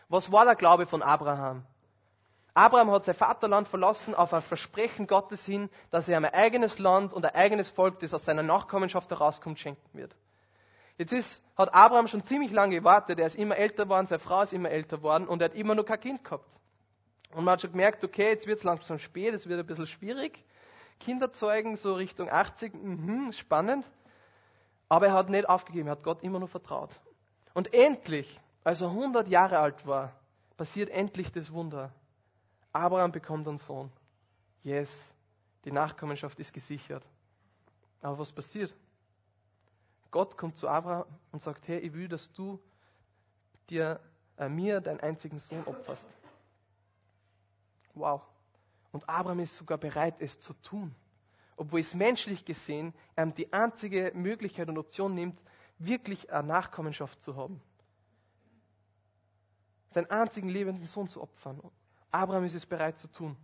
Was 0.08 0.32
war 0.32 0.44
der 0.44 0.56
Glaube 0.56 0.86
von 0.86 1.02
Abraham? 1.02 1.64
Abraham 2.52 2.90
hat 2.90 3.04
sein 3.04 3.14
Vaterland 3.14 3.68
verlassen 3.68 4.12
auf 4.12 4.34
ein 4.34 4.42
Versprechen 4.42 5.06
Gottes 5.06 5.46
hin, 5.46 5.70
dass 5.90 6.08
er 6.08 6.18
ihm 6.18 6.24
ein 6.24 6.34
eigenes 6.34 6.80
Land 6.80 7.12
und 7.12 7.24
ein 7.24 7.32
eigenes 7.32 7.70
Volk, 7.70 8.00
das 8.00 8.12
aus 8.12 8.24
seiner 8.24 8.42
Nachkommenschaft 8.42 9.08
herauskommt, 9.08 9.60
schenken 9.60 9.88
wird. 9.92 10.16
Jetzt 10.98 11.12
ist, 11.12 11.40
hat 11.56 11.72
Abraham 11.72 12.08
schon 12.08 12.24
ziemlich 12.24 12.50
lange 12.50 12.74
gewartet, 12.74 13.20
er 13.20 13.28
ist 13.28 13.36
immer 13.36 13.56
älter 13.56 13.84
geworden, 13.84 14.06
seine 14.06 14.18
Frau 14.18 14.42
ist 14.42 14.52
immer 14.52 14.70
älter 14.70 14.96
geworden 14.96 15.28
und 15.28 15.40
er 15.40 15.50
hat 15.50 15.54
immer 15.54 15.76
noch 15.76 15.84
kein 15.84 16.00
Kind 16.00 16.24
gehabt. 16.24 16.58
Und 17.30 17.44
man 17.44 17.52
hat 17.52 17.60
schon 17.60 17.70
gemerkt, 17.70 18.02
okay, 18.02 18.30
jetzt 18.30 18.48
wird 18.48 18.58
es 18.58 18.64
langsam 18.64 18.98
spät, 18.98 19.32
es 19.32 19.48
wird 19.48 19.60
ein 19.60 19.66
bisschen 19.66 19.86
schwierig. 19.86 20.44
Kinder 20.98 21.32
zeugen, 21.32 21.76
so 21.76 21.94
Richtung 21.94 22.28
80, 22.28 22.74
mh, 22.74 23.30
spannend. 23.30 23.86
Aber 24.92 25.06
er 25.06 25.14
hat 25.14 25.30
nicht 25.30 25.48
aufgegeben, 25.48 25.88
er 25.88 25.92
hat 25.92 26.02
Gott 26.02 26.22
immer 26.22 26.38
nur 26.38 26.48
vertraut. 26.48 26.90
Und 27.54 27.72
endlich, 27.72 28.38
als 28.62 28.82
er 28.82 28.88
100 28.88 29.26
Jahre 29.26 29.58
alt 29.58 29.86
war, 29.86 30.12
passiert 30.58 30.90
endlich 30.90 31.32
das 31.32 31.50
Wunder. 31.50 31.94
Abraham 32.74 33.10
bekommt 33.10 33.48
einen 33.48 33.56
Sohn. 33.56 33.90
Yes, 34.62 35.10
die 35.64 35.72
Nachkommenschaft 35.72 36.38
ist 36.38 36.52
gesichert. 36.52 37.08
Aber 38.02 38.18
was 38.18 38.34
passiert? 38.34 38.74
Gott 40.10 40.36
kommt 40.36 40.58
zu 40.58 40.68
Abraham 40.68 41.06
und 41.30 41.40
sagt, 41.40 41.66
hey, 41.68 41.78
ich 41.78 41.94
will, 41.94 42.08
dass 42.08 42.30
du 42.30 42.60
dir 43.70 43.98
äh, 44.36 44.50
mir 44.50 44.82
deinen 44.82 45.00
einzigen 45.00 45.38
Sohn 45.38 45.64
opferst. 45.64 46.06
Wow. 47.94 48.20
Und 48.92 49.08
Abraham 49.08 49.40
ist 49.40 49.56
sogar 49.56 49.78
bereit, 49.78 50.16
es 50.18 50.38
zu 50.38 50.52
tun 50.52 50.94
obwohl 51.56 51.80
es 51.80 51.94
menschlich 51.94 52.44
gesehen 52.44 52.94
ähm, 53.16 53.34
die 53.34 53.52
einzige 53.52 54.12
Möglichkeit 54.14 54.68
und 54.68 54.78
Option 54.78 55.14
nimmt, 55.14 55.42
wirklich 55.78 56.32
eine 56.32 56.48
Nachkommenschaft 56.48 57.22
zu 57.22 57.36
haben. 57.36 57.60
Seinen 59.90 60.10
einzigen 60.10 60.48
lebenden 60.48 60.84
Sohn 60.86 61.08
zu 61.08 61.20
opfern. 61.20 61.60
Abraham 62.10 62.44
ist 62.44 62.54
es 62.54 62.66
bereit 62.66 62.98
zu 62.98 63.08
tun. 63.08 63.36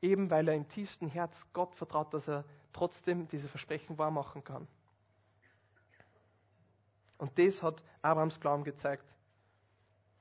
Eben 0.00 0.30
weil 0.30 0.48
er 0.48 0.54
im 0.54 0.68
tiefsten 0.68 1.08
Herz 1.08 1.46
Gott 1.52 1.74
vertraut, 1.74 2.12
dass 2.14 2.28
er 2.28 2.44
trotzdem 2.72 3.28
diese 3.28 3.48
Versprechen 3.48 3.98
wahrmachen 3.98 4.42
kann. 4.42 4.66
Und 7.18 7.38
das 7.38 7.62
hat 7.62 7.84
Abrahams 8.00 8.40
Glauben 8.40 8.64
gezeigt. 8.64 9.16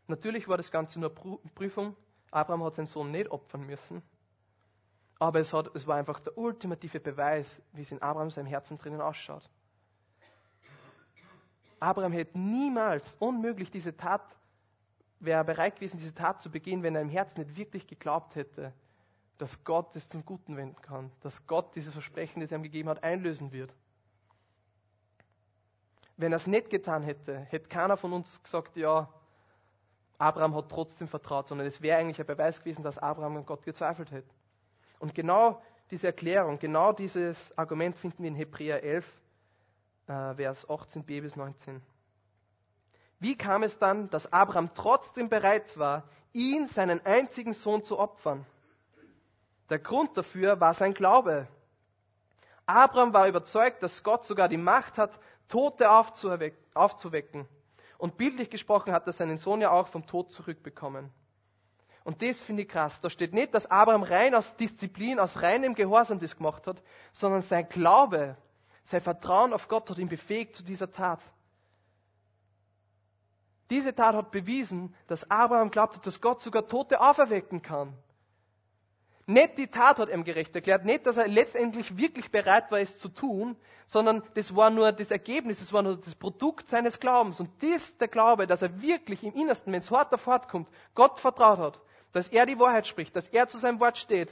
Natürlich 0.08 0.48
war 0.48 0.58
das 0.58 0.72
Ganze 0.72 1.00
nur 1.00 1.10
Prüfung. 1.10 1.96
Abraham 2.30 2.64
hat 2.64 2.76
seinen 2.76 2.86
Sohn 2.86 3.12
nicht 3.12 3.32
opfern 3.32 3.66
müssen. 3.66 4.04
Aber 5.22 5.40
es, 5.40 5.54
hat, 5.54 5.70
es 5.76 5.86
war 5.86 5.98
einfach 5.98 6.20
der 6.20 6.36
ultimative 6.36 7.00
Beweis, 7.00 7.62
wie 7.74 7.82
es 7.82 7.92
in 7.92 8.02
Abraham 8.02 8.32
seinem 8.32 8.48
Herzen 8.48 8.80
drinnen 8.80 9.02
ausschaut. 9.02 9.48
Abraham 11.80 12.12
hätte 12.12 12.40
niemals 12.40 13.18
unmöglich 13.20 13.70
diese 13.70 13.96
Tat, 13.96 14.36
wäre 15.20 15.44
bereit 15.44 15.76
gewesen, 15.76 16.00
diese 16.00 16.16
Tat 16.16 16.42
zu 16.42 16.50
begehen, 16.50 16.82
wenn 16.82 16.96
er 16.96 17.04
im 17.04 17.10
Herzen 17.10 17.42
nicht 17.42 17.56
wirklich 17.56 17.86
geglaubt 17.86 18.34
hätte, 18.34 18.74
dass 19.38 19.64
Gott 19.64 19.96
es 19.96 20.10
zum 20.10 20.26
Guten 20.26 20.58
wenden 20.58 20.82
kann, 20.82 21.12
dass 21.20 21.46
Gott 21.46 21.76
dieses 21.76 21.94
Versprechen, 21.94 22.40
das 22.40 22.52
er 22.52 22.58
ihm 22.58 22.64
gegeben 22.64 22.90
hat, 22.90 23.04
einlösen 23.04 23.52
wird. 23.52 23.76
Wenn 26.18 26.34
er 26.34 26.38
es 26.38 26.48
nicht 26.48 26.72
getan 26.72 27.04
hätte, 27.04 27.42
hätte 27.42 27.70
keiner 27.70 27.96
von 27.96 28.12
uns 28.12 28.42
gesagt, 28.42 28.76
ja, 28.76 29.08
Abraham 30.18 30.56
hat 30.56 30.70
trotzdem 30.70 31.08
vertraut, 31.08 31.48
sondern 31.48 31.68
es 31.68 31.80
wäre 31.80 32.00
eigentlich 32.00 32.20
ein 32.20 32.26
Beweis 32.26 32.60
gewesen, 32.60 32.82
dass 32.82 32.98
Abraham 32.98 33.38
an 33.38 33.46
Gott 33.46 33.64
gezweifelt 33.64 34.10
hätte. 34.10 34.41
Und 35.02 35.16
genau 35.16 35.60
diese 35.90 36.06
Erklärung, 36.06 36.60
genau 36.60 36.94
dieses 36.94 37.58
Argument 37.58 37.96
finden 37.96 38.22
wir 38.22 38.28
in 38.30 38.36
Hebräer 38.36 38.84
11, 38.84 39.06
äh, 40.06 40.36
Vers 40.36 40.70
18b 40.70 41.22
bis 41.22 41.36
19. 41.36 41.82
Wie 43.20 43.36
kam 43.36 43.64
es 43.64 43.80
dann, 43.80 44.12
dass 44.12 44.32
Abraham 44.32 44.70
trotzdem 44.76 45.28
bereit 45.28 45.76
war, 45.78 46.04
ihn, 46.34 46.68
seinen 46.68 47.04
einzigen 47.04 47.54
Sohn, 47.54 47.84
zu 47.84 47.98
opfern? 47.98 48.46
Der 49.72 49.80
Grund 49.80 50.16
dafür 50.16 50.60
war 50.60 50.76
sein 50.76 50.94
Glaube. 50.94 51.48
Abraham 52.68 53.12
war 53.12 53.28
überzeugt, 53.28 53.82
dass 53.82 54.04
Gott 54.04 54.24
sogar 54.24 54.50
die 54.50 54.58
Macht 54.58 55.00
hat, 55.00 55.18
Tote 55.48 55.90
aufzuwecken. 55.90 57.48
Und 57.98 58.18
bildlich 58.18 58.52
gesprochen 58.52 58.94
hat 58.94 59.08
er 59.08 59.14
seinen 59.14 59.40
Sohn 59.40 59.62
ja 59.62 59.72
auch 59.72 59.88
vom 59.88 60.06
Tod 60.06 60.32
zurückbekommen. 60.32 61.12
Und 62.04 62.22
das 62.22 62.42
finde 62.42 62.64
ich 62.64 62.70
krass. 62.70 63.00
Da 63.02 63.10
steht 63.10 63.34
nicht, 63.34 63.54
dass 63.54 63.70
Abraham 63.70 64.04
rein 64.04 64.34
aus 64.34 64.56
Disziplin, 64.58 65.20
aus 65.20 65.42
reinem 65.42 65.76
Gehorsam 65.76 66.20
das 66.20 66.36
gemacht 66.36 66.66
hat, 66.66 66.82
sondern 67.14 67.42
sein 67.42 67.70
Glaube, 67.70 68.36
sein 68.84 69.02
Vertrauen 69.02 69.54
auf 69.54 69.68
Gott 69.68 69.90
hat 69.90 70.00
ihn 70.00 70.10
befähigt 70.10 70.56
zu 70.56 70.64
dieser 70.64 70.92
Tat. 70.92 71.20
Diese 73.70 73.94
Tat 73.94 74.16
hat 74.16 74.32
bewiesen, 74.32 74.96
dass 75.08 75.30
Abraham 75.30 75.70
glaubte, 75.70 76.00
dass 76.00 76.20
Gott 76.20 76.42
sogar 76.42 76.68
Tote 76.68 77.00
auferwecken 77.00 77.62
kann. 77.62 77.94
Nicht 79.28 79.60
die 79.60 79.68
Tat 79.68 80.00
hat 80.00 80.10
ihm 80.10 80.24
gerecht 80.24 80.54
erklärt, 80.56 80.84
nicht, 80.84 81.06
dass 81.06 81.16
er 81.16 81.28
letztendlich 81.28 81.96
wirklich 81.96 82.32
bereit 82.32 82.70
war, 82.72 82.80
es 82.80 82.98
zu 82.98 83.08
tun, 83.08 83.56
sondern 83.86 84.24
das 84.34 84.56
war 84.56 84.72
nur 84.72 84.92
das 84.92 85.12
Ergebnis, 85.12 85.60
das 85.60 85.72
war 85.72 85.84
nur 85.84 85.96
das 85.96 86.16
Produkt 86.16 86.68
seines 86.68 87.00
Glaubens. 87.00 87.40
Und 87.40 87.52
das 87.64 87.98
der 88.00 88.08
Glaube, 88.08 88.48
dass 88.48 88.64
er 88.64 88.82
wirklich 88.82 89.24
im 89.24 89.34
Innersten, 89.34 89.72
wenn 89.72 89.82
es 89.82 89.92
hart 89.92 90.14
auf 90.14 90.26
hart 90.26 90.50
kommt, 90.50 90.68
Gott 90.96 91.20
vertraut 91.20 91.60
hat 91.60 91.82
dass 92.12 92.28
er 92.28 92.46
die 92.46 92.60
Wahrheit 92.60 92.88
spricht, 92.88 93.16
dass 93.16 93.28
er 93.30 93.48
zu 93.48 93.58
seinem 93.58 93.80
Wort 93.80 93.98
steht, 93.98 94.32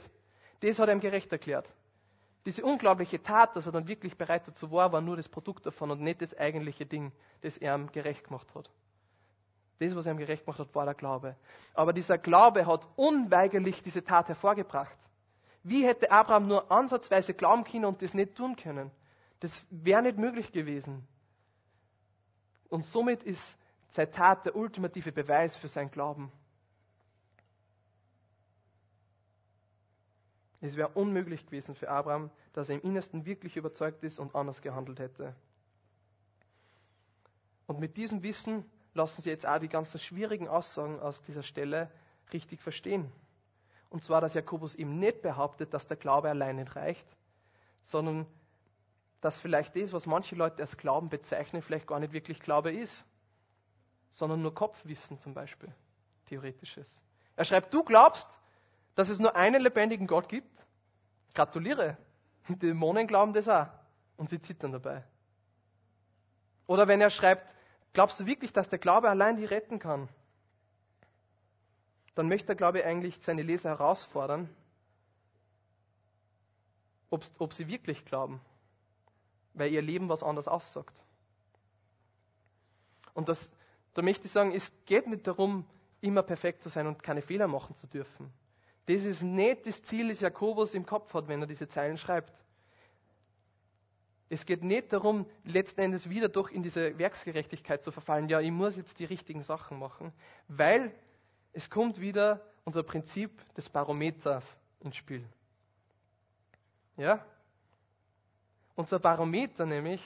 das 0.60 0.78
hat 0.78 0.88
er 0.88 0.94
ihm 0.94 1.00
gerecht 1.00 1.32
erklärt. 1.32 1.74
Diese 2.46 2.64
unglaubliche 2.64 3.22
Tat, 3.22 3.54
dass 3.56 3.66
er 3.66 3.72
dann 3.72 3.88
wirklich 3.88 4.16
bereit 4.16 4.48
dazu 4.48 4.70
war, 4.70 4.92
war 4.92 5.00
nur 5.00 5.16
das 5.16 5.28
Produkt 5.28 5.66
davon 5.66 5.90
und 5.90 6.00
nicht 6.00 6.22
das 6.22 6.36
eigentliche 6.36 6.86
Ding, 6.86 7.12
das 7.42 7.58
er 7.58 7.74
ihm 7.74 7.92
gerecht 7.92 8.24
gemacht 8.24 8.54
hat. 8.54 8.70
Das, 9.78 9.94
was 9.94 10.06
er 10.06 10.12
ihm 10.12 10.18
gerecht 10.18 10.44
gemacht 10.44 10.58
hat, 10.58 10.74
war 10.74 10.84
der 10.84 10.94
Glaube. 10.94 11.36
Aber 11.74 11.92
dieser 11.92 12.18
Glaube 12.18 12.66
hat 12.66 12.88
unweigerlich 12.96 13.82
diese 13.82 14.04
Tat 14.04 14.28
hervorgebracht. 14.28 14.96
Wie 15.62 15.86
hätte 15.86 16.10
Abraham 16.10 16.48
nur 16.48 16.70
ansatzweise 16.72 17.34
glauben 17.34 17.64
können 17.64 17.84
und 17.84 18.00
das 18.00 18.14
nicht 18.14 18.34
tun 18.34 18.56
können? 18.56 18.90
Das 19.40 19.66
wäre 19.70 20.02
nicht 20.02 20.18
möglich 20.18 20.52
gewesen. 20.52 21.06
Und 22.68 22.84
somit 22.84 23.22
ist 23.22 23.58
sein 23.88 24.10
Tat 24.10 24.46
der 24.46 24.56
ultimative 24.56 25.12
Beweis 25.12 25.56
für 25.56 25.68
sein 25.68 25.90
Glauben. 25.90 26.30
Es 30.60 30.76
wäre 30.76 30.88
unmöglich 30.88 31.46
gewesen 31.46 31.74
für 31.74 31.88
Abraham, 31.88 32.30
dass 32.52 32.68
er 32.68 32.76
im 32.76 32.82
Innersten 32.82 33.24
wirklich 33.24 33.56
überzeugt 33.56 34.02
ist 34.04 34.18
und 34.18 34.34
anders 34.34 34.60
gehandelt 34.60 34.98
hätte. 34.98 35.34
Und 37.66 37.78
mit 37.78 37.96
diesem 37.96 38.22
Wissen 38.22 38.64
lassen 38.94 39.22
Sie 39.22 39.30
jetzt 39.30 39.46
auch 39.46 39.58
die 39.58 39.68
ganzen 39.68 40.00
schwierigen 40.00 40.48
Aussagen 40.48 41.00
aus 41.00 41.22
dieser 41.22 41.42
Stelle 41.42 41.90
richtig 42.32 42.60
verstehen. 42.60 43.10
Und 43.88 44.04
zwar, 44.04 44.20
dass 44.20 44.34
Jakobus 44.34 44.74
eben 44.74 44.98
nicht 44.98 45.22
behauptet, 45.22 45.72
dass 45.72 45.86
der 45.86 45.96
Glaube 45.96 46.28
allein 46.28 46.56
nicht 46.56 46.76
reicht, 46.76 47.06
sondern 47.82 48.26
dass 49.20 49.38
vielleicht 49.38 49.76
das, 49.76 49.92
was 49.92 50.06
manche 50.06 50.34
Leute 50.34 50.62
als 50.62 50.76
Glauben 50.76 51.08
bezeichnen, 51.08 51.62
vielleicht 51.62 51.86
gar 51.86 52.00
nicht 52.00 52.12
wirklich 52.12 52.40
Glaube 52.40 52.72
ist, 52.72 53.04
sondern 54.10 54.42
nur 54.42 54.54
Kopfwissen 54.54 55.18
zum 55.18 55.34
Beispiel, 55.34 55.72
theoretisches. 56.26 57.00
Er 57.36 57.44
schreibt, 57.44 57.72
du 57.72 57.84
glaubst, 57.84 58.39
dass 59.00 59.08
es 59.08 59.18
nur 59.18 59.34
einen 59.34 59.62
lebendigen 59.62 60.06
Gott 60.06 60.28
gibt? 60.28 60.50
Gratuliere. 61.34 61.96
Die 62.48 62.56
Dämonen 62.56 63.06
glauben 63.06 63.32
das 63.32 63.48
auch 63.48 63.66
und 64.16 64.28
sie 64.28 64.40
zittern 64.40 64.72
dabei. 64.72 65.04
Oder 66.66 66.86
wenn 66.86 67.00
er 67.00 67.10
schreibt, 67.10 67.54
glaubst 67.92 68.20
du 68.20 68.26
wirklich, 68.26 68.52
dass 68.52 68.68
der 68.68 68.78
Glaube 68.78 69.08
allein 69.08 69.36
die 69.36 69.44
retten 69.44 69.78
kann? 69.78 70.08
Dann 72.14 72.28
möchte 72.28 72.48
der 72.48 72.56
Glaube 72.56 72.84
eigentlich 72.84 73.18
seine 73.22 73.42
Leser 73.42 73.70
herausfordern, 73.70 74.48
ob, 77.10 77.24
ob 77.38 77.54
sie 77.54 77.68
wirklich 77.68 78.04
glauben 78.04 78.40
weil 79.54 79.72
ihr 79.72 79.82
Leben 79.82 80.08
was 80.08 80.22
anderes 80.22 80.48
aussagt. 80.48 81.02
Und 83.14 83.28
das, 83.28 83.50
da 83.94 84.02
möchte 84.02 84.26
ich 84.26 84.32
sagen, 84.32 84.52
es 84.52 84.72
geht 84.86 85.06
nicht 85.06 85.26
darum, 85.26 85.66
immer 86.00 86.22
perfekt 86.22 86.62
zu 86.62 86.68
sein 86.68 86.86
und 86.86 87.02
keine 87.02 87.22
Fehler 87.22 87.48
machen 87.48 87.74
zu 87.74 87.86
dürfen. 87.86 88.32
Das 88.86 89.04
ist 89.04 89.22
nicht 89.22 89.66
das 89.66 89.82
Ziel, 89.82 90.08
das 90.08 90.20
Jakobus 90.20 90.74
im 90.74 90.86
Kopf 90.86 91.12
hat, 91.14 91.28
wenn 91.28 91.40
er 91.40 91.46
diese 91.46 91.68
Zeilen 91.68 91.98
schreibt. 91.98 92.32
Es 94.28 94.46
geht 94.46 94.62
nicht 94.62 94.92
darum, 94.92 95.26
letzten 95.44 95.80
Endes 95.80 96.08
wieder 96.08 96.28
durch 96.28 96.52
in 96.52 96.62
diese 96.62 96.96
Werksgerechtigkeit 96.98 97.82
zu 97.82 97.90
verfallen. 97.90 98.28
Ja, 98.28 98.40
ich 98.40 98.52
muss 98.52 98.76
jetzt 98.76 98.98
die 99.00 99.04
richtigen 99.04 99.42
Sachen 99.42 99.78
machen, 99.78 100.12
weil 100.46 100.94
es 101.52 101.68
kommt 101.68 102.00
wieder 102.00 102.40
unser 102.64 102.84
Prinzip 102.84 103.32
des 103.54 103.68
Barometers 103.68 104.56
ins 104.80 104.94
Spiel. 104.94 105.24
Ja? 106.96 107.24
Unser 108.76 109.00
Barometer 109.00 109.66
nämlich, 109.66 110.00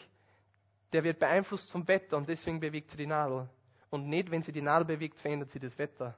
der 0.93 1.05
wird 1.05 1.19
beeinflusst 1.19 1.71
vom 1.71 1.87
Wetter 1.87 2.17
und 2.17 2.29
deswegen 2.29 2.61
bewegt 2.61 2.91
sie 2.91 2.97
die 2.97 3.07
Nadel. 3.07 3.49
Und 3.91 4.09
nicht, 4.09 4.31
wenn 4.31 4.43
sie 4.43 4.53
die 4.53 4.63
Nadel 4.63 4.87
bewegt, 4.87 5.21
verändert 5.21 5.51
sie 5.51 5.61
das 5.61 5.77
Wetter. 5.77 6.17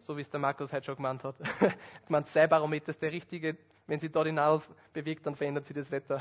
So 0.00 0.16
wie 0.16 0.22
es 0.22 0.30
der 0.30 0.40
Markus 0.40 0.72
heute 0.72 0.86
schon 0.86 0.96
gemeint 0.96 1.22
hat. 1.24 1.36
ich 1.60 2.08
meine, 2.08 2.26
sein 2.26 2.48
Barometer 2.48 2.88
ist 2.88 3.02
der 3.02 3.12
richtige. 3.12 3.56
Wenn 3.86 4.00
sie 4.00 4.10
da 4.10 4.24
die 4.24 4.32
Nadel 4.32 4.62
bewegt, 4.92 5.26
dann 5.26 5.36
verändert 5.36 5.66
sie 5.66 5.74
das 5.74 5.90
Wetter. 5.90 6.20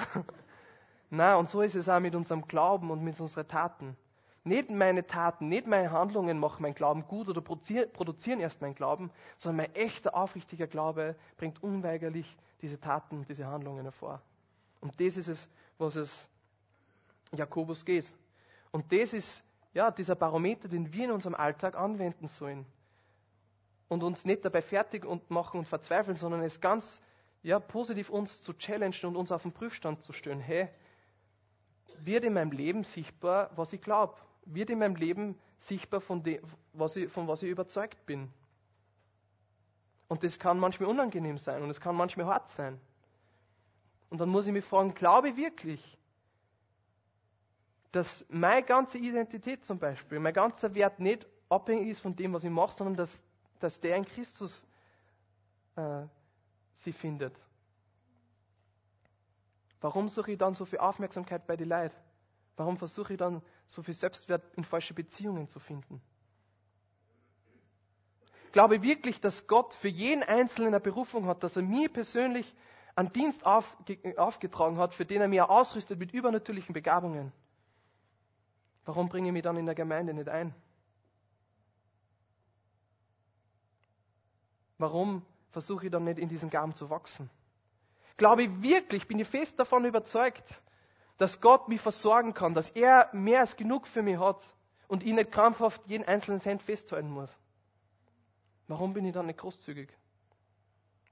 Na, 1.10 1.36
und 1.36 1.50
so 1.50 1.62
ist 1.62 1.76
es 1.76 1.88
auch 1.88 2.00
mit 2.00 2.14
unserem 2.14 2.48
Glauben 2.48 2.92
und 2.92 3.04
mit 3.04 3.20
unseren 3.20 3.48
Taten. 3.48 3.98
Nicht 4.44 4.70
meine 4.70 5.06
Taten, 5.06 5.48
nicht 5.48 5.68
meine 5.68 5.92
Handlungen 5.92 6.40
machen 6.40 6.62
mein 6.62 6.74
Glauben 6.74 7.06
gut 7.06 7.28
oder 7.28 7.42
produzieren 7.42 8.40
erst 8.40 8.62
mein 8.62 8.74
Glauben, 8.74 9.12
sondern 9.38 9.68
mein 9.68 9.76
echter, 9.76 10.16
aufrichtiger 10.16 10.68
Glaube 10.68 11.16
bringt 11.38 11.62
unweigerlich 11.62 12.38
diese 12.62 12.80
Taten 12.80 13.18
und 13.18 13.30
diese 13.30 13.46
Handlungen 13.48 13.84
hervor. 13.84 14.22
Und 14.82 15.00
das 15.00 15.18
ist 15.18 15.28
es, 15.28 15.50
was 15.78 15.96
es 15.96 16.30
Jakobus 17.32 17.86
geht. 17.86 18.12
Und 18.72 18.92
das 18.92 19.14
ist 19.14 19.44
ja 19.74 19.92
dieser 19.92 20.16
Barometer, 20.16 20.68
den 20.68 20.92
wir 20.94 21.06
in 21.06 21.12
unserem 21.12 21.36
Alltag 21.36 21.76
anwenden 21.76 22.28
sollen. 22.28 22.66
Und 23.90 24.04
uns 24.04 24.24
nicht 24.24 24.46
dabei 24.46 24.62
fertig 24.62 25.04
und 25.04 25.30
machen 25.30 25.60
und 25.60 25.68
verzweifeln, 25.68 26.16
sondern 26.16 26.42
es 26.42 26.62
ganz 26.62 27.02
ja, 27.44 27.60
positiv 27.60 28.10
uns 28.10 28.42
zu 28.42 28.54
challengen 28.54 29.06
und 29.06 29.16
uns 29.16 29.32
auf 29.32 29.42
den 29.42 29.52
Prüfstand 29.52 30.02
zu 30.02 30.14
stellen. 30.14 30.40
Hey, 30.40 30.70
wird 32.00 32.24
in 32.24 32.34
meinem 32.34 32.52
Leben 32.52 32.84
sichtbar, 32.84 33.52
was 33.56 33.74
ich 33.74 33.82
glaube? 33.82 34.16
Wird 34.46 34.70
in 34.70 34.80
meinem 34.80 34.96
Leben 34.96 35.38
sichtbar, 35.58 36.02
von, 36.02 36.24
dem, 36.24 36.42
was 36.74 36.96
ich, 36.96 37.12
von 37.12 37.28
was 37.28 37.44
ich 37.44 37.50
überzeugt 37.50 38.06
bin? 38.06 38.32
Und 40.08 40.24
das 40.24 40.40
kann 40.40 40.60
manchmal 40.60 40.90
unangenehm 40.90 41.38
sein 41.38 41.62
und 41.62 41.70
es 41.70 41.80
kann 41.80 41.96
manchmal 41.96 42.26
hart 42.26 42.50
sein. 42.50 42.80
Und 44.10 44.20
dann 44.20 44.30
muss 44.30 44.48
ich 44.48 44.54
mich 44.54 44.66
fragen, 44.66 44.94
glaube 44.96 45.30
ich 45.30 45.38
wirklich, 45.38 45.98
dass 47.92 48.26
meine 48.30 48.64
ganze 48.64 48.98
Identität 48.98 49.66
zum 49.66 49.78
Beispiel, 49.78 50.20
mein 50.20 50.34
ganzer 50.34 50.74
Wert 50.76 51.00
nicht 51.00 51.28
abhängig 51.48 51.90
ist 51.90 52.02
von 52.02 52.16
dem, 52.16 52.34
was 52.34 52.44
ich 52.44 52.50
mache, 52.50 52.74
sondern 52.74 52.96
dass, 52.96 53.24
dass 53.60 53.80
der 53.80 53.96
in 53.96 54.06
Christus 54.06 54.66
äh, 55.76 56.06
sie 56.74 56.94
findet. 56.94 57.38
Warum 59.82 60.10
suche 60.10 60.34
ich 60.34 60.38
dann 60.38 60.54
so 60.54 60.66
viel 60.66 60.80
Aufmerksamkeit 60.80 61.48
bei 61.48 61.56
den 61.56 61.70
Leuten? 61.70 61.96
Warum 62.58 62.78
versuche 62.78 63.14
ich 63.14 63.20
dann 63.20 63.42
so 63.68 63.82
viel 63.82 63.94
Selbstwert 63.94 64.44
in 64.58 64.66
falsche 64.66 64.94
Beziehungen 64.94 65.48
zu 65.48 65.60
finden? 65.60 66.02
Glaube 68.52 68.78
ich 68.78 68.82
wirklich, 68.82 69.22
dass 69.22 69.48
Gott 69.48 69.74
für 69.76 69.88
jeden 69.88 70.24
Einzelnen 70.24 70.70
eine 70.70 70.80
Berufung 70.80 71.28
hat, 71.28 71.44
dass 71.44 71.56
er 71.56 71.62
mir 71.62 71.88
persönlich 71.88 72.54
einen 72.96 73.14
Dienst 73.14 73.46
auf, 73.46 73.78
aufgetragen 74.18 74.78
hat, 74.78 74.94
für 74.94 75.06
den 75.06 75.22
er 75.22 75.28
mir 75.28 75.50
ausrüstet 75.50 76.00
mit 76.00 76.12
übernatürlichen 76.12 76.74
Begabungen, 76.74 77.32
warum 78.84 79.08
bringe 79.08 79.28
ich 79.28 79.34
mich 79.34 79.44
dann 79.44 79.56
in 79.56 79.66
der 79.66 79.76
Gemeinde 79.76 80.14
nicht 80.14 80.28
ein? 80.28 80.54
Warum 84.80 85.24
versuche 85.52 85.86
ich 85.86 85.92
dann 85.92 86.06
nicht 86.06 86.18
in 86.18 86.28
diesen 86.28 86.50
Gaben 86.50 86.74
zu 86.74 86.90
wachsen? 86.90 87.30
Glaube 88.18 88.44
ich 88.44 88.62
wirklich, 88.64 89.08
bin 89.08 89.20
ich 89.20 89.28
fest 89.28 89.60
davon 89.60 89.86
überzeugt, 89.86 90.64
dass 91.20 91.40
Gott 91.40 91.68
mich 91.68 91.82
versorgen 91.82 92.34
kann, 92.34 92.56
dass 92.56 92.72
er 92.72 93.10
mehr 93.14 93.42
als 93.42 93.56
genug 93.56 93.86
für 93.86 94.02
mich 94.02 94.18
hat 94.18 94.54
und 94.88 95.04
ich 95.04 95.14
nicht 95.14 95.32
krampfhaft 95.32 95.86
jeden 95.86 96.06
einzelnen 96.08 96.40
Cent 96.40 96.64
festhalten 96.64 97.12
muss. 97.12 97.38
Warum 98.68 98.94
bin 98.94 99.06
ich 99.06 99.14
dann 99.14 99.28
nicht 99.28 99.40
großzügig? 99.40 99.90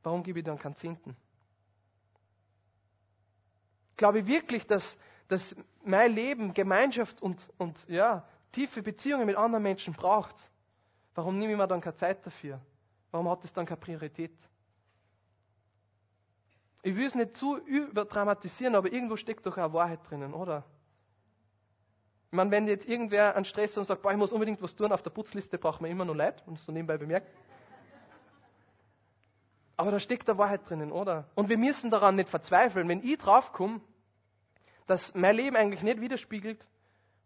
Warum 0.02 0.24
gebe 0.24 0.40
ich 0.40 0.46
dann 0.46 0.58
keinen 0.58 0.76
Zehnten? 0.76 1.16
glaube 3.98 4.20
ich 4.20 4.28
wirklich, 4.28 4.66
dass, 4.66 4.98
dass 5.28 5.56
mein 5.84 6.14
Leben 6.14 6.54
Gemeinschaft 6.54 7.22
und, 7.22 7.50
und 7.58 7.86
ja, 7.90 8.24
tiefe 8.52 8.82
Beziehungen 8.82 9.26
mit 9.26 9.36
anderen 9.36 9.64
Menschen 9.64 9.94
braucht. 9.94 10.36
Warum 11.16 11.38
nehme 11.40 11.52
ich 11.54 11.58
mir 11.58 11.68
dann 11.68 11.82
keine 11.82 11.96
Zeit 11.96 12.26
dafür? 12.26 12.62
Warum 13.12 13.30
hat 13.30 13.44
es 13.44 13.54
dann 13.54 13.66
keine 13.66 13.80
Priorität? 13.80 14.34
Ich 16.84 16.96
will 16.96 17.06
es 17.06 17.16
nicht 17.16 17.36
zu 17.36 17.58
überdramatisieren, 17.58 18.76
aber 18.76 18.92
irgendwo 18.92 19.18
steckt 19.18 19.46
doch 19.46 19.58
eine 19.58 19.74
Wahrheit 19.74 20.00
drinnen, 20.10 20.34
oder? 20.34 20.64
Ich 22.30 22.36
meine, 22.36 22.52
wenn 22.52 22.68
jetzt 22.68 22.88
irgendwer 22.88 23.36
einen 23.36 23.46
Stress 23.46 23.78
und 23.78 23.86
sagt, 23.86 24.02
boah, 24.02 24.12
ich 24.12 24.18
muss 24.18 24.32
unbedingt 24.32 24.62
was 24.62 24.76
tun, 24.76 24.92
auf 24.92 25.02
der 25.02 25.10
Putzliste 25.10 25.58
braucht 25.58 25.82
man 25.82 25.90
immer 25.90 26.06
nur 26.06 26.16
Leid, 26.16 26.44
und 26.46 26.60
so 26.60 26.72
nebenbei 26.72 26.98
bemerkt. 26.98 27.28
Aber 29.78 29.92
da 29.92 30.00
steckt 30.00 30.28
da 30.28 30.38
Wahrheit 30.38 30.68
drinnen, 30.68 30.92
oder? 30.92 31.30
Und 31.36 31.50
wir 31.50 31.58
müssen 31.58 31.92
daran 31.92 32.16
nicht 32.16 32.30
verzweifeln. 32.30 32.90
Wenn 32.90 33.04
ich 33.04 33.18
draufkomme, 33.18 33.80
dass 34.88 35.14
mein 35.14 35.36
Leben 35.36 35.56
eigentlich 35.56 35.84
nicht 35.84 36.02
widerspiegelt, 36.02 36.68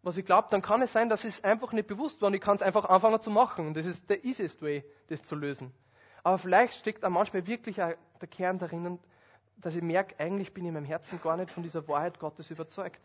was 0.02 0.16
ich 0.16 0.26
glaube, 0.26 0.48
dann 0.50 0.62
kann 0.62 0.82
es 0.82 0.92
sein, 0.92 1.08
dass 1.08 1.24
es 1.24 1.42
einfach 1.44 1.72
nicht 1.72 1.86
bewusst 1.86 2.20
war 2.20 2.26
und 2.26 2.34
ich 2.34 2.40
kann 2.40 2.56
es 2.56 2.62
einfach 2.62 2.86
anfangen 2.86 3.20
zu 3.20 3.30
machen. 3.30 3.68
Und 3.68 3.76
das 3.76 3.86
ist 3.86 4.10
der 4.10 4.24
easiest 4.24 4.60
way, 4.60 4.84
das 5.08 5.22
zu 5.22 5.36
lösen. 5.36 5.72
Aber 6.24 6.38
vielleicht 6.38 6.74
steckt 6.74 7.04
da 7.04 7.10
manchmal 7.10 7.46
wirklich 7.46 7.76
der 7.76 7.96
Kern 8.30 8.58
darin, 8.58 8.98
dass 9.56 9.76
ich 9.76 9.82
merke, 9.82 10.18
eigentlich 10.18 10.52
bin 10.52 10.64
ich 10.64 10.68
in 10.68 10.74
meinem 10.74 10.86
Herzen 10.86 11.20
gar 11.22 11.36
nicht 11.36 11.52
von 11.52 11.62
dieser 11.62 11.86
Wahrheit 11.86 12.18
Gottes 12.18 12.50
überzeugt. 12.50 13.00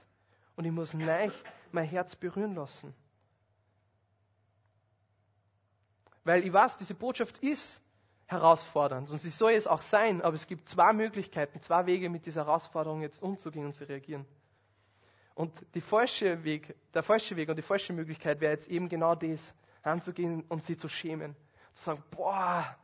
Und 0.56 0.66
ich 0.66 0.72
muss 0.72 0.94
neich 0.96 1.34
mein 1.72 1.86
Herz 1.86 2.16
berühren 2.16 2.56
lassen. 2.56 2.96
Weil 6.24 6.44
ich 6.44 6.52
weiß, 6.52 6.78
diese 6.78 6.96
Botschaft 6.96 7.38
ist 7.40 7.80
herausfordernd. 8.26 9.12
Und 9.12 9.20
sie 9.20 9.30
soll 9.30 9.54
es 9.54 9.68
auch 9.68 9.84
sein, 9.84 10.22
aber 10.22 10.36
es 10.36 10.48
gibt 10.48 10.68
zwei 10.68 10.94
Möglichkeiten, 10.94 11.62
zwei 11.62 11.86
Wege, 11.86 12.10
mit 12.10 12.26
dieser 12.26 12.46
Herausforderung 12.46 13.02
jetzt 13.02 13.22
umzugehen 13.22 13.66
und 13.66 13.74
zu 13.74 13.88
reagieren. 13.88 14.26
Und 15.38 15.54
falsche 15.82 16.44
Weg, 16.44 16.76
der 16.96 17.04
falsche 17.04 17.36
Weg 17.36 17.48
und 17.48 17.58
die 17.58 17.62
falsche 17.62 17.94
Möglichkeit 17.94 18.42
wäre 18.42 18.54
jetzt 18.54 18.68
eben 18.70 18.90
genau 18.90 19.14
das, 19.14 19.54
anzugehen 19.84 20.44
und 20.50 20.64
sie 20.64 20.76
zu 20.76 20.90
schämen. 20.90 21.36
Zu 21.74 21.84
sagen, 21.84 22.04
boah, 22.10 22.76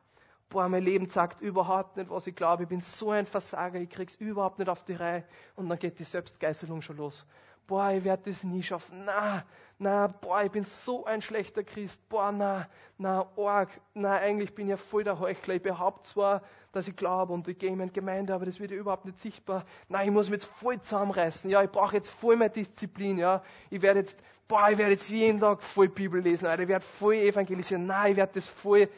boah, 0.49 0.69
mein 0.69 0.83
Leben 0.83 1.09
sagt 1.09 1.41
überhaupt 1.41 1.97
nicht, 1.97 2.11
was 2.11 2.27
ich 2.27 2.35
glaube, 2.35 2.63
ich 2.63 2.69
bin 2.69 2.81
so 2.81 3.09
ein 3.09 3.25
Versager, 3.25 3.79
ich 3.79 3.89
krieg's 3.89 4.13
überhaupt 4.15 4.59
nicht 4.59 4.69
auf 4.69 4.85
die 4.85 4.93
Reihe. 4.93 5.23
Und 5.55 5.67
dann 5.67 5.79
geht 5.79 5.97
die 5.97 6.03
Selbstgeißelung 6.03 6.83
schon 6.83 6.97
los 6.97 7.25
boah, 7.67 7.91
ich 7.91 8.03
werde 8.03 8.23
das 8.29 8.43
nie 8.43 8.63
schaffen. 8.63 9.05
Na, 9.05 9.43
na, 9.77 10.07
boah, 10.07 10.43
ich 10.43 10.51
bin 10.51 10.63
so 10.63 11.05
ein 11.05 11.21
schlechter 11.21 11.63
Christ. 11.63 12.07
Boah, 12.09 12.31
na, 12.31 12.67
na, 12.97 13.27
arg. 13.37 13.69
Na, 13.93 14.17
eigentlich 14.17 14.53
bin 14.53 14.67
ich 14.67 14.71
ja 14.71 14.77
voll 14.77 15.03
der 15.03 15.19
Heuchler. 15.19 15.55
Ich 15.55 15.61
behaupte 15.61 16.03
zwar, 16.03 16.41
dass 16.73 16.88
ich 16.88 16.95
glaube 16.95 17.31
und 17.31 17.47
ich 17.47 17.57
gehe 17.57 17.69
in 17.69 17.77
meine 17.77 17.91
Gemeinde, 17.91 18.33
aber 18.33 18.45
das 18.45 18.59
wird 18.59 18.71
ja 18.71 18.77
überhaupt 18.77 19.05
nicht 19.05 19.19
sichtbar. 19.19 19.63
Nein, 19.88 20.07
ich 20.07 20.13
muss 20.13 20.29
mich 20.29 20.41
jetzt 20.41 20.51
voll 20.59 20.81
zusammenreißen. 20.81 21.49
Ja, 21.49 21.63
ich 21.63 21.69
brauche 21.69 21.95
jetzt 21.95 22.09
voll 22.09 22.36
mehr 22.36 22.49
Disziplin. 22.49 23.19
Ja, 23.19 23.43
ich 23.69 23.81
werde 23.83 23.99
jetzt, 23.99 24.21
boah, 24.47 24.69
ich 24.69 24.77
werde 24.79 24.93
jetzt 24.93 25.07
jeden 25.07 25.39
Tag 25.39 25.62
voll 25.62 25.88
Bibel 25.88 26.19
lesen. 26.19 26.47
Alter, 26.47 26.63
ich 26.63 26.69
werde 26.69 26.83
voll 26.97 27.13
evangelisieren. 27.13 27.86
Nein, 27.86 28.12
ich 28.12 28.17
werde 28.17 28.33
das 28.33 28.49
voll. 28.49 28.89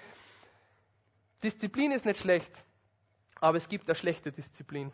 Disziplin 1.44 1.92
ist 1.92 2.06
nicht 2.06 2.22
schlecht, 2.22 2.64
aber 3.42 3.58
es 3.58 3.68
gibt 3.68 3.90
eine 3.90 3.96
schlechte 3.96 4.32
Disziplin. 4.32 4.94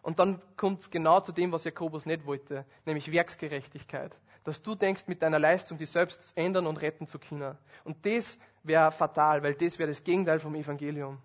Und 0.00 0.20
dann 0.20 0.40
kommt 0.56 0.82
es 0.82 0.90
genau 0.90 1.20
zu 1.20 1.32
dem, 1.32 1.50
was 1.50 1.64
Jakobus 1.64 2.06
nicht 2.06 2.24
wollte, 2.24 2.64
nämlich 2.86 3.10
Werksgerechtigkeit. 3.10 4.16
Dass 4.44 4.62
du 4.62 4.76
denkst, 4.76 5.08
mit 5.08 5.20
deiner 5.20 5.40
Leistung 5.40 5.78
die 5.78 5.84
selbst 5.84 6.32
ändern 6.36 6.68
und 6.68 6.76
retten 6.76 7.08
zu 7.08 7.18
können. 7.18 7.58
Und 7.82 8.06
das 8.06 8.38
wäre 8.62 8.92
fatal, 8.92 9.42
weil 9.42 9.54
das 9.54 9.80
wäre 9.80 9.88
das 9.88 10.02
Gegenteil 10.04 10.38
vom 10.38 10.54
Evangelium. 10.54 11.18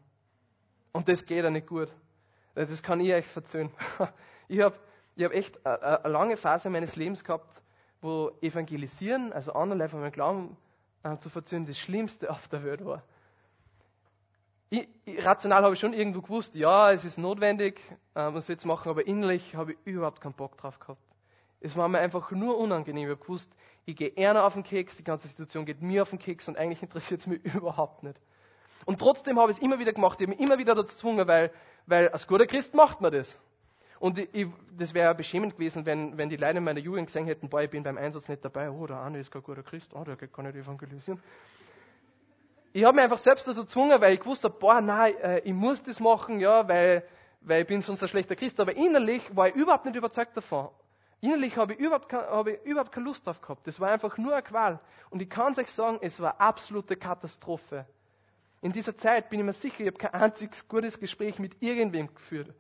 Und 0.96 1.10
das 1.10 1.26
geht 1.26 1.44
ja 1.44 1.50
nicht 1.50 1.68
gut. 1.68 1.90
Das 2.54 2.82
kann 2.82 3.02
ich 3.02 3.14
euch 3.14 3.28
verzöhnen. 3.28 3.72
Ich 4.48 4.62
habe 4.62 4.76
ich 5.16 5.24
hab 5.24 5.32
echt 5.34 5.66
eine, 5.66 6.08
lange 6.08 6.38
Phase 6.38 6.70
meines 6.70 6.96
Lebens 6.96 7.24
gehabt, 7.24 7.64
wo 8.00 8.32
Evangelisieren, 8.42 9.34
also 9.34 9.54
andere 9.54 9.90
von 9.90 10.02
meinem 10.02 10.12
Glauben 10.12 10.56
äh, 11.02 11.18
zu 11.18 11.30
verzöhnen, 11.32 11.66
das 11.66 11.80
Schlimmste 11.80 12.30
auf 12.30 12.48
der 12.50 12.64
Welt 12.64 12.86
war. 12.86 13.02
Ich, 14.70 14.88
ich, 15.04 15.26
rational 15.26 15.64
habe 15.64 15.74
ich 15.74 15.80
schon 15.80 15.94
irgendwo 15.94 16.22
gewusst, 16.22 16.54
ja, 16.54 16.92
es 16.92 17.04
ist 17.04 17.18
notwendig, 17.18 17.82
äh, 18.14 18.30
man 18.30 18.40
soll 18.40 18.56
es 18.56 18.66
machen, 18.66 18.88
aber 18.88 19.08
innerlich 19.08 19.56
habe 19.56 19.72
ich 19.74 19.78
überhaupt 19.86 20.22
keinen 20.22 20.34
Bock 20.34 20.56
drauf 20.58 20.80
gehabt. 20.80 21.02
Es 21.60 21.76
war 21.76 21.88
mir 21.88 22.00
einfach 22.00 22.30
nur 22.32 22.58
unangenehm. 22.60 23.10
Ich 23.10 23.16
habe 23.16 23.22
gewusst, 23.22 23.52
ich 23.86 23.96
gehe 23.96 24.10
eher 24.10 24.46
auf 24.46 24.54
den 24.54 24.64
Keks, 24.64 24.96
die 24.96 25.04
ganze 25.04 25.28
Situation 25.28 25.66
geht 25.66 25.82
mir 25.82 26.04
auf 26.04 26.12
den 26.12 26.20
Keks 26.20 26.48
und 26.48 26.56
eigentlich 26.56 26.84
interessiert 26.84 27.22
es 27.22 27.28
mich 27.28 27.44
überhaupt 27.44 28.04
nicht. 28.04 28.20
Und 28.84 29.00
trotzdem 29.00 29.40
habe 29.40 29.52
ich 29.52 29.58
es 29.58 29.64
immer 29.64 29.80
wieder 29.80 29.94
gemacht, 29.94 30.20
ich 30.20 30.28
habe 30.28 30.36
mich 30.38 30.46
immer 30.46 30.58
wieder 30.58 30.76
dazu 30.76 30.94
gezwungen, 30.94 31.28
weil, 31.28 31.52
weil 31.86 32.10
als 32.10 32.28
guter 32.28 32.46
Christ 32.46 32.74
macht 32.74 33.02
man 33.02 33.12
das. 33.12 33.40
Und 34.00 34.20
ich, 34.20 34.48
das 34.78 34.94
wäre 34.94 35.16
beschämend 35.16 35.54
gewesen, 35.54 35.86
wenn, 35.86 36.18
wenn 36.18 36.30
die 36.30 36.36
Leute 36.36 36.58
in 36.58 36.64
meiner 36.64 36.80
Jugend 36.80 37.08
gesehen 37.08 37.26
hätten, 37.26 37.50
boah, 37.50 37.62
ich 37.62 37.70
bin 37.70 37.84
beim 37.84 37.98
Einsatz 37.98 38.28
nicht 38.28 38.44
dabei, 38.44 38.70
oh, 38.70 38.86
der 38.86 39.02
eine 39.02 39.20
ist 39.20 39.32
kein 39.32 39.42
guter 39.42 39.64
Christ, 39.64 39.92
oh, 39.94 40.04
der 40.04 40.16
kann 40.16 40.46
nicht 40.46 40.56
evangelisieren. 40.56 41.22
Ich 42.74 42.84
habe 42.84 42.94
mich 42.94 43.04
einfach 43.04 43.18
selbst 43.20 43.48
dazu 43.48 43.62
gezwungen, 43.62 44.02
weil 44.02 44.16
ich 44.16 44.20
gewusst 44.20 44.44
habe, 44.44 44.56
boah, 44.60 44.82
nein, 44.82 45.16
äh, 45.22 45.40
ich 45.40 45.54
muss 45.54 45.82
das 45.82 46.02
machen, 46.02 46.42
ja, 46.42 46.68
weil, 46.68 47.04
weil 47.40 47.62
ich 47.62 47.68
bin 47.68 47.80
sonst 47.80 48.04
ein 48.04 48.10
schlechter 48.10 48.36
Christ. 48.36 48.60
Aber 48.60 48.76
innerlich 48.76 49.24
war 49.34 49.48
ich 49.48 49.56
überhaupt 49.56 49.86
nicht 49.86 49.96
überzeugt 49.96 50.36
davon. 50.36 50.68
Innerlich 51.22 51.56
habe 51.56 51.74
ich, 51.74 51.80
überhaupt, 51.80 52.12
habe 52.12 52.52
ich 52.52 52.66
überhaupt 52.66 52.92
keine 52.92 53.06
Lust 53.06 53.26
drauf 53.26 53.40
gehabt. 53.40 53.66
Das 53.66 53.80
war 53.80 53.92
einfach 53.92 54.18
nur 54.18 54.34
eine 54.34 54.44
Qual. 54.44 54.80
Und 55.10 55.22
ich 55.22 55.30
kann 55.30 55.54
es 55.54 55.58
euch 55.58 55.72
sagen, 55.72 56.00
es 56.02 56.20
war 56.20 56.40
absolute 56.42 56.98
Katastrophe. 56.98 57.86
In 58.62 58.72
dieser 58.72 58.96
Zeit 58.96 59.30
bin 59.30 59.40
ich 59.40 59.46
mir 59.46 59.54
sicher, 59.54 59.82
ich 59.82 59.88
habe 59.88 59.98
kein 59.98 60.14
einziges 60.14 60.68
gutes 60.68 61.00
Gespräch 61.00 61.40
mit 61.40 61.62
irgendwem 61.62 62.14
geführt. 62.14 62.54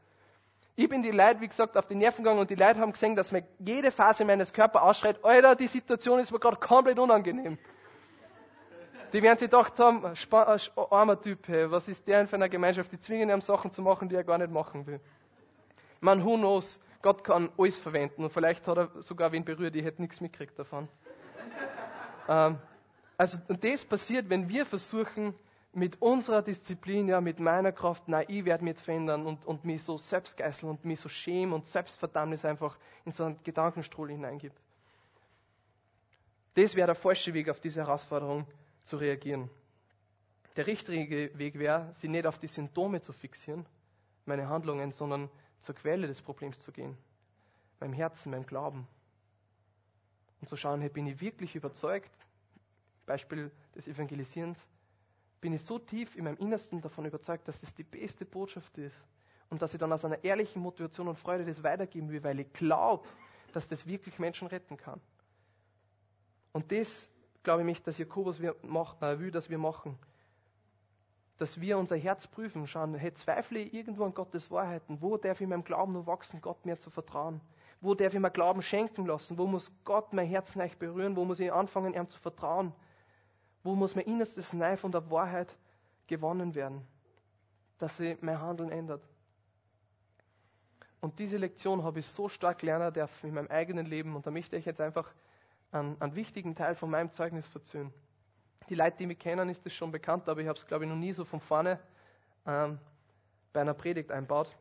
Ich 0.78 0.90
bin 0.90 1.02
die 1.02 1.12
Leute, 1.12 1.40
wie 1.40 1.48
gesagt, 1.48 1.78
auf 1.78 1.88
die 1.88 1.96
Nerven 1.96 2.24
gegangen 2.24 2.40
und 2.40 2.50
die 2.50 2.56
Leute 2.56 2.80
haben 2.80 2.92
gesehen, 2.92 3.16
dass 3.16 3.32
mir 3.32 3.48
jede 3.60 3.92
Phase 3.92 4.26
meines 4.26 4.52
Körpers 4.52 4.82
ausschreit, 4.82 5.24
Alter, 5.24 5.56
die 5.56 5.68
Situation 5.68 6.20
ist 6.20 6.32
mir 6.32 6.40
gerade 6.40 6.58
komplett 6.58 7.00
unangenehm. 7.00 7.58
Die 9.14 9.24
werden 9.24 9.38
sich 9.38 9.50
gedacht 9.50 9.80
haben, 9.80 10.04
armer 10.92 11.22
Typ, 11.22 11.48
hey, 11.48 11.72
was 11.72 11.88
ist 11.88 12.06
der 12.06 12.18
denn 12.18 12.28
für 12.28 12.36
eine 12.36 12.50
Gemeinschaft, 12.50 12.92
die 12.92 13.00
zwingen 13.00 13.30
ihm 13.30 13.40
Sachen 13.40 13.72
zu 13.72 13.82
machen, 13.82 14.10
die 14.10 14.16
er 14.16 14.26
gar 14.26 14.38
nicht 14.38 14.52
machen 14.52 14.86
will. 14.86 15.00
Man, 16.02 16.26
who 16.26 16.36
knows, 16.36 16.78
Gott 17.02 17.24
kann 17.24 17.50
alles 17.58 17.80
verwenden 17.80 18.26
und 18.26 18.32
vielleicht 18.32 18.68
hat 18.68 18.78
er 18.78 18.90
sogar 19.02 19.32
wen 19.32 19.46
berührt, 19.46 19.76
ich 19.76 19.86
hätte 19.86 20.02
nichts 20.02 20.20
mitgekriegt 20.20 20.60
davon. 20.60 20.90
ähm, 22.28 22.58
also, 23.18 23.38
und 23.48 23.64
das 23.64 23.86
passiert, 23.86 24.30
wenn 24.30 24.50
wir 24.50 24.66
versuchen, 24.66 25.34
mit 25.76 26.02
unserer 26.02 26.42
Disziplin, 26.42 27.10
ja, 27.10 27.20
mit 27.20 27.40
meiner 27.40 27.74
Kraft, 27.74 28.08
nein, 28.08 28.26
ich 28.30 28.46
werde 28.46 28.64
mich 28.64 28.72
jetzt 28.72 28.84
verändern 28.84 29.26
und, 29.26 29.46
und 29.46 29.66
mich 29.66 29.84
so 29.84 29.98
selbst 29.98 30.38
geißeln 30.38 30.70
und 30.70 30.86
mich 30.86 31.02
so 31.02 31.10
schämen 31.10 31.54
und 31.54 31.66
Selbstverdammnis 31.66 32.46
einfach 32.46 32.78
in 33.04 33.12
so 33.12 33.26
einen 33.26 33.44
Gedankenstrudel 33.44 34.16
hineingibt. 34.16 34.58
Das 36.54 36.76
wäre 36.76 36.88
der 36.88 36.96
falsche 36.96 37.34
Weg, 37.34 37.50
auf 37.50 37.60
diese 37.60 37.82
Herausforderung 37.82 38.48
zu 38.86 38.96
reagieren. 38.96 39.50
Der 40.56 40.66
richtige 40.66 41.38
Weg 41.38 41.60
wäre, 41.60 41.92
sie 41.96 42.08
nicht 42.08 42.26
auf 42.26 42.40
die 42.40 42.48
Symptome 42.48 43.02
zu 43.02 43.12
fixieren, 43.12 43.66
meine 44.26 44.48
Handlungen, 44.48 44.94
sondern 44.94 45.30
zur 45.60 45.76
Quelle 45.76 46.08
des 46.08 46.22
Problems 46.22 46.58
zu 46.62 46.72
gehen. 46.72 46.98
Meinem 47.82 47.94
Herzen, 47.94 48.32
meinem 48.32 48.46
Glauben. 48.46 48.88
Und 50.40 50.48
zu 50.48 50.56
schauen, 50.56 50.80
hey, 50.80 50.90
bin 50.90 51.06
ich 51.06 51.20
wirklich 51.20 51.54
überzeugt, 51.54 52.12
Beispiel 53.06 53.52
des 53.76 53.90
Evangelisierens, 53.90 54.58
bin 55.42 55.54
ich 55.54 55.62
so 55.64 55.80
tief 55.80 56.16
in 56.16 56.24
meinem 56.24 56.38
Innersten 56.38 56.82
davon 56.82 57.06
überzeugt, 57.06 57.48
dass 57.48 57.60
das 57.62 57.74
die 57.76 57.84
beste 57.84 58.26
Botschaft 58.26 58.78
ist 58.78 59.06
und 59.50 59.62
dass 59.62 59.74
ich 59.74 59.80
dann 59.80 59.94
aus 59.94 60.06
einer 60.06 60.24
ehrlichen 60.24 60.62
Motivation 60.62 61.08
und 61.08 61.20
Freude 61.20 61.46
das 61.46 61.64
weitergeben 61.64 62.10
will, 62.10 62.24
weil 62.24 62.40
ich 62.40 62.52
glaube, 62.54 63.08
dass 63.54 63.68
das 63.68 63.86
wirklich 63.86 64.20
Menschen 64.20 64.48
retten 64.48 64.78
kann. 64.78 65.00
Und 66.52 66.72
das 66.72 67.10
glaube 67.44 67.70
ich, 67.70 67.84
dass 67.84 67.98
Jakobus 67.98 68.40
äh, 68.40 69.20
will, 69.20 69.32
dass 69.32 69.50
wir 69.50 69.58
machen. 69.58 69.98
Dass 71.38 71.60
wir 71.60 71.78
unser 71.78 71.96
Herz 71.96 72.28
prüfen, 72.28 72.66
schauen, 72.66 72.96
hey, 72.96 73.14
zweifle 73.14 73.60
ich 73.60 73.74
irgendwo 73.74 74.06
an 74.06 74.14
Gottes 74.14 74.50
Wahrheiten? 74.52 75.02
Wo 75.02 75.18
darf 75.18 75.38
ich 75.38 75.44
in 75.44 75.50
meinem 75.50 75.64
Glauben 75.64 75.94
nur 75.94 76.08
wachsen, 76.08 76.42
Gott 76.42 76.66
mehr 76.66 76.80
zu 76.80 76.90
vertrauen? 76.90 77.42
Wo 77.82 77.94
darf 77.94 78.14
ich 78.14 78.20
mir 78.20 78.32
Glauben 78.32 78.62
schenken 78.62 79.06
lassen? 79.06 79.38
Wo 79.38 79.46
muss 79.46 79.72
Gott 79.84 80.14
mein 80.14 80.28
Herz 80.28 80.56
nicht 80.56 80.80
berühren? 80.80 81.16
Wo 81.16 81.26
muss 81.26 81.40
ich 81.40 81.52
anfangen, 81.52 81.94
ihm 81.94 82.08
zu 82.08 82.20
vertrauen? 82.20 82.74
Wo 83.66 83.74
muss 83.74 83.96
mein 83.96 84.06
innerstes 84.06 84.54
Nein 84.54 84.78
von 84.78 84.92
der 84.92 85.10
Wahrheit 85.10 85.58
gewonnen 86.06 86.54
werden, 86.54 86.86
dass 87.80 87.98
sie 87.98 88.16
mein 88.22 88.40
Handeln 88.40 88.70
ändert? 88.70 89.02
Und 91.02 91.18
diese 91.18 91.38
Lektion 91.38 91.84
habe 91.84 91.98
ich 91.98 92.06
so 92.06 92.30
stark 92.30 92.62
lernen 92.62 92.94
dürfen 92.94 93.28
in 93.28 93.34
meinem 93.34 93.48
eigenen 93.48 93.88
Leben 93.88 94.16
und 94.16 94.28
da 94.28 94.30
möchte 94.30 94.56
ich 94.56 94.66
jetzt 94.66 94.80
einfach 94.80 95.12
einen, 95.72 96.00
einen 96.00 96.16
wichtigen 96.16 96.54
Teil 96.54 96.76
von 96.76 96.92
meinem 96.92 97.12
Zeugnis 97.12 97.48
verzögern. 97.48 97.92
Die 98.70 98.76
Leute, 98.76 98.98
die 98.98 99.08
mich 99.08 99.18
kennen, 99.18 99.50
ist 99.50 99.66
das 99.66 99.74
schon 99.74 99.92
bekannt, 99.92 100.30
aber 100.30 100.42
ich 100.42 100.48
habe 100.48 100.60
es, 100.60 100.68
glaube 100.68 100.84
ich, 100.84 100.90
noch 100.92 100.96
nie 100.96 101.14
so 101.14 101.26
von 101.26 101.40
vorne 101.40 101.80
ähm, 102.46 102.78
bei 103.52 103.62
einer 103.62 103.74
Predigt 103.74 104.12
einbaut. 104.12 104.56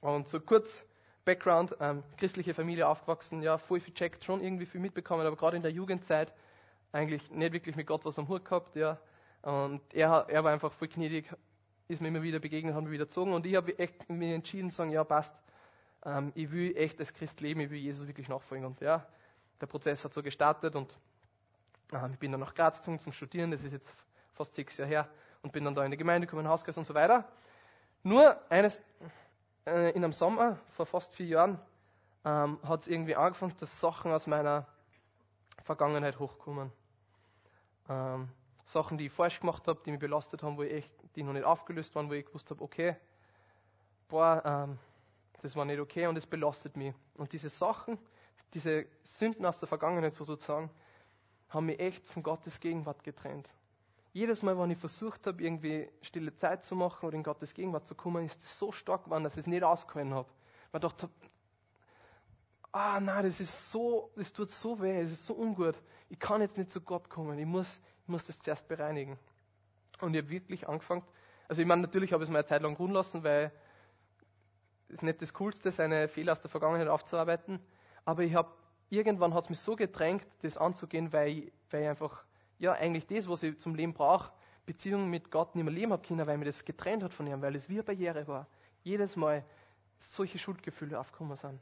Und 0.00 0.28
so 0.28 0.40
kurz 0.40 0.86
Background, 1.26 1.76
ähm, 1.78 2.02
christliche 2.16 2.54
Familie 2.54 2.88
aufgewachsen, 2.88 3.42
ja, 3.42 3.58
voll 3.58 3.80
viel 3.80 3.92
checkt, 3.92 4.24
schon 4.24 4.42
irgendwie 4.42 4.64
viel 4.64 4.80
mitbekommen, 4.80 5.26
aber 5.26 5.36
gerade 5.36 5.58
in 5.58 5.62
der 5.62 5.72
Jugendzeit 5.72 6.32
eigentlich 6.92 7.30
nicht 7.30 7.52
wirklich 7.52 7.74
mit 7.74 7.86
Gott 7.86 8.04
was 8.04 8.18
am 8.18 8.28
Hut 8.28 8.44
gehabt, 8.44 8.76
ja. 8.76 8.98
Und 9.42 9.80
er, 9.92 10.26
er 10.28 10.44
war 10.44 10.52
einfach 10.52 10.72
voll 10.72 10.88
gnädig, 10.88 11.26
ist 11.88 12.00
mir 12.00 12.08
immer 12.08 12.22
wieder 12.22 12.38
begegnet, 12.38 12.74
hat 12.74 12.82
mich 12.84 12.92
wieder 12.92 13.06
gezogen. 13.06 13.32
Und 13.32 13.44
ich 13.46 13.56
habe 13.56 13.76
echt 13.78 14.08
mich 14.08 14.30
entschieden 14.30 14.70
zu 14.70 14.76
sagen, 14.76 14.90
ja 14.90 15.02
passt, 15.02 15.34
ähm, 16.04 16.32
ich 16.34 16.50
will 16.52 16.76
echt 16.76 17.00
als 17.00 17.12
Christ 17.12 17.40
leben, 17.40 17.60
ich 17.60 17.70
will 17.70 17.78
Jesus 17.78 18.06
wirklich 18.06 18.28
nachfolgen. 18.28 18.66
Und 18.66 18.80
ja, 18.80 19.04
der 19.60 19.66
Prozess 19.66 20.04
hat 20.04 20.12
so 20.12 20.22
gestartet 20.22 20.76
und 20.76 20.96
äh, 21.92 22.10
ich 22.12 22.18
bin 22.18 22.30
dann 22.30 22.40
nach 22.40 22.54
Graz 22.54 22.78
gezogen 22.78 23.00
zum 23.00 23.12
Studieren, 23.12 23.50
das 23.50 23.64
ist 23.64 23.72
jetzt 23.72 23.92
fast 24.34 24.54
sechs 24.54 24.76
Jahre 24.76 24.90
her. 24.90 25.08
Und 25.42 25.52
bin 25.52 25.64
dann 25.64 25.74
da 25.74 25.84
in 25.84 25.90
die 25.90 25.96
Gemeinde 25.96 26.26
gekommen, 26.26 26.46
Hauskreis 26.46 26.78
und 26.78 26.86
so 26.86 26.94
weiter. 26.94 27.26
Nur 28.04 28.38
eines, 28.48 28.80
äh, 29.66 29.90
in 29.90 30.04
einem 30.04 30.12
Sommer 30.12 30.58
vor 30.70 30.86
fast 30.86 31.12
vier 31.14 31.26
Jahren 31.26 31.58
ähm, 32.24 32.60
hat 32.62 32.82
es 32.82 32.86
irgendwie 32.86 33.16
angefangen, 33.16 33.54
dass 33.58 33.80
Sachen 33.80 34.12
aus 34.12 34.28
meiner 34.28 34.66
Vergangenheit 35.64 36.20
hochkommen 36.20 36.72
ähm, 37.88 38.28
Sachen, 38.64 38.98
die 38.98 39.06
ich 39.06 39.12
falsch 39.12 39.40
gemacht 39.40 39.66
habe, 39.68 39.80
die 39.84 39.90
mich 39.90 40.00
belastet 40.00 40.42
haben, 40.42 40.56
wo 40.56 40.62
ich 40.62 40.88
die 41.14 41.22
noch 41.22 41.32
nicht 41.32 41.44
aufgelöst 41.44 41.94
waren, 41.94 42.08
wo 42.08 42.14
ich 42.14 42.24
gewusst 42.24 42.50
habe, 42.50 42.62
okay, 42.62 42.96
boah, 44.08 44.42
ähm, 44.44 44.78
das 45.40 45.56
war 45.56 45.64
nicht 45.64 45.80
okay 45.80 46.06
und 46.06 46.16
es 46.16 46.26
belastet 46.26 46.76
mich. 46.76 46.94
Und 47.14 47.32
diese 47.32 47.48
Sachen, 47.48 47.98
diese 48.54 48.86
Sünden 49.02 49.44
aus 49.44 49.58
der 49.58 49.68
Vergangenheit 49.68 50.14
so 50.14 50.24
sozusagen, 50.24 50.70
haben 51.48 51.66
mich 51.66 51.80
echt 51.80 52.08
von 52.08 52.22
Gottes 52.22 52.60
Gegenwart 52.60 53.02
getrennt. 53.02 53.52
Jedes 54.12 54.42
Mal, 54.42 54.58
wenn 54.58 54.70
ich 54.70 54.78
versucht 54.78 55.26
habe, 55.26 55.42
irgendwie 55.42 55.88
stille 56.02 56.34
Zeit 56.34 56.64
zu 56.64 56.76
machen 56.76 57.06
oder 57.06 57.16
in 57.16 57.22
Gottes 57.22 57.54
Gegenwart 57.54 57.86
zu 57.86 57.94
kommen, 57.94 58.26
ist 58.26 58.42
es 58.42 58.58
so 58.58 58.70
stark 58.70 59.04
geworden, 59.04 59.24
dass 59.24 59.34
ich 59.34 59.40
es 59.40 59.46
nicht 59.46 59.62
ausgehalten 59.62 60.14
habe. 60.14 60.28
Man 60.70 60.82
dachte, 60.82 61.08
ah 62.72 62.98
nein, 62.98 63.24
das 63.24 63.40
ist 63.40 63.70
so, 63.70 64.10
das 64.16 64.32
tut 64.32 64.50
so 64.50 64.80
weh, 64.80 65.00
es 65.00 65.12
ist 65.12 65.26
so 65.26 65.34
ungut. 65.34 65.76
Ich 66.08 66.18
kann 66.18 66.40
jetzt 66.40 66.56
nicht 66.56 66.70
zu 66.70 66.80
Gott 66.80 67.08
kommen, 67.08 67.38
ich 67.38 67.46
muss, 67.46 67.80
ich 68.02 68.08
muss 68.08 68.26
das 68.26 68.40
zuerst 68.40 68.66
bereinigen. 68.66 69.18
Und 70.00 70.14
ich 70.14 70.22
habe 70.22 70.30
wirklich 70.30 70.68
angefangen, 70.68 71.04
also 71.48 71.60
ich 71.60 71.68
meine, 71.68 71.82
natürlich 71.82 72.12
habe 72.12 72.24
ich 72.24 72.28
es 72.28 72.32
mir 72.32 72.38
eine 72.38 72.46
Zeit 72.46 72.62
lang 72.62 72.76
ruhen 72.76 72.92
lassen, 72.92 73.22
weil 73.22 73.52
es 74.88 75.02
nicht 75.02 75.20
das 75.22 75.32
Coolste, 75.34 75.70
seine 75.70 76.08
Fehler 76.08 76.32
aus 76.32 76.40
der 76.40 76.50
Vergangenheit 76.50 76.88
aufzuarbeiten. 76.88 77.60
Aber 78.04 78.22
ich 78.22 78.34
habe, 78.34 78.50
irgendwann 78.90 79.34
hat 79.34 79.44
es 79.44 79.50
mich 79.50 79.58
so 79.58 79.76
gedrängt, 79.76 80.26
das 80.40 80.56
anzugehen, 80.56 81.12
weil 81.12 81.28
ich, 81.28 81.52
weil 81.70 81.82
ich 81.82 81.88
einfach, 81.88 82.24
ja, 82.58 82.72
eigentlich 82.72 83.06
das, 83.06 83.28
was 83.28 83.42
ich 83.42 83.58
zum 83.58 83.74
Leben 83.74 83.92
brauche, 83.92 84.32
Beziehung 84.64 85.10
mit 85.10 85.30
Gott 85.30 85.54
nicht 85.54 85.64
mehr 85.64 85.72
leben 85.72 85.92
habe 85.92 86.06
können, 86.06 86.26
weil 86.26 86.38
mir 86.38 86.44
das 86.44 86.64
getrennt 86.64 87.02
hat 87.02 87.12
von 87.12 87.26
ihm, 87.26 87.42
weil 87.42 87.54
es 87.56 87.68
wie 87.68 87.74
eine 87.74 87.82
Barriere 87.82 88.26
war. 88.28 88.46
Jedes 88.82 89.16
Mal 89.16 89.44
solche 89.98 90.38
Schuldgefühle 90.38 90.98
aufgekommen 90.98 91.36
sind. 91.36 91.60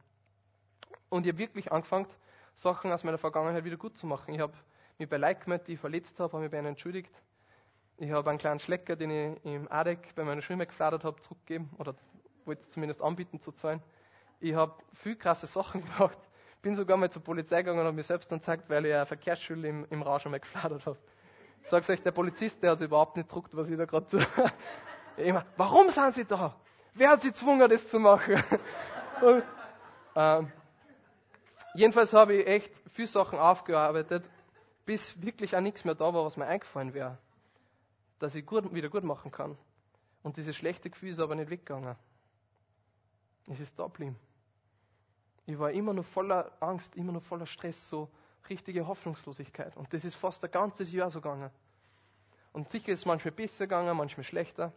Und 1.10 1.26
ich 1.26 1.32
habe 1.32 1.38
wirklich 1.38 1.70
angefangen, 1.70 2.06
Sachen 2.54 2.92
aus 2.92 3.04
meiner 3.04 3.18
Vergangenheit 3.18 3.64
wieder 3.64 3.76
gut 3.76 3.98
zu 3.98 4.06
machen. 4.06 4.32
Ich 4.32 4.40
habe 4.40 4.54
mich 4.98 5.08
bei 5.08 5.18
gemeldet, 5.34 5.68
die 5.68 5.72
ich 5.74 5.80
verletzt 5.80 6.18
habe, 6.20 6.32
habe 6.32 6.42
mich 6.42 6.50
bei 6.50 6.58
ihnen 6.58 6.68
entschuldigt. 6.68 7.10
ich 7.98 8.10
habe 8.10 8.30
einen 8.30 8.38
kleinen 8.38 8.60
Schlecker, 8.60 8.96
den 8.96 9.10
ich 9.10 9.44
im 9.44 9.70
ADEC 9.70 10.14
bei 10.14 10.24
meiner 10.24 10.40
Schule 10.40 10.66
gefladert 10.66 11.04
habe, 11.04 11.20
zurückgegeben 11.20 11.68
oder 11.78 11.94
wollte 12.44 12.62
es 12.62 12.70
zumindest 12.70 13.02
anbieten 13.02 13.40
zu 13.40 13.52
zahlen. 13.52 13.82
Ich 14.38 14.54
habe 14.54 14.74
viel 14.94 15.16
krasse 15.16 15.46
Sachen 15.46 15.84
gemacht. 15.96 16.18
Bin 16.62 16.76
sogar 16.76 16.96
mal 16.96 17.10
zur 17.10 17.22
Polizei 17.22 17.62
gegangen 17.62 17.80
und 17.80 17.86
habe 17.86 17.96
mich 17.96 18.06
selbst 18.06 18.30
dann 18.30 18.38
gezeigt, 18.38 18.68
weil 18.68 18.86
ich 18.86 18.94
eine 18.94 19.06
Verkehrsschule 19.06 19.68
im, 19.68 19.86
im 19.90 20.02
Rausch 20.02 20.26
einmal 20.26 20.40
gefladert 20.40 20.86
habe. 20.86 20.98
Ich 21.62 21.68
sag's 21.68 21.90
euch, 21.90 22.02
der 22.02 22.12
Polizist, 22.12 22.62
der 22.62 22.72
hat 22.72 22.80
überhaupt 22.80 23.16
nicht 23.16 23.28
gedruckt, 23.28 23.56
was 23.56 23.68
ich 23.68 23.76
da 23.76 23.84
gerade 23.84 24.06
tue. 24.06 24.26
Immer, 25.16 25.44
warum 25.56 25.90
sind 25.90 26.14
Sie 26.14 26.24
da? 26.24 26.54
Wer 26.94 27.10
hat 27.10 27.22
Sie 27.22 27.28
gezwungen, 27.28 27.68
das 27.68 27.88
zu 27.88 27.98
machen? 27.98 28.42
und, 29.22 29.42
ähm, 30.14 30.52
jedenfalls 31.74 32.12
habe 32.12 32.34
ich 32.34 32.46
echt 32.46 32.82
viele 32.88 33.08
Sachen 33.08 33.38
aufgearbeitet, 33.38 34.30
bis 34.86 35.20
wirklich 35.22 35.56
auch 35.56 35.60
nichts 35.60 35.84
mehr 35.84 35.94
da 35.94 36.12
war, 36.12 36.24
was 36.24 36.36
mir 36.36 36.46
eingefallen 36.46 36.94
wäre 36.94 37.18
dass 38.20 38.34
ich 38.34 38.46
gut, 38.46 38.72
wieder 38.72 38.88
gut 38.88 39.02
machen 39.02 39.32
kann. 39.32 39.58
Und 40.22 40.36
dieses 40.36 40.54
schlechte 40.54 40.90
Gefühl 40.90 41.10
ist 41.10 41.18
aber 41.18 41.34
nicht 41.34 41.50
weggegangen. 41.50 41.96
Es 43.48 43.58
ist 43.58 43.76
da 43.78 43.84
geblieben. 43.84 44.16
Ich 45.46 45.58
war 45.58 45.72
immer 45.72 45.92
noch 45.92 46.04
voller 46.04 46.52
Angst, 46.60 46.94
immer 46.94 47.12
noch 47.12 47.22
voller 47.22 47.46
Stress, 47.46 47.88
so 47.88 48.08
richtige 48.48 48.86
Hoffnungslosigkeit. 48.86 49.76
Und 49.76 49.92
das 49.92 50.04
ist 50.04 50.14
fast 50.14 50.44
ein 50.44 50.50
ganzes 50.50 50.92
Jahr 50.92 51.10
so 51.10 51.20
gegangen. 51.20 51.50
Und 52.52 52.68
sicher 52.68 52.92
ist 52.92 53.00
es 53.00 53.06
manchmal 53.06 53.32
besser 53.32 53.64
gegangen, 53.66 53.96
manchmal 53.96 54.24
schlechter. 54.24 54.72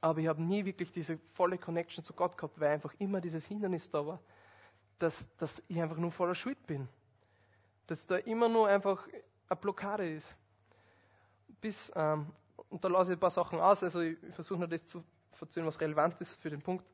Aber 0.00 0.20
ich 0.20 0.26
habe 0.26 0.42
nie 0.42 0.64
wirklich 0.64 0.90
diese 0.90 1.18
volle 1.34 1.58
Connection 1.58 2.02
zu 2.02 2.14
Gott 2.14 2.36
gehabt, 2.36 2.58
weil 2.58 2.72
einfach 2.72 2.94
immer 2.98 3.20
dieses 3.20 3.44
Hindernis 3.44 3.90
da 3.90 4.06
war, 4.06 4.20
dass, 4.98 5.28
dass 5.36 5.62
ich 5.68 5.80
einfach 5.80 5.96
nur 5.96 6.10
voller 6.10 6.34
Schuld 6.34 6.66
bin. 6.66 6.88
Dass 7.86 8.06
da 8.06 8.16
immer 8.16 8.48
nur 8.48 8.68
einfach 8.68 9.06
eine 9.48 9.56
Blockade 9.60 10.08
ist 10.08 10.36
bis, 11.60 11.90
ähm, 11.94 12.30
und 12.68 12.84
da 12.84 12.88
lasse 12.88 13.12
ich 13.12 13.16
ein 13.16 13.20
paar 13.20 13.30
Sachen 13.30 13.60
aus, 13.60 13.82
also 13.82 14.00
ich, 14.00 14.22
ich 14.22 14.34
versuche 14.34 14.58
nur 14.58 14.68
das 14.68 14.86
zu 14.86 15.04
erzählen, 15.40 15.66
was 15.66 15.80
relevant 15.80 16.20
ist 16.20 16.34
für 16.34 16.50
den 16.50 16.62
Punkt. 16.62 16.84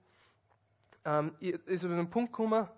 Ähm, 1.05 1.35
ich 1.41 1.55
ist 1.67 1.85
über 1.85 1.97
den 1.97 2.11
Punkt 2.11 2.33
gekommen, 2.33 2.69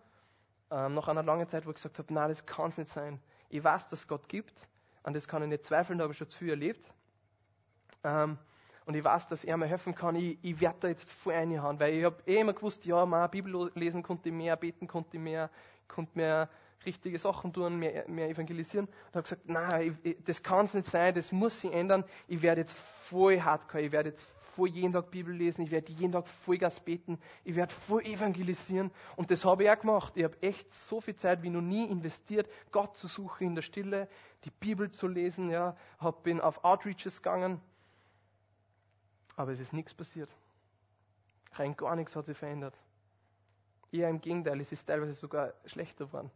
ähm, 0.70 0.94
nach 0.94 1.08
einer 1.08 1.22
langen 1.22 1.48
Zeit, 1.48 1.66
wo 1.66 1.70
ich 1.70 1.76
gesagt 1.76 1.98
habe, 1.98 2.12
nein, 2.12 2.28
das 2.28 2.44
kann 2.44 2.70
es 2.70 2.78
nicht 2.78 2.90
sein. 2.90 3.20
Ich 3.48 3.62
weiß, 3.62 3.88
dass 3.88 4.00
es 4.00 4.08
Gott 4.08 4.28
gibt, 4.28 4.66
an 5.02 5.14
das 5.14 5.28
kann 5.28 5.42
ich 5.42 5.48
nicht 5.48 5.64
zweifeln, 5.64 5.98
da 5.98 6.04
habe 6.04 6.12
ich 6.12 6.18
schon 6.18 6.28
zu 6.28 6.38
viel 6.38 6.50
erlebt. 6.50 6.92
Ähm, 8.02 8.38
und 8.86 8.94
ich 8.94 9.04
weiß, 9.04 9.26
dass 9.28 9.44
er 9.44 9.56
mir 9.56 9.66
helfen 9.66 9.94
kann. 9.94 10.14
Ich, 10.14 10.38
ich 10.42 10.60
werde 10.60 10.78
da 10.80 10.88
jetzt 10.88 11.10
voll 11.10 11.34
reinhauen, 11.34 11.78
weil 11.78 11.94
ich 11.94 12.04
habe 12.04 12.22
eh 12.24 12.40
immer 12.40 12.52
gewusst, 12.52 12.86
ja, 12.86 13.04
mal 13.04 13.26
Bibel 13.26 13.70
lesen 13.74 14.02
konnte 14.02 14.28
ich 14.28 14.34
mehr, 14.34 14.56
beten 14.56 14.86
konnte 14.86 15.16
ich 15.16 15.22
mehr, 15.22 15.50
konnte 15.88 16.12
mehr 16.14 16.48
richtige 16.84 17.18
Sachen 17.18 17.52
tun, 17.52 17.78
mehr, 17.78 18.08
mehr 18.08 18.28
evangelisieren. 18.28 18.86
Und 18.86 19.14
habe 19.14 19.22
gesagt, 19.22 19.48
nein, 19.48 19.98
das 20.24 20.40
kann 20.40 20.66
es 20.66 20.74
nicht 20.74 20.88
sein, 20.88 21.14
das 21.14 21.32
muss 21.32 21.60
sich 21.60 21.72
ändern. 21.72 22.04
Ich 22.28 22.40
werde 22.42 22.60
jetzt 22.60 22.78
voll 23.08 23.40
hardcore, 23.40 23.82
ich 23.82 23.92
werde 23.92 24.10
jetzt 24.10 24.30
voll 24.54 24.68
jeden 24.68 24.92
Tag 24.92 25.10
Bibel 25.10 25.34
lesen, 25.34 25.62
ich 25.62 25.70
werde 25.72 25.92
jeden 25.92 26.12
Tag 26.12 26.28
Vollgas 26.28 26.78
beten, 26.78 27.18
ich 27.42 27.56
werde 27.56 27.74
voll 27.88 28.02
evangelisieren. 28.04 28.92
Und 29.16 29.32
das 29.32 29.44
habe 29.44 29.64
ich 29.64 29.70
auch 29.70 29.80
gemacht. 29.80 30.12
Ich 30.16 30.22
habe 30.22 30.40
echt 30.40 30.72
so 30.72 31.00
viel 31.00 31.16
Zeit 31.16 31.42
wie 31.42 31.50
noch 31.50 31.60
nie 31.60 31.86
investiert, 31.90 32.48
Gott 32.70 32.96
zu 32.96 33.08
suchen 33.08 33.48
in 33.48 33.54
der 33.56 33.62
Stille, 33.62 34.08
die 34.44 34.50
Bibel 34.50 34.92
zu 34.92 35.08
lesen, 35.08 35.50
ja, 35.50 35.76
hab, 35.98 36.22
bin 36.22 36.40
auf 36.40 36.64
Outreaches 36.64 37.16
gegangen. 37.16 37.60
Aber 39.36 39.52
es 39.52 39.60
ist 39.60 39.72
nichts 39.72 39.94
passiert. 39.94 40.34
Rein 41.52 41.76
gar 41.76 41.94
nichts 41.96 42.16
hat 42.16 42.26
sich 42.26 42.36
verändert. 42.36 42.82
Eher 43.92 44.08
im 44.08 44.20
Gegenteil, 44.20 44.60
es 44.60 44.72
ist 44.72 44.86
teilweise 44.86 45.14
sogar 45.14 45.52
schlechter 45.66 46.06
geworden 46.06 46.30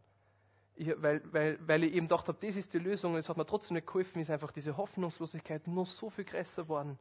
ich, 0.75 1.01
weil, 1.01 1.21
weil, 1.31 1.59
weil 1.65 1.83
ich 1.83 1.93
eben 1.93 2.07
gedacht 2.07 2.27
habe, 2.27 2.37
das 2.45 2.55
ist 2.55 2.73
die 2.73 2.79
Lösung 2.79 3.13
und 3.13 3.19
es 3.19 3.29
hat 3.29 3.37
mir 3.37 3.45
trotzdem 3.45 3.75
nicht 3.75 3.87
geholfen, 3.87 4.19
ist 4.19 4.31
einfach 4.31 4.51
diese 4.51 4.75
Hoffnungslosigkeit 4.77 5.67
nur 5.67 5.85
so 5.85 6.09
viel 6.09 6.25
größer 6.25 6.63
geworden. 6.63 6.97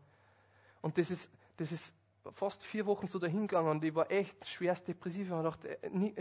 Und 0.82 0.98
das 0.98 1.10
ist, 1.10 1.28
das 1.56 1.72
ist 1.72 1.94
fast 2.32 2.64
vier 2.64 2.86
Wochen 2.86 3.06
so 3.06 3.18
dahingegangen 3.18 3.70
und 3.70 3.84
ich 3.84 3.94
war 3.94 4.10
echt 4.10 4.46
schwerst 4.46 4.86
depressiv 4.88 5.30
und 5.30 5.44
dachte, 5.44 5.82
äh, 5.82 5.90
nie, 5.90 6.14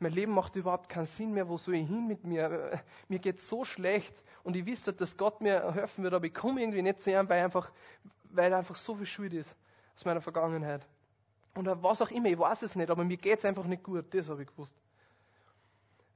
mein 0.00 0.12
Leben 0.12 0.32
macht 0.32 0.56
überhaupt 0.56 0.88
keinen 0.88 1.06
Sinn 1.06 1.32
mehr, 1.32 1.48
wo 1.48 1.56
soll 1.56 1.76
ich 1.76 1.86
hin 1.86 2.08
mit 2.08 2.24
mir? 2.24 2.50
Äh, 2.50 2.78
mir 3.08 3.20
geht 3.20 3.40
so 3.40 3.64
schlecht 3.64 4.14
und 4.42 4.56
ich 4.56 4.66
wisse, 4.66 4.92
dass 4.92 5.16
Gott 5.16 5.40
mir 5.40 5.72
helfen 5.72 6.02
wird, 6.02 6.14
aber 6.14 6.26
ich 6.26 6.34
komme 6.34 6.60
irgendwie 6.60 6.82
nicht 6.82 7.00
zu 7.00 7.10
ihm, 7.10 7.28
weil 7.28 7.44
einfach, 7.44 7.70
weil 8.34 8.52
einfach 8.52 8.76
so 8.76 8.94
viel 8.94 9.06
Schuld 9.06 9.34
ist 9.34 9.54
aus 9.96 10.04
meiner 10.04 10.20
Vergangenheit. 10.20 10.86
Oder 11.56 11.80
was 11.82 12.02
auch 12.02 12.10
immer, 12.10 12.28
ich 12.28 12.38
weiß 12.38 12.62
es 12.62 12.74
nicht, 12.74 12.90
aber 12.90 13.04
mir 13.04 13.16
geht 13.16 13.38
es 13.38 13.44
einfach 13.44 13.64
nicht 13.64 13.82
gut, 13.82 14.12
das 14.12 14.28
habe 14.28 14.42
ich 14.42 14.48
gewusst. 14.48 14.74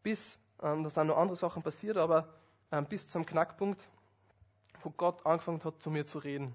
Bis 0.03 0.39
ähm, 0.63 0.83
da 0.83 0.91
sind 0.91 1.07
noch 1.07 1.17
andere 1.17 1.37
Sachen 1.37 1.63
passiert, 1.63 1.97
aber 1.97 2.29
ähm, 2.73 2.87
bis 2.87 3.07
zum 3.07 3.25
Knackpunkt, 3.25 3.89
wo 4.83 4.91
Gott 4.91 5.25
angefangen 5.25 5.63
hat, 5.63 5.81
zu 5.81 5.91
mir 5.91 6.05
zu 6.07 6.19
reden. 6.19 6.55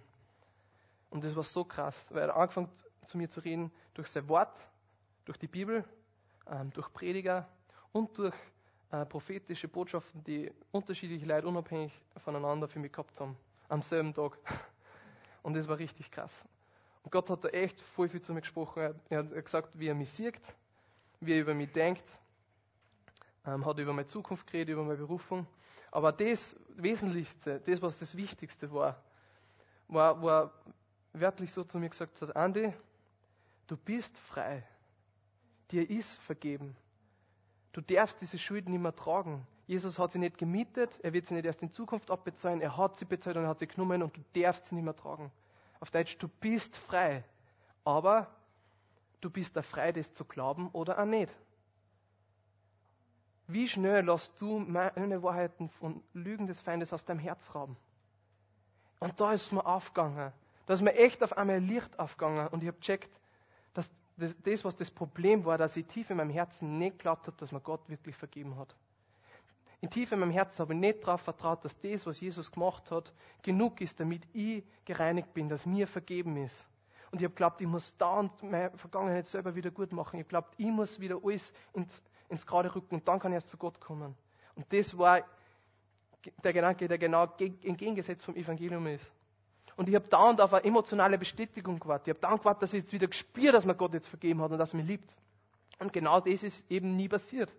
Und 1.09 1.24
das 1.24 1.36
war 1.36 1.43
so 1.43 1.64
krass, 1.64 1.95
weil 2.11 2.30
er 2.30 2.36
angefangen 2.36 2.70
zu 3.05 3.18
mir 3.18 3.30
zu 3.30 3.39
reden 3.39 3.72
durch 3.93 4.07
sein 4.07 4.28
Wort, 4.28 4.57
durch 5.26 5.38
die 5.38 5.47
Bibel, 5.47 5.86
ähm, 6.47 6.72
durch 6.72 6.91
Prediger 6.91 7.47
und 7.91 8.18
durch 8.18 8.36
äh, 8.91 9.05
prophetische 9.05 9.68
Botschaften, 9.68 10.24
die 10.24 10.51
unterschiedliche 10.72 11.26
Leute 11.26 11.47
unabhängig 11.47 11.93
voneinander 12.18 12.68
für 12.68 12.80
mich 12.80 12.91
gehabt 12.91 13.20
haben, 13.20 13.38
am 13.70 13.82
selben 13.82 14.14
Tag. 14.14 14.38
Und 15.44 15.54
das 15.54 15.68
war 15.68 15.78
richtig 15.78 16.10
krass. 16.10 16.46
Und 17.04 17.12
Gott 17.12 17.30
hat 17.30 17.44
da 17.44 17.50
echt 17.50 17.82
voll 17.82 18.10
viel 18.10 18.22
zu 18.22 18.34
mir 18.34 18.41
gesprochen. 18.41 18.96
Er 19.10 19.20
hat 19.20 19.46
gesagt, 19.46 19.70
wie 19.74 19.88
er 19.88 19.96
mich 19.96 20.10
sieht, 20.10 20.39
wie 21.20 21.34
er 21.34 21.41
über 21.41 21.54
mich 21.54 21.72
denkt, 21.72 22.04
ähm, 23.46 23.66
hat 23.66 23.78
über 23.78 23.94
meine 23.94 24.08
Zukunft 24.08 24.48
geredet, 24.48 24.74
über 24.74 24.84
meine 24.84 24.98
Berufung. 24.98 25.46
Aber 25.91 26.12
das 26.12 26.56
Wesentlichste, 26.76 27.60
das, 27.60 27.82
was 27.82 28.00
das 28.00 28.16
Wichtigste 28.16 28.72
war, 28.72 29.04
war, 29.88 30.22
war 30.24 30.54
wörtlich 31.12 31.52
so 31.52 31.64
zu 31.64 31.78
mir 31.78 31.89
gesagt 31.89 32.20
hat, 32.22 32.36
Andi, 32.36 32.74
du 33.68 33.78
bist 33.78 34.18
frei. 34.20 34.66
Dir 35.72 35.88
ist 35.89 36.20
vergeben. 36.22 36.76
Du 37.74 37.82
darfst 37.82 38.22
diese 38.22 38.38
Schulden 38.38 38.72
nicht 38.72 38.82
mehr 38.82 38.96
tragen. 38.96 39.46
Jesus 39.66 39.97
hat 39.97 40.11
sie 40.11 40.20
nicht 40.20 40.38
gemietet, 40.38 40.99
er 41.01 41.14
wird 41.14 41.26
sie 41.26 41.34
nicht 41.34 41.45
erst 41.45 41.61
in 41.61 41.72
Zukunft 41.72 42.11
abbezahlen, 42.11 42.61
er 42.61 42.76
hat 42.78 42.97
sie 42.97 43.05
bezahlt 43.05 43.38
und 43.38 43.43
er 43.43 43.49
hat 43.49 43.59
sie 43.59 43.68
genommen 43.68 44.03
und 44.03 44.16
du 44.16 44.41
darfst 44.41 44.66
sie 44.66 44.76
nicht 44.76 44.84
mehr 44.84 44.95
tragen. 44.95 45.32
Auf 45.80 45.91
Deutsch, 45.91 46.18
du 46.18 46.28
bist 46.28 46.78
frei. 46.78 47.24
Aber 47.86 48.28
du 49.22 49.30
bist 49.30 49.55
da 49.55 49.61
frei, 49.61 49.91
das 49.91 50.14
zu 50.14 50.26
glauben 50.26 50.70
oder 50.72 50.99
auch 50.99 51.05
nicht. 51.05 51.34
Wie 53.47 53.68
schnell 53.68 54.05
lässt 54.05 54.39
du 54.39 54.59
meine 54.59 55.22
Wahrheiten 55.22 55.70
von 55.70 56.01
Lügen 56.14 56.47
des 56.47 56.61
Feindes 56.61 56.93
aus 56.93 57.05
deinem 57.05 57.20
Herz 57.20 57.53
rauben? 57.53 57.76
Und 58.99 59.20
da 59.20 59.34
ist 59.34 59.51
mir 59.51 59.66
aufgegangen. 59.66 60.32
Da 60.66 60.74
ist 60.74 60.82
mir 60.82 60.95
echt 60.95 61.22
auf 61.24 61.38
einmal 61.38 61.59
Licht 61.59 61.99
aufgegangen 61.99 62.47
und 62.47 62.64
ich 62.64 62.68
habe 62.68 62.78
gecheckt, 62.78 63.20
dass 63.74 63.91
das, 64.16 64.41
das, 64.43 64.64
was 64.64 64.76
das 64.78 64.89
Problem 64.89 65.43
war, 65.43 65.57
dass 65.57 65.76
ich 65.76 65.86
tief 65.88 66.09
in 66.09 66.18
meinem 66.18 66.30
Herzen 66.30 66.78
nicht 66.78 66.99
geglaubt 66.99 67.28
habe, 67.28 67.36
dass 67.38 67.51
mir 67.51 67.59
Gott 67.59 67.89
wirklich 67.89 68.16
vergeben 68.16 68.55
hat. 68.57 68.74
In 69.84 69.90
tief 69.90 70.14
in 70.14 70.20
meinem 70.20 70.32
Herzen 70.32 70.60
habe 70.60 70.74
ich 70.74 70.80
nicht 70.80 71.04
darauf 71.04 71.22
vertraut, 71.22 71.66
dass 71.66 71.78
das, 71.78 72.06
was 72.06 72.22
Jesus 72.22 72.50
gemacht 72.50 72.90
hat, 72.90 73.12
genug 73.42 73.82
ist, 73.82 74.00
damit 74.00 74.24
ich 74.32 74.64
gereinigt 74.86 75.34
bin, 75.34 75.50
dass 75.50 75.66
mir 75.66 75.88
vergeben 75.88 76.38
ist. 76.38 76.66
Und 77.12 77.20
ich 77.20 77.26
habe 77.26 77.34
geglaubt, 77.34 77.60
ich 77.60 77.68
muss 77.68 77.96
da 77.98 78.20
und 78.20 78.44
meine 78.44 78.72
Vergangenheit 78.78 79.26
selber 79.26 79.56
wieder 79.56 79.72
gut 79.72 79.92
machen. 79.92 80.20
Ich 80.22 80.26
geglaubt, 80.26 80.56
ich 80.58 80.72
muss 80.72 81.02
wieder 81.02 81.20
alles 81.22 81.52
ins 81.74 82.02
ins 82.30 82.46
gerade 82.46 82.74
rücken 82.74 82.96
und 82.96 83.08
dann 83.08 83.20
kann 83.20 83.32
ich 83.32 83.36
erst 83.36 83.50
zu 83.50 83.58
Gott 83.58 83.80
kommen. 83.82 84.16
Und 84.56 84.72
das 84.72 84.98
war 84.98 85.22
der 86.44 86.54
Gedanke, 86.54 86.88
der 86.88 86.98
genau 86.98 87.28
entgegengesetzt 87.38 88.24
vom 88.24 88.36
Evangelium 88.36 88.88
ist. 88.88 89.12
Und 89.76 89.90
ich 89.90 89.96
habe 89.96 90.08
dauernd 90.08 90.40
auf 90.40 90.54
eine 90.54 90.64
emotionale 90.66 91.18
Bestätigung 91.18 91.80
gewartet. 91.80 92.08
Ich 92.08 92.12
habe 92.14 92.22
dauernd 92.22 92.42
gewartet, 92.42 92.64
dass 92.64 92.74
ich 92.74 92.84
jetzt 92.84 92.94
wieder 92.94 93.08
gespürt, 93.08 93.54
dass 93.54 93.66
mir 93.66 93.76
Gott 93.76 93.94
jetzt 93.94 94.08
vergeben 94.08 94.42
hat 94.42 94.52
und 94.52 94.58
dass 94.58 94.74
er 94.74 94.78
mich 94.78 94.88
liebt. 94.88 95.18
Und 95.80 95.92
genau 95.92 96.20
das 96.20 96.44
ist 96.44 96.70
eben 96.72 96.96
nie 96.96 97.10
passiert. 97.10 97.54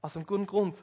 Aus 0.00 0.16
einem 0.16 0.26
guten 0.26 0.46
Grund. 0.46 0.82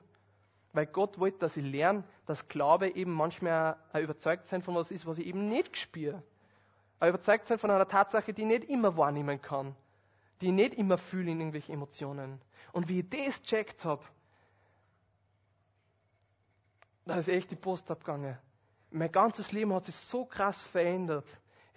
Weil 0.73 0.85
Gott 0.85 1.19
wollte, 1.19 1.39
dass 1.39 1.57
ich 1.57 1.65
lerne, 1.65 2.03
dass 2.25 2.47
Glaube 2.47 2.89
eben 2.89 3.11
manchmal 3.11 3.77
ein 3.93 4.03
Überzeugtsein 4.03 4.61
von 4.61 4.75
was 4.75 4.91
ist, 4.91 5.05
was 5.05 5.17
ich 5.17 5.27
eben 5.27 5.47
nicht 5.47 5.77
spüre. 5.77 6.21
Ein 6.99 7.09
Überzeugtsein 7.09 7.57
von 7.57 7.71
einer 7.71 7.87
Tatsache, 7.87 8.33
die 8.33 8.41
ich 8.41 8.47
nicht 8.47 8.63
immer 8.65 8.97
wahrnehmen 8.97 9.41
kann. 9.41 9.75
Die 10.41 10.47
ich 10.47 10.53
nicht 10.53 10.73
immer 10.75 10.97
fühle 10.97 11.31
in 11.31 11.39
irgendwelchen 11.39 11.73
Emotionen. 11.73 12.41
Und 12.73 12.89
wie 12.89 12.99
ich 12.99 13.09
das 13.09 13.41
gecheckt 13.41 13.85
habe, 13.85 14.03
da 17.05 17.15
ist 17.15 17.29
echt 17.29 17.49
die 17.51 17.55
Post 17.55 17.89
abgegangen. 17.89 18.37
Mein 18.91 19.11
ganzes 19.11 19.51
Leben 19.51 19.73
hat 19.73 19.85
sich 19.85 19.95
so 19.95 20.25
krass 20.25 20.63
verändert. 20.65 21.25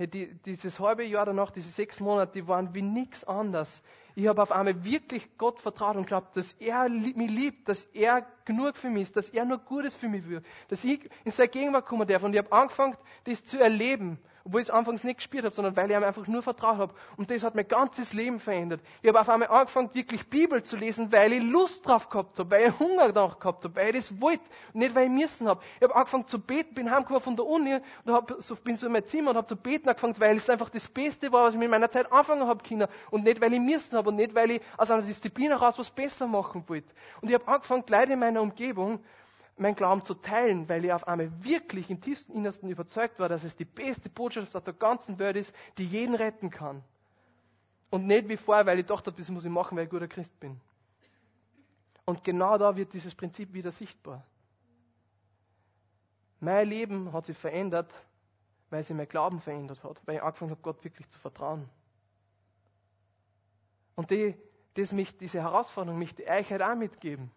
Die, 0.06 0.32
dieses 0.46 0.80
halbe 0.80 1.04
Jahr 1.04 1.26
danach, 1.26 1.50
diese 1.50 1.68
sechs 1.68 2.00
Monate, 2.00 2.32
die 2.32 2.48
waren 2.48 2.74
wie 2.74 2.80
nichts 2.80 3.22
anderes. 3.22 3.82
Ich 4.14 4.26
habe 4.26 4.42
auf 4.42 4.50
einmal 4.50 4.82
wirklich 4.82 5.36
Gott 5.36 5.60
vertraut 5.60 5.96
und 5.96 6.06
glaubt, 6.06 6.34
dass 6.36 6.54
er 6.54 6.88
mich 6.88 7.30
liebt, 7.30 7.68
dass 7.68 7.84
er 7.92 8.26
genug 8.46 8.76
für 8.76 8.88
mich 8.88 9.02
ist, 9.02 9.16
dass 9.16 9.28
er 9.28 9.44
nur 9.44 9.58
Gutes 9.58 9.94
für 9.94 10.08
mich 10.08 10.26
will, 10.26 10.42
dass 10.68 10.82
ich 10.84 11.08
in 11.24 11.32
seine 11.32 11.50
Gegenwart 11.50 11.84
kommen 11.84 12.08
darf. 12.08 12.22
Und 12.22 12.32
ich 12.32 12.38
habe 12.38 12.50
angefangen, 12.50 12.96
das 13.24 13.44
zu 13.44 13.58
erleben. 13.58 14.18
Obwohl 14.44 14.60
ich 14.60 14.68
es 14.68 14.74
anfangs 14.74 15.04
nicht 15.04 15.16
gespürt 15.16 15.44
habe, 15.44 15.54
sondern 15.54 15.76
weil 15.76 15.90
ich 15.90 15.96
ihm 15.96 16.02
einfach 16.02 16.26
nur 16.26 16.42
vertraut 16.42 16.78
habe. 16.78 16.94
Und 17.16 17.30
das 17.30 17.42
hat 17.42 17.54
mein 17.54 17.68
ganzes 17.68 18.12
Leben 18.12 18.40
verändert. 18.40 18.80
Ich 19.02 19.08
habe 19.08 19.20
auf 19.20 19.28
einmal 19.28 19.48
angefangen, 19.48 19.90
wirklich 19.92 20.28
Bibel 20.28 20.62
zu 20.62 20.76
lesen, 20.76 21.12
weil 21.12 21.32
ich 21.32 21.42
Lust 21.42 21.86
drauf 21.86 22.08
gehabt 22.08 22.38
habe, 22.38 22.50
weil 22.50 22.68
ich 22.68 22.78
Hunger 22.78 23.12
danach 23.12 23.38
gehabt 23.38 23.64
habe, 23.64 23.76
weil 23.76 23.94
ich 23.94 24.08
das 24.08 24.20
wollte 24.20 24.42
nicht, 24.72 24.94
weil 24.94 25.04
ich 25.04 25.10
müssen 25.10 25.48
habe. 25.48 25.60
Ich 25.76 25.82
habe 25.82 25.94
angefangen 25.94 26.26
zu 26.26 26.40
beten, 26.40 26.74
bin 26.74 26.90
heimgekommen 26.90 27.20
von 27.22 27.36
der 27.36 27.46
Uni 27.46 27.78
und 28.04 28.12
hab, 28.12 28.34
so, 28.38 28.56
bin 28.56 28.76
so 28.76 28.86
in 28.86 28.92
mein 28.92 29.06
Zimmer 29.06 29.30
und 29.30 29.36
habe 29.36 29.46
zu 29.46 29.56
beten 29.56 29.88
angefangen, 29.88 30.18
weil 30.18 30.36
es 30.36 30.48
einfach 30.48 30.68
das 30.68 30.88
Beste 30.88 31.30
war, 31.32 31.44
was 31.44 31.54
ich 31.54 31.60
mit 31.60 31.70
meiner 31.70 31.90
Zeit 31.90 32.10
anfangen 32.12 32.46
habe 32.46 32.62
können. 32.66 32.88
Und 33.10 33.24
nicht, 33.24 33.40
weil 33.40 33.52
ich 33.52 33.60
müssen 33.60 33.96
habe 33.96 34.08
und 34.08 34.16
nicht, 34.16 34.34
weil 34.34 34.52
ich 34.52 34.60
aus 34.76 34.90
einer 34.90 35.02
Disziplin 35.02 35.48
heraus 35.48 35.78
was 35.78 35.90
besser 35.90 36.26
machen 36.26 36.64
wollte. 36.66 36.92
Und 37.20 37.28
ich 37.28 37.34
habe 37.34 37.46
angefangen, 37.46 37.84
Leute 37.88 38.12
in 38.12 38.18
meiner 38.18 38.40
Umgebung 38.40 39.00
mein 39.60 39.74
Glauben 39.74 40.02
zu 40.04 40.14
teilen, 40.14 40.68
weil 40.68 40.84
ich 40.84 40.92
auf 40.92 41.06
einmal 41.06 41.30
wirklich 41.44 41.90
im 41.90 42.00
tiefsten 42.00 42.32
Innersten 42.32 42.70
überzeugt 42.70 43.18
war, 43.18 43.28
dass 43.28 43.44
es 43.44 43.54
die 43.56 43.66
beste 43.66 44.08
Botschaft 44.08 44.56
auf 44.56 44.64
der 44.64 44.74
ganzen 44.74 45.18
Welt 45.18 45.36
ist, 45.36 45.54
die 45.76 45.84
jeden 45.84 46.14
retten 46.14 46.50
kann. 46.50 46.82
Und 47.90 48.06
nicht 48.06 48.28
wie 48.28 48.36
vorher, 48.36 48.64
weil 48.66 48.78
ich 48.78 48.86
dachte, 48.86 49.12
das 49.12 49.28
muss 49.30 49.44
ich 49.44 49.50
machen, 49.50 49.76
weil 49.76 49.84
ich 49.84 49.90
guter 49.90 50.08
Christ 50.08 50.38
bin. 50.40 50.60
Und 52.06 52.24
genau 52.24 52.56
da 52.56 52.74
wird 52.76 52.94
dieses 52.94 53.14
Prinzip 53.14 53.52
wieder 53.52 53.70
sichtbar. 53.70 54.24
Mein 56.40 56.66
Leben 56.66 57.12
hat 57.12 57.26
sich 57.26 57.36
verändert, 57.36 57.92
weil 58.70 58.82
sich 58.82 58.96
mein 58.96 59.08
Glauben 59.08 59.40
verändert 59.40 59.84
hat, 59.84 60.00
weil 60.06 60.16
ich 60.16 60.22
angefangen 60.22 60.52
habe, 60.52 60.62
Gott 60.62 60.82
wirklich 60.84 61.08
zu 61.10 61.18
vertrauen. 61.18 61.68
Und 63.94 64.10
die, 64.10 64.34
das 64.74 64.92
mich, 64.92 65.18
diese 65.18 65.42
Herausforderung 65.42 65.98
möchte 65.98 66.22
ich 66.22 66.30
euch 66.30 66.50
halt 66.50 66.62
auch 66.62 66.74
mitgeben. 66.74 67.30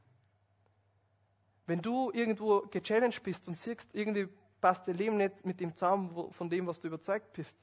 Wenn 1.66 1.82
du 1.82 2.12
irgendwo 2.12 2.62
gechallenged 2.62 3.24
bist 3.24 3.48
und 3.48 3.56
siehst, 3.56 3.88
irgendwie 3.94 4.28
passt 4.60 4.88
dein 4.88 4.98
Leben 4.98 5.18
nicht 5.18 5.46
mit 5.46 5.60
dem 5.60 5.74
zusammen, 5.74 6.32
von 6.32 6.50
dem, 6.50 6.68
was 6.68 6.80
du 6.80 6.88
überzeugt 6.88 7.34
bist, 7.34 7.58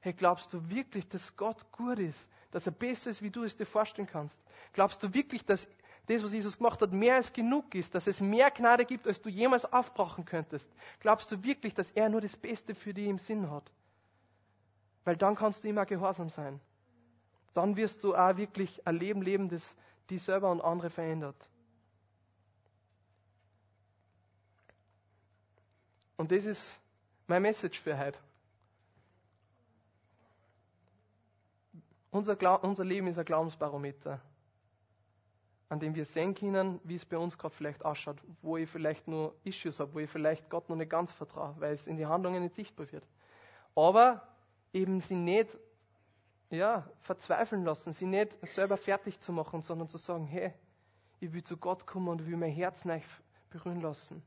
hey, 0.00 0.12
glaubst 0.12 0.52
du 0.52 0.68
wirklich, 0.68 1.08
dass 1.08 1.36
Gott 1.36 1.70
gut 1.72 1.98
ist, 1.98 2.28
dass 2.50 2.66
er 2.66 2.72
besser 2.72 3.10
ist, 3.10 3.22
wie 3.22 3.30
du 3.30 3.42
es 3.42 3.56
dir 3.56 3.66
vorstellen 3.66 4.06
kannst? 4.06 4.40
Glaubst 4.72 5.02
du 5.02 5.12
wirklich, 5.14 5.44
dass 5.44 5.68
das, 6.06 6.22
was 6.22 6.32
Jesus 6.32 6.58
gemacht 6.58 6.82
hat, 6.82 6.92
mehr 6.92 7.14
als 7.14 7.32
genug 7.32 7.74
ist, 7.74 7.94
dass 7.94 8.06
es 8.06 8.20
mehr 8.20 8.50
Gnade 8.50 8.84
gibt, 8.84 9.08
als 9.08 9.22
du 9.22 9.30
jemals 9.30 9.64
aufbrauchen 9.64 10.24
könntest? 10.24 10.70
Glaubst 11.00 11.32
du 11.32 11.42
wirklich, 11.42 11.74
dass 11.74 11.90
er 11.92 12.08
nur 12.08 12.20
das 12.20 12.36
Beste 12.36 12.74
für 12.74 12.92
dich 12.92 13.08
im 13.08 13.18
Sinn 13.18 13.50
hat? 13.50 13.72
Weil 15.04 15.16
dann 15.16 15.34
kannst 15.34 15.64
du 15.64 15.68
immer 15.68 15.86
gehorsam 15.86 16.28
sein. 16.28 16.60
Dann 17.54 17.76
wirst 17.76 18.04
du 18.04 18.14
auch 18.14 18.36
wirklich 18.36 18.86
ein 18.86 18.96
Leben 18.96 19.22
leben, 19.22 19.48
das 19.48 19.74
dich 20.10 20.22
selber 20.22 20.50
und 20.50 20.60
andere 20.60 20.90
verändert. 20.90 21.48
Und 26.16 26.30
das 26.30 26.46
ist 26.46 26.78
mein 27.26 27.42
Message 27.42 27.80
für 27.80 27.98
heute. 27.98 28.18
Unser, 32.10 32.62
unser 32.62 32.84
Leben 32.84 33.08
ist 33.08 33.18
ein 33.18 33.24
Glaubensbarometer, 33.24 34.20
an 35.68 35.80
dem 35.80 35.96
wir 35.96 36.04
sehen 36.04 36.34
können, 36.34 36.80
wie 36.84 36.94
es 36.94 37.04
bei 37.04 37.18
uns 37.18 37.36
gerade 37.36 37.54
vielleicht 37.54 37.84
ausschaut, 37.84 38.22
wo 38.40 38.56
ich 38.56 38.70
vielleicht 38.70 39.08
nur 39.08 39.34
Issues 39.42 39.80
habe, 39.80 39.94
wo 39.94 39.98
ich 39.98 40.08
vielleicht 40.08 40.48
Gott 40.48 40.68
noch 40.68 40.76
nicht 40.76 40.90
ganz 40.90 41.10
vertraue, 41.10 41.56
weil 41.58 41.72
es 41.72 41.88
in 41.88 41.96
die 41.96 42.06
Handlungen 42.06 42.44
nicht 42.44 42.54
sichtbar 42.54 42.90
wird. 42.92 43.08
Aber 43.74 44.22
eben 44.72 45.00
sie 45.00 45.16
nicht 45.16 45.58
ja, 46.50 46.88
verzweifeln 47.00 47.64
lassen, 47.64 47.92
sie 47.92 48.06
nicht 48.06 48.38
selber 48.46 48.76
fertig 48.76 49.18
zu 49.18 49.32
machen, 49.32 49.62
sondern 49.62 49.88
zu 49.88 49.98
sagen, 49.98 50.26
hey, 50.26 50.52
ich 51.18 51.32
will 51.32 51.42
zu 51.42 51.56
Gott 51.56 51.84
kommen 51.84 52.08
und 52.08 52.26
will 52.26 52.36
mein 52.36 52.52
Herz 52.52 52.84
neu 52.84 53.00
berühren 53.50 53.80
lassen. 53.80 54.22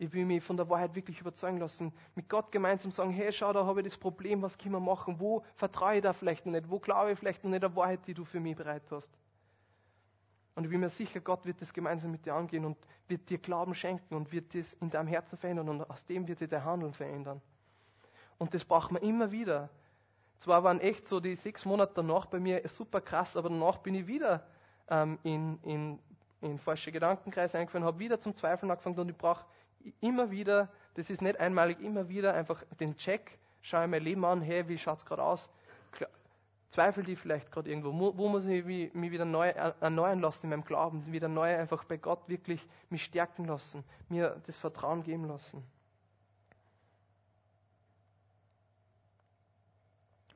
Ich 0.00 0.14
will 0.14 0.24
mich 0.24 0.42
von 0.42 0.56
der 0.56 0.66
Wahrheit 0.70 0.94
wirklich 0.94 1.20
überzeugen 1.20 1.58
lassen. 1.58 1.92
Mit 2.14 2.26
Gott 2.26 2.50
gemeinsam 2.50 2.90
sagen, 2.90 3.10
hey, 3.10 3.30
schau, 3.34 3.52
da 3.52 3.66
habe 3.66 3.80
ich 3.80 3.86
das 3.88 3.98
Problem, 3.98 4.40
was 4.40 4.56
können 4.56 4.72
wir 4.72 4.80
machen? 4.80 5.20
Wo 5.20 5.44
vertraue 5.56 5.96
ich 5.96 6.02
da 6.02 6.14
vielleicht 6.14 6.46
noch 6.46 6.52
nicht? 6.52 6.70
Wo 6.70 6.78
glaube 6.78 7.12
ich 7.12 7.18
vielleicht 7.18 7.44
noch 7.44 7.50
nicht 7.50 7.62
der 7.62 7.76
Wahrheit, 7.76 8.06
die 8.06 8.14
du 8.14 8.24
für 8.24 8.40
mich 8.40 8.56
bereit 8.56 8.90
hast? 8.90 9.10
Und 10.54 10.64
ich 10.64 10.70
bin 10.70 10.80
mir 10.80 10.88
sicher, 10.88 11.20
Gott 11.20 11.44
wird 11.44 11.60
das 11.60 11.70
gemeinsam 11.74 12.12
mit 12.12 12.24
dir 12.24 12.32
angehen 12.32 12.64
und 12.64 12.78
wird 13.08 13.28
dir 13.28 13.36
Glauben 13.36 13.74
schenken 13.74 14.14
und 14.14 14.32
wird 14.32 14.54
das 14.54 14.72
in 14.80 14.88
deinem 14.88 15.06
Herzen 15.06 15.36
verändern 15.36 15.68
und 15.68 15.90
aus 15.90 16.02
dem 16.06 16.26
wird 16.26 16.38
sich 16.38 16.48
dein 16.48 16.64
Handeln 16.64 16.94
verändern. 16.94 17.42
Und 18.38 18.54
das 18.54 18.64
braucht 18.64 18.92
man 18.92 19.02
immer 19.02 19.30
wieder. 19.30 19.68
Zwar 20.38 20.64
waren 20.64 20.80
echt 20.80 21.06
so 21.06 21.20
die 21.20 21.36
sechs 21.36 21.66
Monate 21.66 21.92
danach 21.96 22.24
bei 22.24 22.40
mir 22.40 22.66
super 22.66 23.02
krass, 23.02 23.36
aber 23.36 23.50
danach 23.50 23.76
bin 23.76 23.94
ich 23.94 24.06
wieder 24.06 24.46
ähm, 24.88 25.18
in, 25.24 25.58
in, 25.62 25.98
in 26.40 26.58
falsche 26.58 26.90
Gedankenkreise 26.90 27.58
eingefallen, 27.58 27.84
habe 27.84 27.98
wieder 27.98 28.18
zum 28.18 28.34
Zweifeln 28.34 28.70
angefangen 28.70 28.98
und 28.98 29.10
ich 29.10 29.18
brauche 29.18 29.44
immer 30.00 30.30
wieder, 30.30 30.68
das 30.94 31.10
ist 31.10 31.22
nicht 31.22 31.38
einmalig, 31.38 31.80
immer 31.80 32.08
wieder 32.08 32.34
einfach 32.34 32.64
den 32.78 32.96
Check, 32.96 33.38
schaue 33.62 33.84
ich 33.84 33.90
mein 33.90 34.02
Leben 34.02 34.24
an, 34.24 34.42
hey, 34.42 34.68
wie 34.68 34.78
schaut 34.78 34.98
es 34.98 35.06
gerade 35.06 35.22
aus? 35.22 35.50
Zweifel 36.70 37.02
die 37.02 37.16
vielleicht 37.16 37.50
gerade 37.50 37.68
irgendwo? 37.68 38.16
Wo 38.16 38.28
muss 38.28 38.46
ich 38.46 38.64
mich 38.64 39.10
wieder 39.10 39.24
neu 39.24 39.48
erneuern 39.48 40.20
lassen 40.20 40.46
in 40.46 40.50
meinem 40.50 40.64
Glauben? 40.64 41.04
Wieder 41.10 41.26
neu 41.26 41.56
einfach 41.56 41.82
bei 41.82 41.96
Gott 41.96 42.28
wirklich 42.28 42.64
mich 42.90 43.02
stärken 43.02 43.44
lassen, 43.44 43.82
mir 44.08 44.40
das 44.46 44.56
Vertrauen 44.56 45.02
geben 45.02 45.24
lassen. 45.24 45.64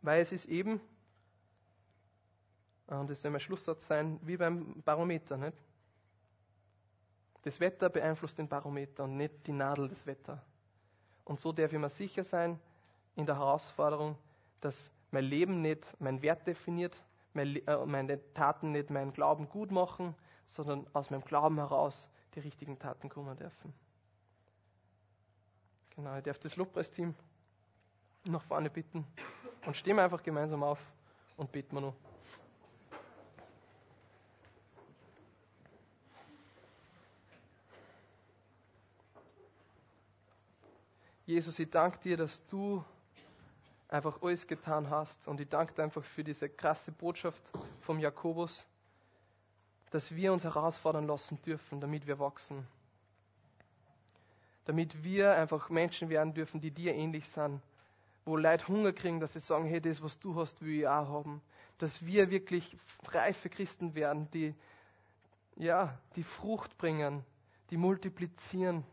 Weil 0.02 0.20
es 0.20 0.32
ist 0.32 0.46
eben, 0.46 0.80
und 2.88 3.08
das 3.08 3.22
soll 3.22 3.30
mein 3.30 3.40
Schlusssatz 3.40 3.86
sein, 3.86 4.18
wie 4.22 4.36
beim 4.36 4.82
Barometer. 4.82 5.36
Nicht? 5.36 5.56
Das 7.44 7.60
Wetter 7.60 7.90
beeinflusst 7.90 8.38
den 8.38 8.48
Barometer 8.48 9.04
und 9.04 9.18
nicht 9.18 9.46
die 9.46 9.52
Nadel 9.52 9.86
des 9.86 10.06
Wetter. 10.06 10.42
Und 11.24 11.38
so 11.38 11.52
darf 11.52 11.72
ich 11.72 11.78
mir 11.78 11.90
sicher 11.90 12.24
sein 12.24 12.58
in 13.16 13.26
der 13.26 13.38
Herausforderung, 13.38 14.16
dass 14.62 14.90
mein 15.10 15.24
Leben 15.24 15.60
nicht 15.60 15.94
mein 16.00 16.22
Wert 16.22 16.46
definiert, 16.46 17.02
äh, 17.34 17.60
meine 17.84 18.32
Taten 18.32 18.72
nicht 18.72 18.88
meinen 18.88 19.12
Glauben 19.12 19.48
gut 19.48 19.70
machen, 19.70 20.14
sondern 20.46 20.86
aus 20.94 21.10
meinem 21.10 21.24
Glauben 21.24 21.56
heraus 21.56 22.08
die 22.34 22.40
richtigen 22.40 22.78
Taten 22.78 23.10
kommen 23.10 23.36
dürfen. 23.36 23.74
Genau, 25.94 26.16
ich 26.16 26.24
darf 26.24 26.38
das 26.38 26.56
Lobpreisteam 26.56 27.14
nach 28.24 28.42
vorne 28.42 28.70
bitten 28.70 29.06
und 29.66 29.76
stehen 29.76 29.96
wir 29.96 30.04
einfach 30.04 30.22
gemeinsam 30.22 30.62
auf 30.62 30.80
und 31.36 31.52
beten 31.52 31.76
wir 31.76 31.82
noch. 31.82 31.94
Jesus, 41.26 41.58
ich 41.58 41.70
danke 41.70 41.98
dir, 42.00 42.18
dass 42.18 42.46
du 42.48 42.84
einfach 43.88 44.20
alles 44.20 44.46
getan 44.46 44.90
hast. 44.90 45.26
Und 45.26 45.40
ich 45.40 45.48
danke 45.48 45.72
dir 45.72 45.82
einfach 45.82 46.04
für 46.04 46.22
diese 46.22 46.50
krasse 46.50 46.92
Botschaft 46.92 47.42
vom 47.80 47.98
Jakobus, 47.98 48.62
dass 49.90 50.14
wir 50.14 50.34
uns 50.34 50.44
herausfordern 50.44 51.06
lassen 51.06 51.40
dürfen, 51.40 51.80
damit 51.80 52.06
wir 52.06 52.18
wachsen. 52.18 52.66
Damit 54.66 55.02
wir 55.02 55.34
einfach 55.34 55.70
Menschen 55.70 56.10
werden 56.10 56.34
dürfen, 56.34 56.60
die 56.60 56.70
dir 56.70 56.94
ähnlich 56.94 57.26
sind. 57.28 57.62
Wo 58.26 58.36
Leute 58.36 58.68
Hunger 58.68 58.92
kriegen, 58.92 59.18
dass 59.18 59.32
sie 59.32 59.40
sagen, 59.40 59.66
hey, 59.66 59.80
das, 59.80 60.02
was 60.02 60.18
du 60.18 60.34
hast, 60.36 60.60
will 60.60 60.80
ich 60.80 60.86
auch 60.86 61.08
haben. 61.08 61.40
Dass 61.78 62.04
wir 62.04 62.28
wirklich 62.28 62.76
reife 63.08 63.48
Christen 63.48 63.94
werden, 63.94 64.30
die, 64.32 64.54
ja, 65.56 65.98
die 66.16 66.22
Frucht 66.22 66.76
bringen, 66.76 67.24
die 67.70 67.78
multiplizieren 67.78 68.84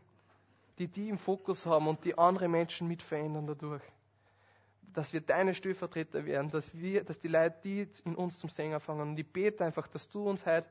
die 0.78 0.88
die 0.88 1.08
im 1.08 1.18
Fokus 1.18 1.66
haben 1.66 1.86
und 1.88 2.04
die 2.04 2.16
andere 2.16 2.48
Menschen 2.48 2.88
mit 2.88 3.02
verändern 3.02 3.46
dadurch. 3.46 3.82
Dass 4.94 5.12
wir 5.12 5.20
deine 5.20 5.54
Stellvertreter 5.54 6.24
werden, 6.24 6.50
dass, 6.50 6.74
wir, 6.74 7.04
dass 7.04 7.18
die 7.18 7.28
Leute, 7.28 7.56
die 7.64 7.88
in 8.04 8.14
uns 8.14 8.38
zum 8.38 8.50
Sänger 8.50 8.80
fangen. 8.80 9.10
Und 9.10 9.18
ich 9.18 9.26
bete 9.26 9.64
einfach, 9.64 9.88
dass 9.88 10.08
du 10.08 10.28
uns 10.28 10.44
heute, 10.44 10.66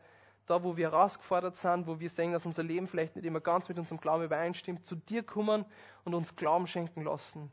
da 0.45 0.63
wo 0.63 0.75
wir 0.75 0.91
herausgefordert 0.91 1.55
sind, 1.55 1.87
wo 1.87 1.99
wir 1.99 2.09
sehen, 2.09 2.31
dass 2.31 2.45
unser 2.45 2.63
Leben 2.63 2.87
vielleicht 2.87 3.15
nicht 3.15 3.25
immer 3.25 3.39
ganz 3.39 3.69
mit 3.69 3.79
unserem 3.79 3.99
Glauben 3.99 4.23
übereinstimmt, 4.23 4.85
zu 4.85 4.95
dir 4.95 5.23
kommen 5.23 5.65
und 6.03 6.13
uns 6.13 6.35
Glauben 6.35 6.67
schenken 6.67 7.03
lassen. 7.03 7.51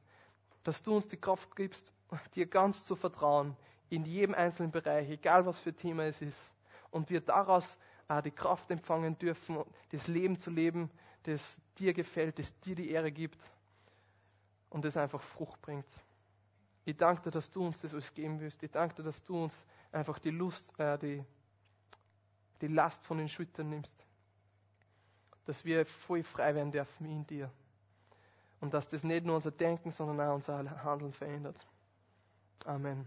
Dass 0.65 0.83
du 0.83 0.97
uns 0.97 1.09
die 1.09 1.17
Kraft 1.17 1.55
gibst, 1.57 1.93
dir 2.35 2.47
ganz 2.47 2.85
zu 2.85 2.97
vertrauen, 2.97 3.57
in 3.91 4.05
jedem 4.05 4.35
einzelnen 4.35 4.71
Bereich, 4.71 5.09
egal 5.11 5.47
was 5.47 5.61
für 5.61 5.73
Thema 5.73 6.05
es 6.05 6.21
ist. 6.21 6.41
Und 6.91 7.11
wir 7.11 7.21
daraus 7.21 7.79
äh, 8.09 8.23
die 8.23 8.31
Kraft 8.31 8.71
empfangen 8.71 9.19
dürfen, 9.19 9.59
das 9.91 10.07
Leben 10.09 10.39
zu 10.39 10.51
leben, 10.51 10.91
das 11.29 11.61
dir 11.79 11.93
gefällt, 11.93 12.39
das 12.39 12.59
dir 12.61 12.75
die 12.75 12.91
Ehre 12.91 13.13
gibt 13.13 13.39
und 14.71 14.85
das 14.85 14.97
einfach 14.97 15.21
Frucht 15.21 15.61
bringt. 15.61 15.87
Ich 16.87 16.97
danke 16.97 17.25
dir, 17.25 17.31
dass 17.31 17.51
du 17.51 17.67
uns 17.67 17.81
das 17.83 17.93
alles 17.93 18.15
geben 18.15 18.41
wirst. 18.41 18.63
Ich 18.63 18.71
danke 18.71 18.97
dir, 18.97 19.03
dass 19.03 19.23
du 19.23 19.45
uns 19.45 19.67
einfach 19.93 20.19
die 20.19 20.31
Lust, 20.31 20.79
äh, 20.81 20.97
die, 20.99 21.23
die 22.63 22.69
Last 22.69 23.05
von 23.05 23.19
den 23.19 23.29
Schultern 23.29 23.69
nimmst. 23.69 24.03
Dass 25.45 25.65
wir 25.67 25.85
voll 25.85 26.23
frei 26.23 26.55
werden 26.55 26.73
dürfen 26.73 27.05
in 27.05 27.27
dir. 27.27 27.51
Und 28.61 28.73
dass 28.73 28.89
das 28.89 29.05
nicht 29.05 29.27
nur 29.27 29.37
unser 29.37 29.51
Denken, 29.51 29.91
sondern 29.91 30.21
auch 30.27 30.35
unser 30.35 30.83
Handeln 30.83 31.13
verändert. 31.13 31.61
Amen. 32.65 33.07